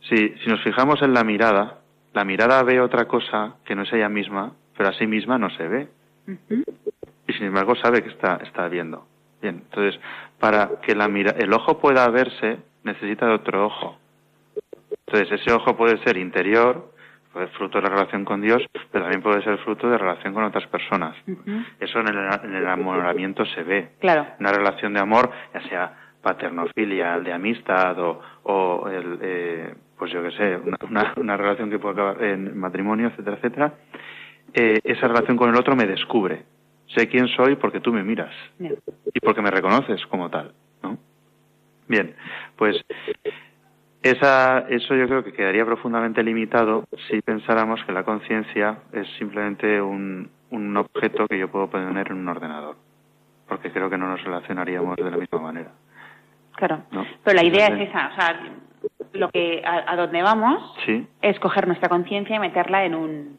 si, 0.00 0.16
si 0.16 0.50
nos 0.50 0.62
fijamos 0.62 1.00
en 1.02 1.14
la 1.14 1.24
mirada, 1.24 1.78
la 2.12 2.24
mirada 2.24 2.62
ve 2.62 2.80
otra 2.80 3.06
cosa 3.06 3.54
que 3.64 3.74
no 3.74 3.82
es 3.82 3.92
ella 3.92 4.08
misma, 4.08 4.52
pero 4.76 4.90
a 4.90 4.92
sí 4.94 5.06
misma 5.06 5.38
no 5.38 5.50
se 5.50 5.68
ve. 5.68 5.88
Y 7.26 7.32
sin 7.34 7.46
embargo 7.46 7.74
sabe 7.76 8.02
que 8.02 8.10
está, 8.10 8.36
está 8.44 8.68
viendo. 8.68 9.06
Bien, 9.40 9.62
entonces, 9.64 10.00
para 10.38 10.80
que 10.82 10.94
la 10.94 11.08
mira, 11.08 11.34
el 11.38 11.52
ojo 11.52 11.78
pueda 11.78 12.08
verse, 12.08 12.58
necesita 12.84 13.26
de 13.26 13.34
otro 13.34 13.66
ojo. 13.66 13.98
Entonces, 15.10 15.40
ese 15.40 15.52
ojo 15.54 15.74
puede 15.74 15.96
ser 16.04 16.18
interior, 16.18 16.92
puede 17.32 17.46
ser 17.46 17.56
fruto 17.56 17.78
de 17.78 17.84
la 17.84 17.94
relación 17.94 18.26
con 18.26 18.42
Dios, 18.42 18.62
pero 18.92 19.04
también 19.04 19.22
puede 19.22 19.42
ser 19.42 19.56
fruto 19.58 19.88
de 19.88 19.96
relación 19.96 20.34
con 20.34 20.44
otras 20.44 20.66
personas. 20.66 21.16
Eso 21.80 22.00
en 22.00 22.08
el, 22.08 22.18
en 22.44 22.54
enamoramiento 22.54 23.46
se 23.46 23.62
ve. 23.62 23.88
Claro. 24.00 24.26
Una 24.38 24.52
relación 24.52 24.92
de 24.92 25.00
amor, 25.00 25.30
ya 25.54 25.62
sea 25.68 25.96
paternofilia, 26.22 27.18
de 27.20 27.32
amistad 27.32 27.96
o, 27.98 28.88
el, 28.90 29.18
eh, 29.22 29.74
pues 29.98 30.12
yo 30.12 30.22
qué 30.22 30.30
sé, 30.32 30.58
una, 31.16 31.36
relación 31.38 31.70
que 31.70 31.78
puede 31.78 31.94
acabar 31.94 32.22
en 32.22 32.58
matrimonio, 32.58 33.08
etcétera, 33.08 33.36
etcétera. 33.36 33.74
Eh, 34.52 34.80
esa 34.84 35.08
relación 35.08 35.38
con 35.38 35.48
el 35.48 35.56
otro 35.56 35.74
me 35.74 35.86
descubre. 35.86 36.42
Sé 36.94 37.08
quién 37.08 37.28
soy 37.28 37.56
porque 37.56 37.80
tú 37.80 37.94
me 37.94 38.02
miras 38.02 38.34
y 38.58 39.20
porque 39.20 39.40
me 39.40 39.50
reconoces 39.50 40.04
como 40.06 40.28
tal, 40.28 40.52
¿no? 40.82 40.98
Bien, 41.86 42.14
pues 42.56 42.76
esa, 44.02 44.60
eso 44.68 44.94
yo 44.94 45.06
creo 45.06 45.24
que 45.24 45.32
quedaría 45.32 45.64
profundamente 45.64 46.22
limitado 46.22 46.84
si 47.08 47.20
pensáramos 47.20 47.82
que 47.84 47.92
la 47.92 48.04
conciencia 48.04 48.78
es 48.92 49.08
simplemente 49.18 49.80
un, 49.82 50.30
un 50.50 50.76
objeto 50.76 51.26
que 51.26 51.38
yo 51.38 51.48
puedo 51.48 51.68
poner 51.68 52.08
en 52.10 52.18
un 52.18 52.28
ordenador, 52.28 52.76
porque 53.48 53.72
creo 53.72 53.90
que 53.90 53.98
no 53.98 54.08
nos 54.08 54.22
relacionaríamos 54.22 54.96
de 54.96 55.10
la 55.10 55.16
misma 55.16 55.40
manera. 55.40 55.70
Claro, 56.54 56.82
pero 57.24 57.36
la 57.36 57.44
idea 57.44 57.68
es 57.68 57.88
esa, 57.88 58.08
o 58.08 58.14
sea, 58.14 58.40
lo 59.12 59.28
que 59.30 59.62
a, 59.64 59.94
donde 59.96 60.22
vamos 60.22 60.74
es 61.22 61.38
coger 61.40 61.66
nuestra 61.66 61.88
conciencia 61.88 62.36
y 62.36 62.38
meterla 62.38 62.84
en 62.84 62.94
un, 62.94 63.38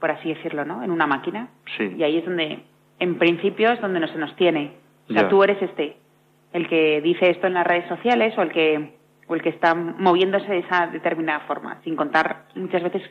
por 0.00 0.10
así 0.10 0.32
decirlo, 0.32 0.64
¿no? 0.64 0.82
En 0.82 0.90
una 0.90 1.06
máquina. 1.06 1.48
Y 1.78 2.02
ahí 2.02 2.18
es 2.18 2.24
donde, 2.24 2.62
en 2.98 3.18
principio, 3.18 3.72
es 3.72 3.80
donde 3.80 4.00
no 4.00 4.08
se 4.08 4.18
nos 4.18 4.34
tiene. 4.36 4.72
O 5.08 5.12
sea, 5.12 5.28
tú 5.28 5.42
eres 5.42 5.60
este, 5.62 5.96
el 6.52 6.68
que 6.68 7.00
dice 7.00 7.30
esto 7.30 7.46
en 7.46 7.54
las 7.54 7.66
redes 7.66 7.88
sociales 7.88 8.36
o 8.36 8.42
el 8.42 8.52
que 8.52 8.95
o 9.26 9.34
el 9.34 9.42
que 9.42 9.48
está 9.48 9.74
moviéndose 9.74 10.46
de 10.46 10.58
esa 10.58 10.86
determinada 10.86 11.40
forma, 11.40 11.80
sin 11.82 11.96
contar 11.96 12.44
muchas 12.54 12.82
veces 12.82 13.02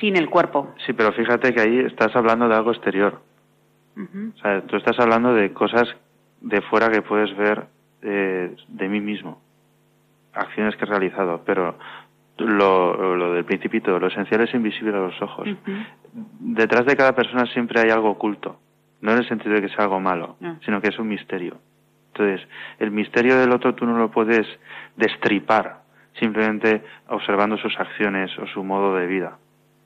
sin 0.00 0.16
el 0.16 0.28
cuerpo. 0.30 0.74
Sí, 0.86 0.92
pero 0.92 1.12
fíjate 1.12 1.52
que 1.52 1.60
ahí 1.60 1.78
estás 1.80 2.14
hablando 2.16 2.48
de 2.48 2.54
algo 2.54 2.72
exterior. 2.72 3.20
O 3.94 4.38
sea, 4.40 4.62
tú 4.62 4.76
estás 4.76 4.98
hablando 4.98 5.34
de 5.34 5.52
cosas 5.52 5.86
de 6.40 6.62
fuera 6.62 6.90
que 6.90 7.02
puedes 7.02 7.36
ver 7.36 7.66
eh, 8.00 8.56
de 8.68 8.88
mí 8.88 9.00
mismo, 9.00 9.40
acciones 10.32 10.74
que 10.76 10.84
he 10.84 10.88
realizado, 10.88 11.42
pero 11.44 11.76
lo, 12.38 13.16
lo 13.16 13.34
del 13.34 13.44
principito, 13.44 13.98
lo 13.98 14.06
esencial 14.06 14.40
es 14.40 14.54
invisible 14.54 14.96
a 14.96 15.00
los 15.00 15.20
ojos. 15.20 15.46
Detrás 16.40 16.86
de 16.86 16.96
cada 16.96 17.14
persona 17.14 17.44
siempre 17.46 17.80
hay 17.80 17.90
algo 17.90 18.10
oculto, 18.10 18.58
no 19.02 19.12
en 19.12 19.18
el 19.18 19.28
sentido 19.28 19.54
de 19.54 19.62
que 19.62 19.68
sea 19.68 19.84
algo 19.84 20.00
malo, 20.00 20.36
sino 20.64 20.80
que 20.80 20.88
es 20.88 20.98
un 20.98 21.08
misterio. 21.08 21.58
Entonces, 22.14 22.46
el 22.78 22.90
misterio 22.90 23.38
del 23.38 23.52
otro 23.52 23.74
tú 23.74 23.86
no 23.86 23.96
lo 23.96 24.10
puedes 24.10 24.46
destripar 24.96 25.82
simplemente 26.18 26.82
observando 27.08 27.56
sus 27.56 27.74
acciones 27.78 28.30
o 28.38 28.46
su 28.46 28.62
modo 28.62 28.94
de 28.96 29.06
vida. 29.06 29.38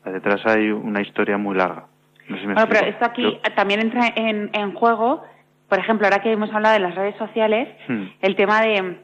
Detrás 0.04 0.44
hay 0.46 0.70
una 0.70 1.00
historia 1.00 1.36
muy 1.36 1.56
larga. 1.56 1.86
bueno, 2.28 2.66
pero 2.68 2.86
esto 2.86 3.04
aquí 3.04 3.38
también 3.54 3.80
entra 3.80 4.12
en, 4.14 4.50
en, 4.52 4.72
juego, 4.72 5.24
por 5.68 5.78
ejemplo, 5.78 6.06
ahora 6.06 6.22
que 6.22 6.32
hemos 6.32 6.52
hablado 6.52 6.74
de 6.74 6.80
las 6.80 6.94
redes 6.94 7.16
sociales, 7.16 7.68
hmm. 7.88 8.04
el 8.22 8.36
tema 8.36 8.62
de 8.62 8.98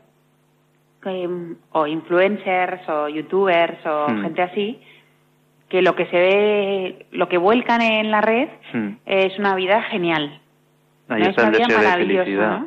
o 1.73 1.87
influencers 1.89 2.89
o 2.89 3.09
youtubers 3.09 3.85
o 3.85 4.07
hmm. 4.09 4.23
gente 4.23 4.43
así, 4.43 4.81
que 5.69 5.83
lo 5.83 5.97
que 5.97 6.07
se 6.07 6.17
ve, 6.17 7.07
lo 7.11 7.29
que 7.29 7.39
vuelcan 7.39 7.83
en 7.83 8.11
la 8.13 8.21
red 8.21 8.49
hmm. 8.73 8.89
es 9.07 9.37
una 9.39 9.57
vida 9.57 9.83
genial. 9.83 10.41
Ahí 11.09 11.23
está 11.23 11.49
el 11.49 11.53
deseo 11.53 11.81
de 11.81 11.89
felicidad. 11.89 12.63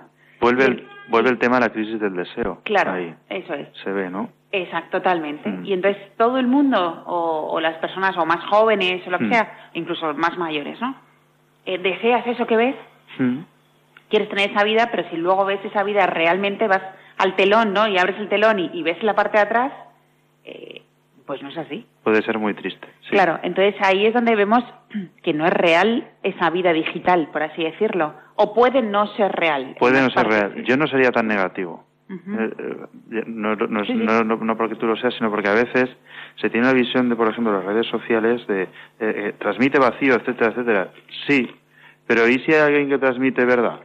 Vuelve 0.46 0.84
vuelve 1.08 1.30
el 1.30 1.38
tema 1.40 1.56
de 1.60 1.62
la 1.68 1.70
crisis 1.74 2.00
del 2.00 2.16
deseo. 2.16 2.62
Claro, 2.64 2.94
Ahí. 2.94 3.14
eso 3.30 3.54
es. 3.54 3.68
Se 3.84 3.92
ve, 3.92 4.10
¿no? 4.10 4.30
Exacto, 4.52 4.98
totalmente. 4.98 5.50
Mm. 5.50 5.66
Y 5.66 5.74
entonces 5.74 6.02
todo 6.18 6.38
el 6.38 6.48
mundo, 6.48 7.04
o, 7.08 7.50
o 7.52 7.60
las 7.60 7.78
personas 7.78 8.16
o 8.18 8.26
más 8.26 8.44
jóvenes 8.46 9.06
o 9.08 9.10
lo 9.12 9.18
que 9.20 9.26
Mm. 9.26 9.32
sea, 9.34 9.70
incluso 9.74 10.14
más 10.14 10.38
mayores, 10.38 10.80
¿no? 10.82 10.96
Eh, 11.66 11.78
deseas 11.80 12.26
eso 12.28 12.46
que 12.48 12.58
ves, 12.58 12.76
Mm. 13.18 13.40
quieres 14.10 14.30
tener 14.30 14.52
esa 14.52 14.64
vida, 14.64 14.90
pero 14.92 15.08
si 15.10 15.18
luego 15.18 15.46
ves 15.46 15.64
esa 15.66 15.84
vida 15.84 16.06
realmente 16.08 16.68
vas 16.68 16.82
al 17.18 17.36
telón, 17.36 17.74
¿no? 17.74 17.88
Y 17.88 17.98
abres 17.98 18.18
el 18.20 18.30
telón 18.30 18.60
y, 18.60 18.70
y 18.74 18.84
ves 18.84 19.02
la 19.04 19.14
parte 19.16 19.38
de 19.38 19.44
atrás, 19.44 19.72
eh, 20.44 20.82
pues 21.26 21.42
no 21.42 21.50
es 21.50 21.58
así. 21.58 21.86
Puede 22.06 22.22
ser 22.22 22.38
muy 22.40 22.54
triste. 22.54 22.88
sí. 23.02 23.10
Claro, 23.10 23.40
entonces 23.44 23.76
ahí 23.82 24.06
es 24.06 24.14
donde 24.14 24.36
vemos 24.36 24.64
que 25.24 25.34
no 25.34 25.46
es 25.46 25.52
real 25.54 26.08
esa 26.24 26.50
vida 26.52 26.72
digital, 26.72 27.28
por 27.34 27.44
así 27.44 27.64
decirlo. 27.64 28.14
O 28.36 28.54
puede 28.54 28.82
no 28.82 29.08
ser 29.18 29.32
real. 29.34 29.76
Puede 29.80 30.00
no 30.02 30.10
ser 30.12 30.28
real. 30.28 30.64
Yo 30.66 30.78
no 30.78 30.88
sería 30.88 31.12
tan 31.12 31.28
negativo. 31.28 31.84
Eh, 32.08 32.52
no, 33.26 33.56
no, 33.56 33.82
es- 33.82 33.88
Sí, 33.88 33.94
sí. 33.94 34.00
no- 34.06 34.24
no- 34.24 34.36
no 34.38 34.56
porque 34.56 34.76
tú 34.76 34.86
lo 34.86 34.96
seas, 34.96 35.16
sino 35.16 35.32
porque 35.32 35.50
a 35.50 35.54
veces 35.56 35.90
se 36.36 36.50
tiene 36.52 36.68
una 36.68 36.74
visión 36.76 37.10
de, 37.10 37.16
por 37.16 37.28
ejemplo, 37.28 37.52
las 37.54 37.66
redes 37.66 37.88
sociales 37.88 38.46
de 38.46 38.64
eh, 38.64 38.68
eh, 39.00 39.34
transmite 39.40 39.80
vacío, 39.80 40.14
etcétera, 40.14 40.52
etcétera. 40.52 40.90
Sí, 41.28 41.50
pero 42.06 42.28
¿y 42.28 42.38
si 42.40 42.54
hay 42.54 42.60
alguien 42.62 42.88
que 42.90 43.00
transmite 43.00 43.44
verdad? 43.46 43.80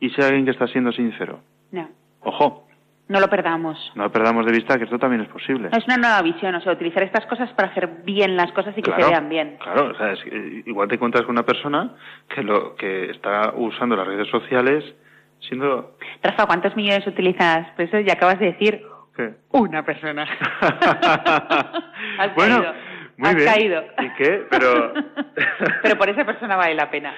¿Y 0.00 0.10
si 0.10 0.20
hay 0.20 0.26
alguien 0.28 0.44
que 0.46 0.50
está 0.50 0.66
siendo 0.66 0.90
sincero? 0.90 1.38
No, 1.70 1.88
Ojo, 2.22 2.66
no 3.10 3.20
lo 3.20 3.28
perdamos. 3.28 3.76
no 3.96 4.10
perdamos 4.10 4.46
de 4.46 4.52
vista 4.52 4.78
que 4.78 4.84
esto 4.84 4.98
también 4.98 5.22
es 5.22 5.28
posible. 5.28 5.68
No, 5.70 5.76
es 5.76 5.84
una 5.84 5.96
nueva 5.96 6.22
visión, 6.22 6.54
o 6.54 6.60
sea, 6.60 6.72
utilizar 6.72 7.02
estas 7.02 7.26
cosas 7.26 7.50
para 7.54 7.68
hacer 7.68 7.88
bien 8.04 8.36
las 8.36 8.50
cosas 8.52 8.72
y 8.78 8.82
que 8.82 8.90
Claro, 8.90 9.04
se 9.04 9.10
vean 9.10 9.28
bien. 9.28 9.56
Claro, 9.62 9.90
o 9.90 9.94
sea, 9.96 10.12
es 10.12 10.22
que 10.22 10.62
igual 10.66 10.88
te 10.88 10.94
encuentras 10.94 11.24
con 11.24 11.32
una 11.34 11.44
persona 11.44 11.94
que 12.28 12.42
lo 12.42 12.74
que 12.76 13.10
está 13.10 13.52
usando 13.56 13.96
las 13.96 14.06
redes 14.06 14.28
sociales 14.28 14.84
siendo 15.40 15.96
Rafa, 16.22 16.46
¿cuántos 16.46 16.76
millones 16.76 17.06
utilizas? 17.06 17.66
Pues 17.76 17.88
eso 17.88 17.98
ya 18.00 18.12
acabas 18.14 18.38
de 18.38 18.46
decir 18.52 18.82
¿qué? 19.16 19.34
una 19.50 19.82
persona. 19.84 20.24
Has 22.18 22.34
bueno, 22.34 22.56
caído. 22.62 22.74
muy 23.16 23.28
Has 23.30 23.34
bien. 23.36 23.48
caído. 23.48 23.84
¿Y 24.02 24.08
qué? 24.14 24.46
Pero 24.50 24.92
Pero 25.82 25.96
por 25.98 26.08
esa 26.08 26.24
persona 26.24 26.56
vale 26.56 26.74
la 26.74 26.90
pena. 26.90 27.12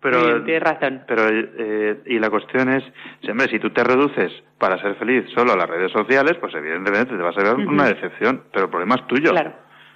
Pero 0.00 0.44
tienes 0.44 0.62
razón. 0.62 1.02
Pero 1.08 1.22
eh, 1.28 2.00
y 2.06 2.18
la 2.18 2.30
cuestión 2.30 2.68
es, 2.70 2.84
hombre, 3.28 3.48
si 3.48 3.58
tú 3.58 3.70
te 3.70 3.82
reduces 3.84 4.32
para 4.58 4.80
ser 4.80 4.94
feliz 4.96 5.24
solo 5.34 5.52
a 5.52 5.56
las 5.56 5.68
redes 5.68 5.92
sociales, 5.92 6.36
pues 6.40 6.54
evidentemente 6.54 7.16
te 7.16 7.22
vas 7.22 7.36
a 7.38 7.42
ver 7.42 7.54
una 7.66 7.84
decepción, 7.86 8.42
pero 8.52 8.66
el 8.66 8.70
problema 8.70 8.94
es 8.96 9.06
tuyo. 9.06 9.30
Claro. 9.30 9.52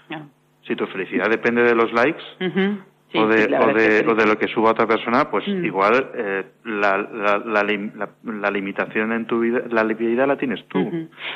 No. 0.09 0.29
Si 0.67 0.75
tu 0.77 0.87
felicidad 0.87 1.29
depende 1.31 1.63
de 1.63 1.75
los 1.75 1.93
likes. 1.93 2.23
Sí, 3.13 3.19
o, 3.19 3.27
de, 3.27 3.39
sí, 3.39 3.49
la 3.49 3.61
o, 3.63 3.75
de, 3.75 4.07
o 4.09 4.15
de 4.15 4.25
lo 4.25 4.39
que 4.39 4.47
suba 4.47 4.71
otra 4.71 4.87
persona, 4.87 5.29
pues 5.33 5.45
Mm. 5.49 5.65
igual 5.65 6.11
eh, 6.15 6.45
la, 6.65 6.97
la, 6.99 7.39
la, 7.45 7.63
lim- 7.65 7.93
la- 7.97 8.09
la 8.23 8.51
limitación 8.53 9.11
en 9.11 9.27
tu 9.27 9.41
vida, 9.41 9.63
la 9.69 9.83
vida 9.83 10.29
la 10.29 10.37
tienes 10.37 10.65
tú. 10.69 10.79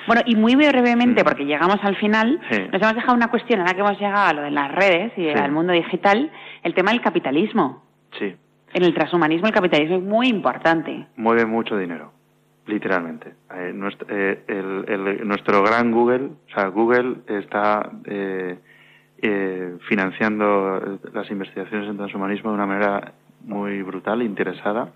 Bueno, 0.07 0.23
y 0.25 0.37
muy 0.37 0.55
brevemente, 0.55 1.23
Mm. 1.23 1.25
porque 1.25 1.45
llegamos 1.45 1.79
al 1.83 1.97
final, 1.97 2.39
Sí. 2.49 2.61
nos 2.73 2.81
hemos 2.81 2.95
dejado 2.95 3.15
una 3.17 3.27
cuestión, 3.29 3.59
ahora 3.59 3.75
que 3.75 3.81
hemos 3.81 3.99
llegado 3.99 4.25
a 4.29 4.33
lo 4.35 4.43
de 4.43 4.53
las 4.53 4.71
redes 4.73 5.13
y 5.19 5.29
al 5.31 5.51
mundo 5.51 5.73
digital, 5.73 6.31
el 6.63 6.75
tema 6.75 6.93
del 6.93 7.01
capitalismo. 7.01 7.83
Sí, 8.21 8.37
En 8.75 8.83
el 8.83 8.93
transhumanismo 8.93 9.47
el 9.47 9.55
capitalismo 9.55 9.97
es 9.97 10.03
muy 10.03 10.27
importante. 10.29 11.07
mueve 11.17 11.47
mucho 11.47 11.79
dinero, 11.79 12.13
literalmente. 12.67 13.33
Eh, 13.55 13.73
nuestro, 13.73 14.07
eh, 14.11 14.43
el- 14.49 14.85
el- 14.89 15.29
nuestro 15.29 15.63
gran 15.63 15.93
Google, 15.93 16.31
o 16.51 16.55
sea, 16.55 16.67
Google 16.69 17.19
está 17.29 17.89
eh, 18.05 18.59
eh, 19.23 19.77
financiando 19.89 20.99
las 21.13 21.31
investigaciones 21.31 21.89
en 21.89 21.97
transhumanismo 21.97 22.51
de 22.51 22.57
una 22.57 22.67
manera 22.67 23.13
muy 23.45 23.81
brutal, 23.83 24.23
interesada. 24.23 24.89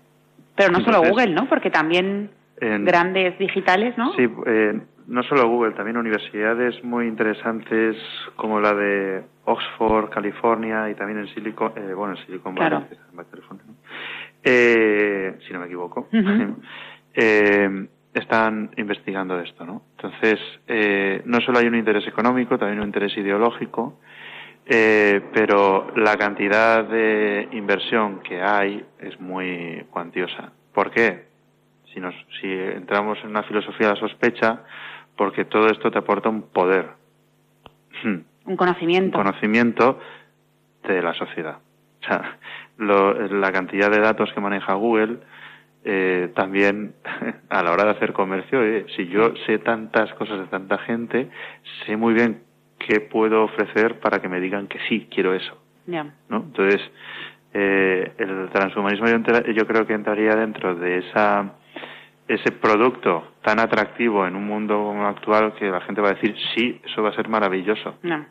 Pero 0.57 0.71
no 0.71 0.79
solo 0.81 0.97
Entonces, 0.97 1.11
Google, 1.11 1.33
¿no? 1.33 1.47
Porque 1.47 1.69
también 1.71 2.29
en- 2.59 2.83
grandes 2.83 3.39
digitales, 3.39 3.97
¿no? 3.97 4.11
Sí, 4.13 4.27
eh, 4.45 4.79
no 5.09 5.23
solo 5.23 5.47
Google, 5.47 5.73
también 5.73 5.97
universidades 5.97 6.83
muy 6.83 7.07
interesantes 7.07 7.97
como 8.35 8.59
la 8.59 8.73
de 8.73 9.23
Oxford, 9.45 10.09
California 10.09 10.89
y 10.89 10.95
también 10.95 11.19
en 11.19 11.27
Silicon, 11.33 11.73
eh, 11.75 11.93
bueno, 11.93 12.15
en 12.15 12.25
Silicon 12.25 12.55
Valley. 12.55 12.85
Eh, 14.43 15.37
si 15.45 15.53
no 15.53 15.59
me 15.59 15.65
equivoco, 15.65 16.07
eh, 17.13 17.87
están 18.13 18.71
investigando 18.77 19.39
esto, 19.39 19.65
¿no? 19.65 19.83
Entonces, 19.97 20.39
eh, 20.67 21.21
no 21.25 21.39
solo 21.41 21.59
hay 21.59 21.67
un 21.67 21.75
interés 21.75 22.07
económico, 22.07 22.57
también 22.57 22.79
un 22.79 22.85
interés 22.85 23.15
ideológico, 23.17 23.99
eh, 24.65 25.21
pero 25.33 25.91
la 25.95 26.15
cantidad 26.17 26.83
de 26.83 27.49
inversión 27.53 28.19
que 28.19 28.41
hay 28.41 28.85
es 28.99 29.19
muy 29.19 29.85
cuantiosa. 29.89 30.51
¿Por 30.73 30.91
qué? 30.91 31.27
Si, 31.93 31.99
nos, 31.99 32.13
si 32.39 32.47
entramos 32.47 33.17
en 33.23 33.31
una 33.31 33.43
filosofía 33.43 33.87
de 33.87 33.93
la 33.93 33.99
sospecha, 33.99 34.63
porque 35.19 35.43
todo 35.43 35.67
esto 35.67 35.91
te 35.91 35.97
aporta 35.99 36.29
un 36.29 36.43
poder, 36.43 36.91
Un 38.05 38.25
un 38.45 38.55
conocimiento. 38.55 39.17
conocimiento 39.17 39.99
de 40.87 41.01
la 41.01 41.13
sociedad. 41.13 41.57
O 42.01 42.05
sea, 42.07 42.37
lo- 42.77 43.13
la 43.27 43.51
cantidad 43.51 43.91
de 43.91 43.99
datos 43.99 44.31
que 44.31 44.39
maneja 44.39 44.73
Google 44.75 45.17
eh, 45.83 46.31
también 46.35 46.93
a 47.49 47.61
la 47.63 47.71
hora 47.73 47.83
de 47.83 47.89
hacer 47.91 48.13
comercio, 48.13 48.63
eh, 48.63 48.85
si 48.95 49.07
yo 49.07 49.33
sé 49.45 49.57
tantas 49.59 50.13
cosas 50.13 50.39
de 50.39 50.45
tanta 50.45 50.77
gente, 50.79 51.29
sé 51.85 51.97
muy 51.97 52.13
bien 52.13 52.41
qué 52.79 53.01
puedo 53.01 53.43
ofrecer 53.43 53.99
para 53.99 54.19
que 54.21 54.29
me 54.29 54.39
digan 54.39 54.67
que 54.67 54.79
sí, 54.87 55.09
quiero 55.13 55.33
eso. 55.33 55.57
Ya. 55.85 56.05
¿no? 56.29 56.37
Entonces, 56.37 56.81
eh, 57.53 58.13
el 58.19 58.49
transhumanismo 58.53 59.07
yo, 59.07 59.17
yo 59.53 59.67
creo 59.67 59.85
que 59.85 59.93
entraría 59.93 60.35
dentro 60.37 60.75
de 60.75 60.99
esa 60.99 61.55
ese 62.29 62.51
producto 62.51 63.33
tan 63.43 63.59
atractivo 63.59 64.25
en 64.25 64.35
un 64.35 64.45
mundo 64.45 64.93
actual 65.05 65.53
que 65.55 65.65
la 65.69 65.81
gente 65.81 65.99
va 65.99 66.09
a 66.09 66.13
decir, 66.13 66.35
sí, 66.55 66.79
eso 66.85 67.01
va 67.03 67.09
a 67.09 67.13
ser 67.13 67.27
maravilloso. 67.27 67.95
No. 68.03 68.25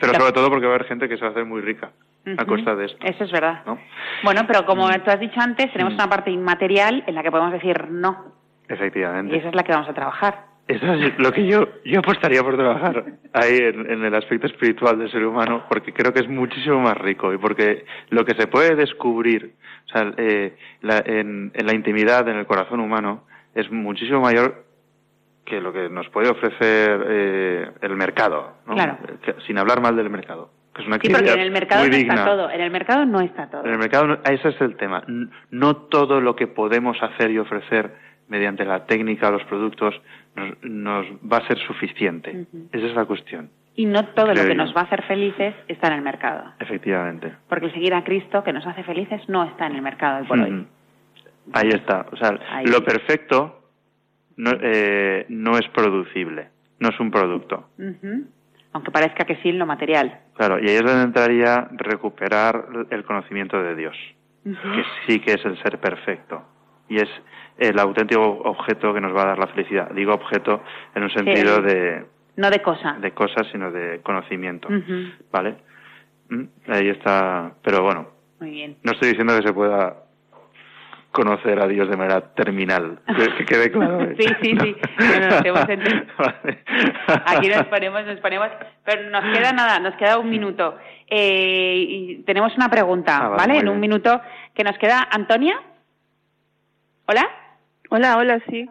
Pero 0.00 0.14
sobre 0.14 0.32
todo 0.32 0.48
porque 0.50 0.66
va 0.66 0.72
a 0.72 0.76
haber 0.76 0.86
gente 0.88 1.08
que 1.08 1.16
se 1.16 1.22
va 1.22 1.28
a 1.28 1.30
hacer 1.32 1.44
muy 1.44 1.60
rica 1.60 1.90
a 2.38 2.44
costa 2.46 2.74
de 2.74 2.86
esto. 2.86 2.98
Eso 3.04 3.24
es 3.24 3.32
verdad. 3.32 3.62
¿no? 3.66 3.78
Bueno, 4.22 4.42
pero 4.46 4.64
como 4.64 4.88
tú 4.88 5.10
has 5.10 5.20
dicho 5.20 5.38
antes, 5.40 5.70
tenemos 5.72 5.92
Mm. 5.92 5.96
una 5.96 6.08
parte 6.08 6.30
inmaterial 6.30 7.04
en 7.06 7.14
la 7.14 7.22
que 7.22 7.30
podemos 7.30 7.52
decir 7.52 7.90
no. 7.90 8.32
Y 8.68 8.72
Efectivamente. 8.72 9.36
esa 9.36 9.48
es 9.48 9.54
la 9.54 9.62
que 9.62 9.72
vamos 9.72 9.88
a 9.88 9.94
trabajar. 9.94 10.53
Eso 10.66 10.92
es 10.94 11.18
lo 11.18 11.30
que 11.30 11.46
yo, 11.46 11.68
yo 11.84 11.98
apostaría 11.98 12.42
por 12.42 12.56
trabajar 12.56 13.04
ahí 13.34 13.58
en, 13.58 13.90
en 13.90 14.02
el 14.04 14.14
aspecto 14.14 14.46
espiritual 14.46 14.98
del 14.98 15.10
ser 15.10 15.24
humano, 15.26 15.64
porque 15.68 15.92
creo 15.92 16.12
que 16.14 16.20
es 16.20 16.28
muchísimo 16.28 16.80
más 16.80 16.96
rico 16.96 17.34
y 17.34 17.38
porque 17.38 17.84
lo 18.08 18.24
que 18.24 18.34
se 18.34 18.46
puede 18.46 18.74
descubrir 18.74 19.52
o 19.86 19.88
sea, 19.90 20.14
eh, 20.16 20.56
la- 20.80 21.02
en, 21.04 21.52
en 21.54 21.66
la 21.66 21.74
intimidad, 21.74 22.26
en 22.28 22.36
el 22.38 22.46
corazón 22.46 22.80
humano, 22.80 23.24
es 23.54 23.70
muchísimo 23.70 24.20
mayor 24.20 24.64
que 25.44 25.60
lo 25.60 25.70
que 25.74 25.90
nos 25.90 26.08
puede 26.08 26.30
ofrecer 26.30 27.04
eh, 27.08 27.70
el 27.82 27.94
mercado, 27.96 28.54
¿no? 28.66 28.74
Claro. 28.74 28.96
Sin 29.46 29.58
hablar 29.58 29.82
mal 29.82 29.94
del 29.94 30.08
mercado. 30.08 30.50
Que 30.74 30.80
es 30.80 30.88
una 30.88 30.96
Sí, 31.00 31.10
porque 31.10 31.30
en 31.30 31.40
el 31.40 31.50
mercado 31.50 31.84
no 31.86 31.94
digna. 31.94 32.14
está 32.14 32.24
todo. 32.24 32.50
En 32.50 32.60
el 32.62 32.70
mercado 32.70 33.04
no 33.04 33.20
está 33.20 33.50
todo. 33.50 33.64
En 33.66 33.70
el 33.72 33.78
mercado, 33.78 34.06
no- 34.06 34.18
ese 34.24 34.48
es 34.48 34.60
el 34.62 34.76
tema. 34.76 35.04
No 35.50 35.76
todo 35.76 36.22
lo 36.22 36.34
que 36.34 36.46
podemos 36.46 36.96
hacer 37.02 37.30
y 37.30 37.38
ofrecer 37.38 37.94
mediante 38.28 38.64
la 38.64 38.86
técnica 38.86 39.28
o 39.28 39.32
los 39.32 39.44
productos 39.44 39.94
nos, 40.36 40.62
nos 40.62 41.06
va 41.30 41.38
a 41.38 41.46
ser 41.46 41.58
suficiente. 41.58 42.30
Ujú. 42.52 42.68
Esa 42.72 42.86
es 42.86 42.94
la 42.94 43.04
cuestión, 43.04 43.50
Y 43.76 43.86
no 43.86 44.04
todo 44.08 44.26
lo 44.28 44.42
que 44.42 44.48
yo. 44.48 44.54
nos 44.54 44.74
va 44.74 44.82
a 44.82 44.84
hacer 44.84 45.02
felices 45.04 45.54
está 45.68 45.88
en 45.88 45.94
el 45.94 46.02
mercado. 46.02 46.52
efectivamente. 46.60 47.32
Porque 47.48 47.66
el 47.66 47.72
seguir 47.72 47.94
a 47.94 48.04
Cristo, 48.04 48.42
que 48.44 48.52
nos 48.52 48.66
hace 48.66 48.82
felices, 48.84 49.20
no 49.28 49.44
está 49.44 49.66
en 49.66 49.76
el 49.76 49.82
mercado 49.82 50.20
hoy 50.22 50.26
por 50.26 50.38
hoy. 50.40 50.66
Ahí 51.52 51.68
está. 51.68 52.06
O 52.10 52.16
sea, 52.16 52.38
Ahí. 52.50 52.66
lo 52.66 52.82
perfecto 52.84 53.60
no, 54.36 54.50
eh, 54.60 55.26
no 55.28 55.58
es 55.58 55.68
producible, 55.68 56.48
no 56.80 56.88
es 56.88 56.98
un 57.00 57.10
producto. 57.10 57.68
Aunque 58.72 58.90
parezca 58.90 59.24
que 59.24 59.36
sí 59.36 59.50
en 59.50 59.58
lo 59.58 59.66
material. 59.66 60.20
Claro, 60.36 60.58
y 60.58 60.68
ahí 60.68 60.74
es 60.76 60.82
donde 60.82 61.02
entraría 61.04 61.68
recuperar 61.72 62.66
el 62.90 63.04
conocimiento 63.04 63.62
de 63.62 63.76
Dios, 63.76 63.96
que 64.42 64.84
sí 65.06 65.20
que 65.20 65.34
es 65.34 65.44
el 65.44 65.56
ser 65.62 65.78
perfecto. 65.78 66.42
Y 66.88 66.96
es 66.98 67.08
el 67.58 67.78
auténtico 67.78 68.22
objeto 68.22 68.92
que 68.92 69.00
nos 69.00 69.14
va 69.16 69.22
a 69.22 69.26
dar 69.26 69.38
la 69.38 69.46
felicidad. 69.48 69.90
Digo 69.92 70.12
objeto 70.14 70.62
en 70.94 71.02
un 71.04 71.10
sentido 71.10 71.60
de, 71.62 72.04
No 72.36 72.50
de 72.50 72.60
cosa. 72.62 72.96
de 73.00 73.12
cosas, 73.12 73.46
sino 73.52 73.70
de 73.70 74.00
conocimiento. 74.02 74.68
¿Vale? 75.32 75.56
Mm, 76.28 76.44
Ahí 76.68 76.88
está. 76.88 77.52
Pero 77.62 77.82
bueno, 77.82 78.08
Muy 78.40 78.50
bien. 78.50 78.76
no 78.82 78.92
estoy 78.92 79.10
diciendo 79.10 79.36
que 79.40 79.46
se 79.46 79.52
pueda 79.54 79.96
conocer 81.12 81.60
a 81.62 81.68
Dios 81.68 81.88
de 81.88 81.96
manera 81.96 82.20
terminal. 82.34 82.98
Que, 83.06 83.34
que 83.36 83.44
quede 83.44 83.70
claro. 83.70 84.02
¿eh? 84.02 84.16
Sí, 84.18 84.26
sí, 84.42 84.56
sí. 84.60 84.76
No, 84.98 85.28
no, 85.28 85.42
te 85.42 85.48
hemos 85.48 85.60
entendido. 85.68 86.02
Vale. 86.18 86.58
Aquí 87.26 87.48
nos 87.48 87.66
ponemos, 87.66 88.04
nos 88.04 88.18
ponemos, 88.18 88.48
pero 88.84 89.10
nos 89.10 89.22
queda 89.32 89.52
nada, 89.52 89.78
nos 89.78 89.94
queda 89.94 90.18
un 90.18 90.28
minuto. 90.28 90.76
Eh, 91.08 91.76
y 91.88 92.16
tenemos 92.24 92.54
una 92.56 92.68
pregunta, 92.68 93.18
Ah, 93.26 93.28
vale, 93.28 93.58
En 93.58 93.68
un 93.68 93.80
bien. 93.80 93.92
minuto 93.92 94.20
que 94.54 94.64
nos 94.64 94.76
queda. 94.78 95.06
Antonia. 95.10 95.54
Hola. 97.06 97.28
Hola, 97.90 98.16
hola, 98.16 98.40
sí. 98.48 98.68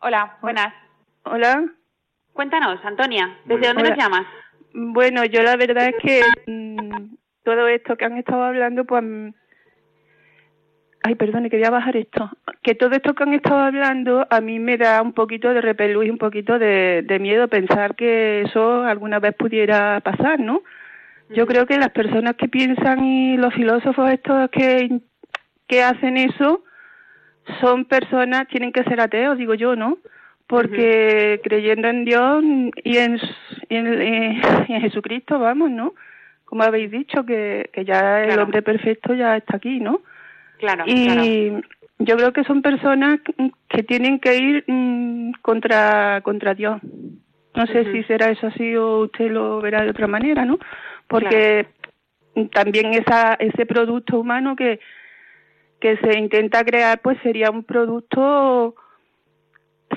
Hola, 0.00 0.38
buenas. 0.42 0.74
Hola. 1.22 1.64
Cuéntanos, 2.32 2.84
Antonia, 2.84 3.38
¿desde 3.44 3.68
dónde 3.68 3.90
nos 3.90 3.96
llamas? 3.96 4.26
Bueno, 4.72 5.24
yo 5.24 5.40
la 5.42 5.54
verdad 5.54 5.86
es 5.86 5.94
que 6.02 6.22
mm, 6.48 7.14
todo 7.44 7.68
esto 7.68 7.96
que 7.96 8.04
han 8.06 8.18
estado 8.18 8.42
hablando, 8.42 8.84
pues 8.84 9.04
mm, 9.04 9.28
ay, 11.04 11.14
perdón, 11.14 11.48
quería 11.48 11.70
bajar 11.70 11.96
esto. 11.96 12.28
Que 12.60 12.74
todo 12.74 12.96
esto 12.96 13.14
que 13.14 13.22
han 13.22 13.34
estado 13.34 13.60
hablando 13.60 14.26
a 14.28 14.40
mí 14.40 14.58
me 14.58 14.76
da 14.76 15.00
un 15.00 15.12
poquito 15.12 15.54
de 15.54 15.60
repelús 15.60 16.06
y 16.06 16.10
un 16.10 16.18
poquito 16.18 16.58
de, 16.58 17.02
de 17.06 17.18
miedo 17.20 17.46
pensar 17.46 17.94
que 17.94 18.42
eso 18.42 18.82
alguna 18.82 19.20
vez 19.20 19.36
pudiera 19.36 20.00
pasar, 20.00 20.40
¿no? 20.40 20.64
Yo 21.28 21.46
creo 21.46 21.66
que 21.66 21.78
las 21.78 21.90
personas 21.90 22.34
que 22.34 22.48
piensan 22.48 23.04
y 23.04 23.36
los 23.36 23.54
filósofos 23.54 24.10
estos 24.10 24.50
que, 24.50 25.00
que 25.68 25.82
hacen 25.84 26.16
eso 26.16 26.63
son 27.60 27.84
personas, 27.84 28.48
tienen 28.48 28.72
que 28.72 28.84
ser 28.84 29.00
ateos, 29.00 29.38
digo 29.38 29.54
yo, 29.54 29.76
¿no? 29.76 29.98
Porque 30.46 31.40
creyendo 31.42 31.88
en 31.88 32.04
Dios 32.04 32.44
y 32.84 32.98
en, 32.98 33.18
y 33.68 33.76
en, 33.76 34.02
y 34.02 34.42
en 34.72 34.80
Jesucristo, 34.80 35.38
vamos, 35.38 35.70
¿no? 35.70 35.94
Como 36.44 36.62
habéis 36.62 36.90
dicho, 36.90 37.24
que, 37.24 37.70
que 37.72 37.84
ya 37.84 38.22
el 38.22 38.38
hombre 38.38 38.62
perfecto 38.62 39.14
ya 39.14 39.36
está 39.36 39.56
aquí, 39.56 39.80
¿no? 39.80 40.02
Claro, 40.58 40.84
y 40.86 41.06
claro. 41.06 41.62
yo 41.98 42.16
creo 42.16 42.32
que 42.32 42.44
son 42.44 42.62
personas 42.62 43.20
que 43.68 43.82
tienen 43.82 44.20
que 44.20 44.36
ir 44.36 44.64
mm, 44.66 45.32
contra 45.42 46.20
contra 46.22 46.54
Dios. 46.54 46.80
No 47.54 47.66
sé 47.66 47.92
si 47.92 48.02
será 48.04 48.30
eso 48.30 48.48
así 48.48 48.74
o 48.76 49.00
usted 49.00 49.30
lo 49.30 49.60
verá 49.60 49.82
de 49.82 49.90
otra 49.90 50.06
manera, 50.06 50.44
¿no? 50.44 50.58
Porque 51.06 51.66
también 52.52 52.94
esa 52.94 53.34
ese 53.34 53.64
producto 53.64 54.18
humano 54.18 54.56
que 54.56 54.80
que 55.84 55.98
se 55.98 56.18
intenta 56.18 56.64
crear 56.64 56.98
pues 57.02 57.18
sería 57.22 57.50
un 57.50 57.62
producto 57.62 58.74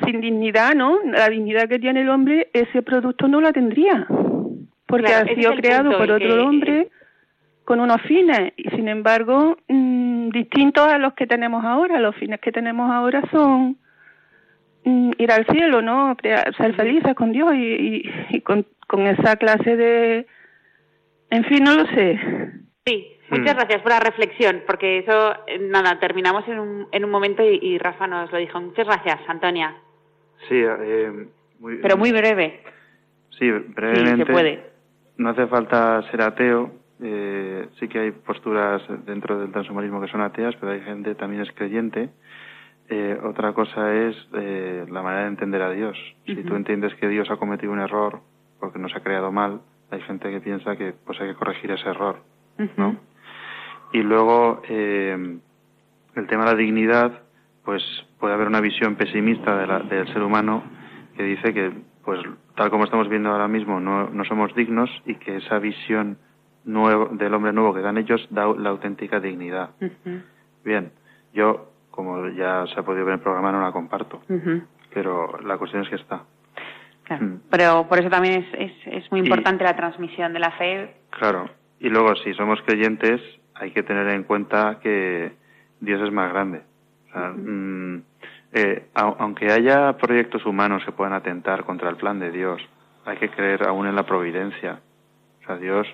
sin 0.06 0.20
dignidad, 0.20 0.76
¿no? 0.76 1.00
La 1.06 1.30
dignidad 1.30 1.70
que 1.70 1.80
tiene 1.80 2.02
el 2.02 2.10
hombre, 2.10 2.50
ese 2.52 2.82
producto 2.82 3.30
no 3.30 3.40
la 3.40 3.54
tendría. 3.54 4.06
Porque 4.86 5.06
Claro, 5.06 5.32
ha 5.32 5.34
sido 5.36 5.56
creado 5.56 5.92
por 5.98 6.12
otro 6.12 6.18
que- 6.20 6.40
hombre 6.40 6.90
con 7.64 7.80
unos 7.80 8.02
fines 8.02 8.52
y 8.58 8.70
sin 8.76 8.90
embargo 8.90 9.58
mm, 9.70 10.30
distintos 10.32 10.86
a 10.86 10.98
los 10.98 11.14
que 11.14 11.26
tenemos 11.26 11.64
ahora. 11.64 12.02
Los 12.02 12.16
fines 12.18 12.42
que 12.42 12.52
tenemos 12.52 12.92
ahora 12.92 13.22
son 13.32 13.78
mm, 14.84 15.12
ir 15.18 15.32
al 15.32 15.46
cielo, 15.48 15.82
¿no? 15.82 16.18
Crear- 16.18 16.54
ser 16.58 16.76
felices 16.76 17.16
con 17.16 17.32
Dios 17.32 17.54
y, 17.56 17.64
y, 17.64 18.12
y 18.32 18.42
con, 18.42 18.66
con 18.88 19.08
esa 19.08 19.38
clase 19.38 19.78
de... 19.78 20.28
En 21.30 21.46
fin, 21.46 21.64
no 21.64 21.74
lo 21.76 21.86
sé. 21.88 22.20
Sí, 22.86 23.08
muchas 23.30 23.56
Mm. 23.56 23.58
gracias 23.60 23.82
por 23.82 23.92
la 23.92 24.00
reflexión, 24.00 24.64
porque 24.66 25.00
eso, 25.00 25.34
eh, 25.48 25.60
nada, 25.60 26.00
terminamos 26.00 26.48
en 26.48 26.60
un, 26.60 26.88
en 26.92 27.06
un 27.06 27.12
momento 27.12 27.44
y, 27.44 27.60
y 27.62 27.78
Rafa 27.78 28.08
nos 28.08 28.32
lo 28.32 28.38
dijo. 28.38 28.60
Muchas 28.62 28.86
gracias, 28.88 29.20
Antonia. 29.28 29.76
Sí, 30.48 30.56
eh, 30.64 31.28
muy, 31.60 31.78
Pero 31.78 31.98
muy 31.98 32.12
breve. 32.12 32.62
Sí, 33.32 33.50
brevemente. 33.52 34.18
Sí, 34.18 34.26
se 34.26 34.32
puede. 34.32 34.66
No 35.18 35.30
hace 35.30 35.48
falta 35.48 36.02
ser 36.12 36.22
ateo. 36.22 36.72
eh, 37.02 37.68
sí 37.80 37.88
que 37.88 38.00
hay 38.00 38.12
posturas 38.12 38.82
dentro 39.06 39.40
del 39.40 39.52
transhumanismo 39.52 40.02
que 40.02 40.08
son 40.08 40.22
ateas, 40.22 40.56
pero 40.60 40.72
hay 40.72 40.82
gente 40.82 41.14
también 41.16 41.44
es 41.44 41.52
creyente. 41.52 42.10
Eh, 42.90 43.20
otra 43.24 43.54
cosa 43.54 43.94
es 43.94 44.16
eh, 44.34 44.86
la 44.90 45.02
manera 45.04 45.24
de 45.24 45.28
entender 45.30 45.62
a 45.62 45.70
Dios. 45.72 45.98
Si 46.26 46.36
tú 46.44 46.56
entiendes 46.56 46.96
que 46.96 47.08
Dios 47.08 47.30
ha 47.30 47.36
cometido 47.38 47.72
un 47.72 47.80
error 47.82 48.22
porque 48.60 48.80
nos 48.80 48.96
ha 48.96 49.02
creado 49.02 49.32
mal, 49.32 49.62
hay 49.92 50.02
gente 50.02 50.32
que 50.32 50.40
piensa 50.40 50.76
que 50.78 50.94
pues 51.06 51.20
hay 51.22 51.28
que 51.30 51.36
corregir 51.36 51.70
ese 51.72 51.88
error, 51.90 52.18
¿no? 52.78 52.96
Y 53.94 54.02
luego 54.04 54.62
eh, 54.68 55.38
el 56.16 56.28
tema 56.28 56.46
de 56.46 56.52
la 56.52 56.58
dignidad, 56.58 57.22
pues 57.64 57.84
puede 58.20 58.34
haber 58.34 58.48
una 58.48 58.62
visión 58.62 58.96
pesimista 58.96 59.58
de 59.58 59.68
la- 59.68 59.80
del 59.80 60.08
ser 60.14 60.22
humano 60.24 60.64
que 61.16 61.24
dice 61.24 61.54
que, 61.54 61.72
pues 62.06 62.20
tal 62.56 62.70
como 62.70 62.86
estamos 62.86 63.10
viendo 63.10 63.30
ahora 63.32 63.48
mismo, 63.48 63.80
no, 63.80 64.10
no 64.10 64.24
somos 64.26 64.54
dignos 64.56 64.90
y 65.06 65.16
que 65.16 65.38
esa 65.38 65.60
visión 65.60 66.18
nuevo, 66.66 67.08
del 67.14 67.34
hombre 67.34 67.54
nuevo 67.54 67.74
que 67.74 67.82
dan 67.82 67.98
ellos 67.98 68.26
da 68.30 68.48
la 68.58 68.70
auténtica 68.70 69.20
dignidad. 69.20 69.70
Bien, 70.64 70.92
yo, 71.34 71.72
como 71.92 72.28
ya 72.30 72.66
se 72.74 72.80
ha 72.80 72.84
podido 72.84 73.06
ver 73.06 73.14
en 73.14 73.20
el 73.20 73.24
programa, 73.24 73.52
no 73.52 73.62
la 73.62 73.72
comparto, 73.72 74.22
pero 74.94 75.40
la 75.46 75.58
cuestión 75.58 75.84
es 75.84 75.90
que 75.90 75.96
está. 75.96 76.24
Claro. 77.04 77.26
Mm. 77.26 77.40
Pero 77.50 77.88
por 77.88 78.00
eso 78.00 78.10
también 78.10 78.44
es, 78.44 78.72
es, 78.86 79.04
es 79.04 79.12
muy 79.12 79.22
Y- 79.22 79.24
importante 79.24 79.64
la 79.64 79.76
transmisión 79.76 80.34
de 80.34 80.40
la 80.40 80.52
fe. 80.52 80.96
Claro. 81.12 81.50
Y 81.80 81.90
luego, 81.90 82.16
si 82.18 82.34
somos 82.34 82.60
creyentes, 82.66 83.22
hay 83.60 83.72
que 83.72 83.84
tener 83.84 84.08
en 84.10 84.24
cuenta 84.24 84.80
que 84.82 85.32
Dios 85.80 86.02
es 86.02 86.12
más 86.12 86.32
grande. 86.32 86.62
O 87.10 87.12
sea, 87.14 87.30
mm, 87.30 88.02
eh, 88.54 88.86
au- 88.96 89.16
aunque 89.20 89.52
haya 89.52 89.94
proyectos 89.98 90.46
humanos 90.46 90.84
que 90.86 90.92
puedan 90.92 91.14
atentar 91.14 91.64
contra 91.64 91.90
el 91.90 91.96
plan 91.98 92.20
de 92.20 92.32
Dios, 92.32 92.62
hay 93.06 93.18
que 93.18 93.30
creer 93.30 93.68
aún 93.68 93.88
en 93.88 93.96
la 93.96 94.04
providencia. 94.06 94.80
O 95.44 95.46
sea, 95.46 95.58
Dios, 95.58 95.88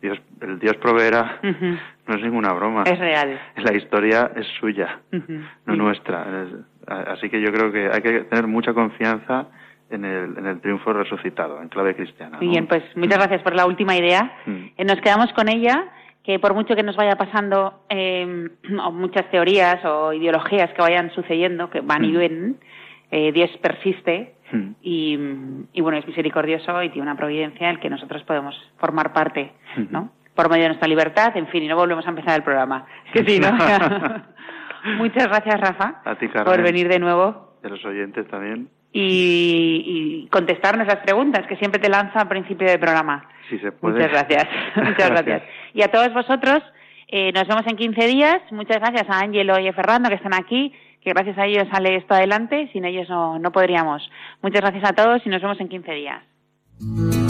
Dios, 0.00 0.18
el 0.40 0.58
Dios 0.58 0.76
proveerá 0.76 1.40
no 2.06 2.14
es 2.14 2.22
ninguna 2.22 2.52
broma. 2.52 2.84
Es 2.84 2.98
real. 2.98 3.38
La 3.56 3.74
historia 3.74 4.30
es 4.36 4.46
suya, 4.58 5.00
no 5.66 5.76
nuestra. 5.76 6.26
Así 6.86 7.28
que 7.28 7.40
yo 7.40 7.52
creo 7.52 7.70
que 7.70 7.88
hay 7.92 8.00
que 8.02 8.20
tener 8.24 8.46
mucha 8.46 8.72
confianza 8.72 9.46
en 9.90 10.04
el, 10.04 10.38
en 10.38 10.46
el 10.46 10.60
triunfo 10.60 10.92
resucitado, 10.92 11.60
en 11.60 11.68
clave 11.68 11.94
cristiana. 11.96 12.38
¿no? 12.40 12.48
bien, 12.48 12.66
pues 12.66 12.82
muchas 12.96 13.18
gracias 13.18 13.42
por 13.42 13.54
la 13.54 13.66
última 13.66 13.96
idea. 13.96 14.32
Mm. 14.46 14.64
Eh, 14.76 14.84
nos 14.84 15.00
quedamos 15.00 15.32
con 15.32 15.48
ella, 15.48 15.84
que 16.24 16.38
por 16.38 16.54
mucho 16.54 16.76
que 16.76 16.82
nos 16.82 16.96
vaya 16.96 17.16
pasando 17.16 17.80
eh, 17.88 18.48
o 18.84 18.90
muchas 18.92 19.30
teorías 19.30 19.84
o 19.84 20.12
ideologías 20.12 20.70
que 20.72 20.82
vayan 20.82 21.10
sucediendo, 21.12 21.70
que 21.70 21.80
van 21.80 22.04
y 22.04 22.08
Mm. 22.12 22.18
vienen, 22.18 22.60
eh, 23.10 23.32
Dios 23.32 23.50
persiste 23.62 24.34
Mm. 24.52 24.70
y, 24.82 25.18
y, 25.74 25.80
bueno, 25.80 25.96
es 25.98 26.06
misericordioso 26.08 26.82
y 26.82 26.88
tiene 26.88 27.02
una 27.08 27.16
providencia 27.16 27.68
en 27.68 27.76
el 27.76 27.80
que 27.80 27.88
nosotros 27.88 28.22
podemos 28.24 28.54
formar 28.78 29.12
parte, 29.12 29.52
¿no? 29.90 30.10
Por 30.34 30.48
medio 30.50 30.62
de 30.64 30.68
nuestra 30.70 30.88
libertad, 30.88 31.36
en 31.36 31.46
fin, 31.48 31.62
y 31.62 31.68
no 31.68 31.76
volvemos 31.76 32.04
a 32.04 32.10
empezar 32.10 32.36
el 32.36 32.42
programa. 32.42 32.84
Que 33.12 33.24
sí, 33.24 33.38
¿no? 33.38 33.48
Muchas 34.98 35.28
gracias, 35.28 35.60
Rafa, 35.60 36.00
A 36.04 36.16
ti, 36.16 36.26
Carmen. 36.28 36.44
por 36.52 36.62
venir 36.64 36.88
de 36.88 36.98
nuevo 36.98 37.54
De 37.62 37.70
los 37.70 37.84
oyentes 37.84 38.26
también. 38.28 38.68
y, 38.92 40.24
y 40.24 40.28
contestarnos 40.30 40.86
las 40.86 40.96
preguntas 40.98 41.46
que 41.46 41.56
siempre 41.56 41.80
te 41.80 41.88
lanza 41.88 42.20
al 42.22 42.28
principio 42.28 42.66
del 42.68 42.80
programa. 42.80 43.28
Si 43.50 43.58
se 43.58 43.72
puede. 43.72 43.94
Muchas 43.94 44.10
gracias. 44.12 44.48
Muchas 44.76 45.10
gracias. 45.10 45.42
Y 45.74 45.82
a 45.82 45.88
todos 45.88 46.14
vosotros, 46.14 46.62
eh, 47.08 47.32
nos 47.32 47.46
vemos 47.46 47.66
en 47.66 47.76
15 47.76 48.06
días. 48.06 48.40
Muchas 48.50 48.78
gracias 48.78 49.08
a 49.10 49.20
Ángelo 49.20 49.58
y 49.58 49.68
a 49.68 49.72
Fernando 49.72 50.08
que 50.08 50.14
están 50.14 50.34
aquí, 50.34 50.72
que 51.02 51.10
gracias 51.10 51.36
a 51.36 51.46
ellos 51.46 51.68
sale 51.70 51.96
esto 51.96 52.14
adelante. 52.14 52.70
Sin 52.72 52.84
ellos 52.84 53.08
no, 53.08 53.38
no 53.38 53.52
podríamos. 53.52 54.08
Muchas 54.42 54.62
gracias 54.62 54.84
a 54.84 54.94
todos 54.94 55.20
y 55.26 55.28
nos 55.28 55.42
vemos 55.42 55.60
en 55.60 55.68
15 55.68 55.92
días. 55.92 57.29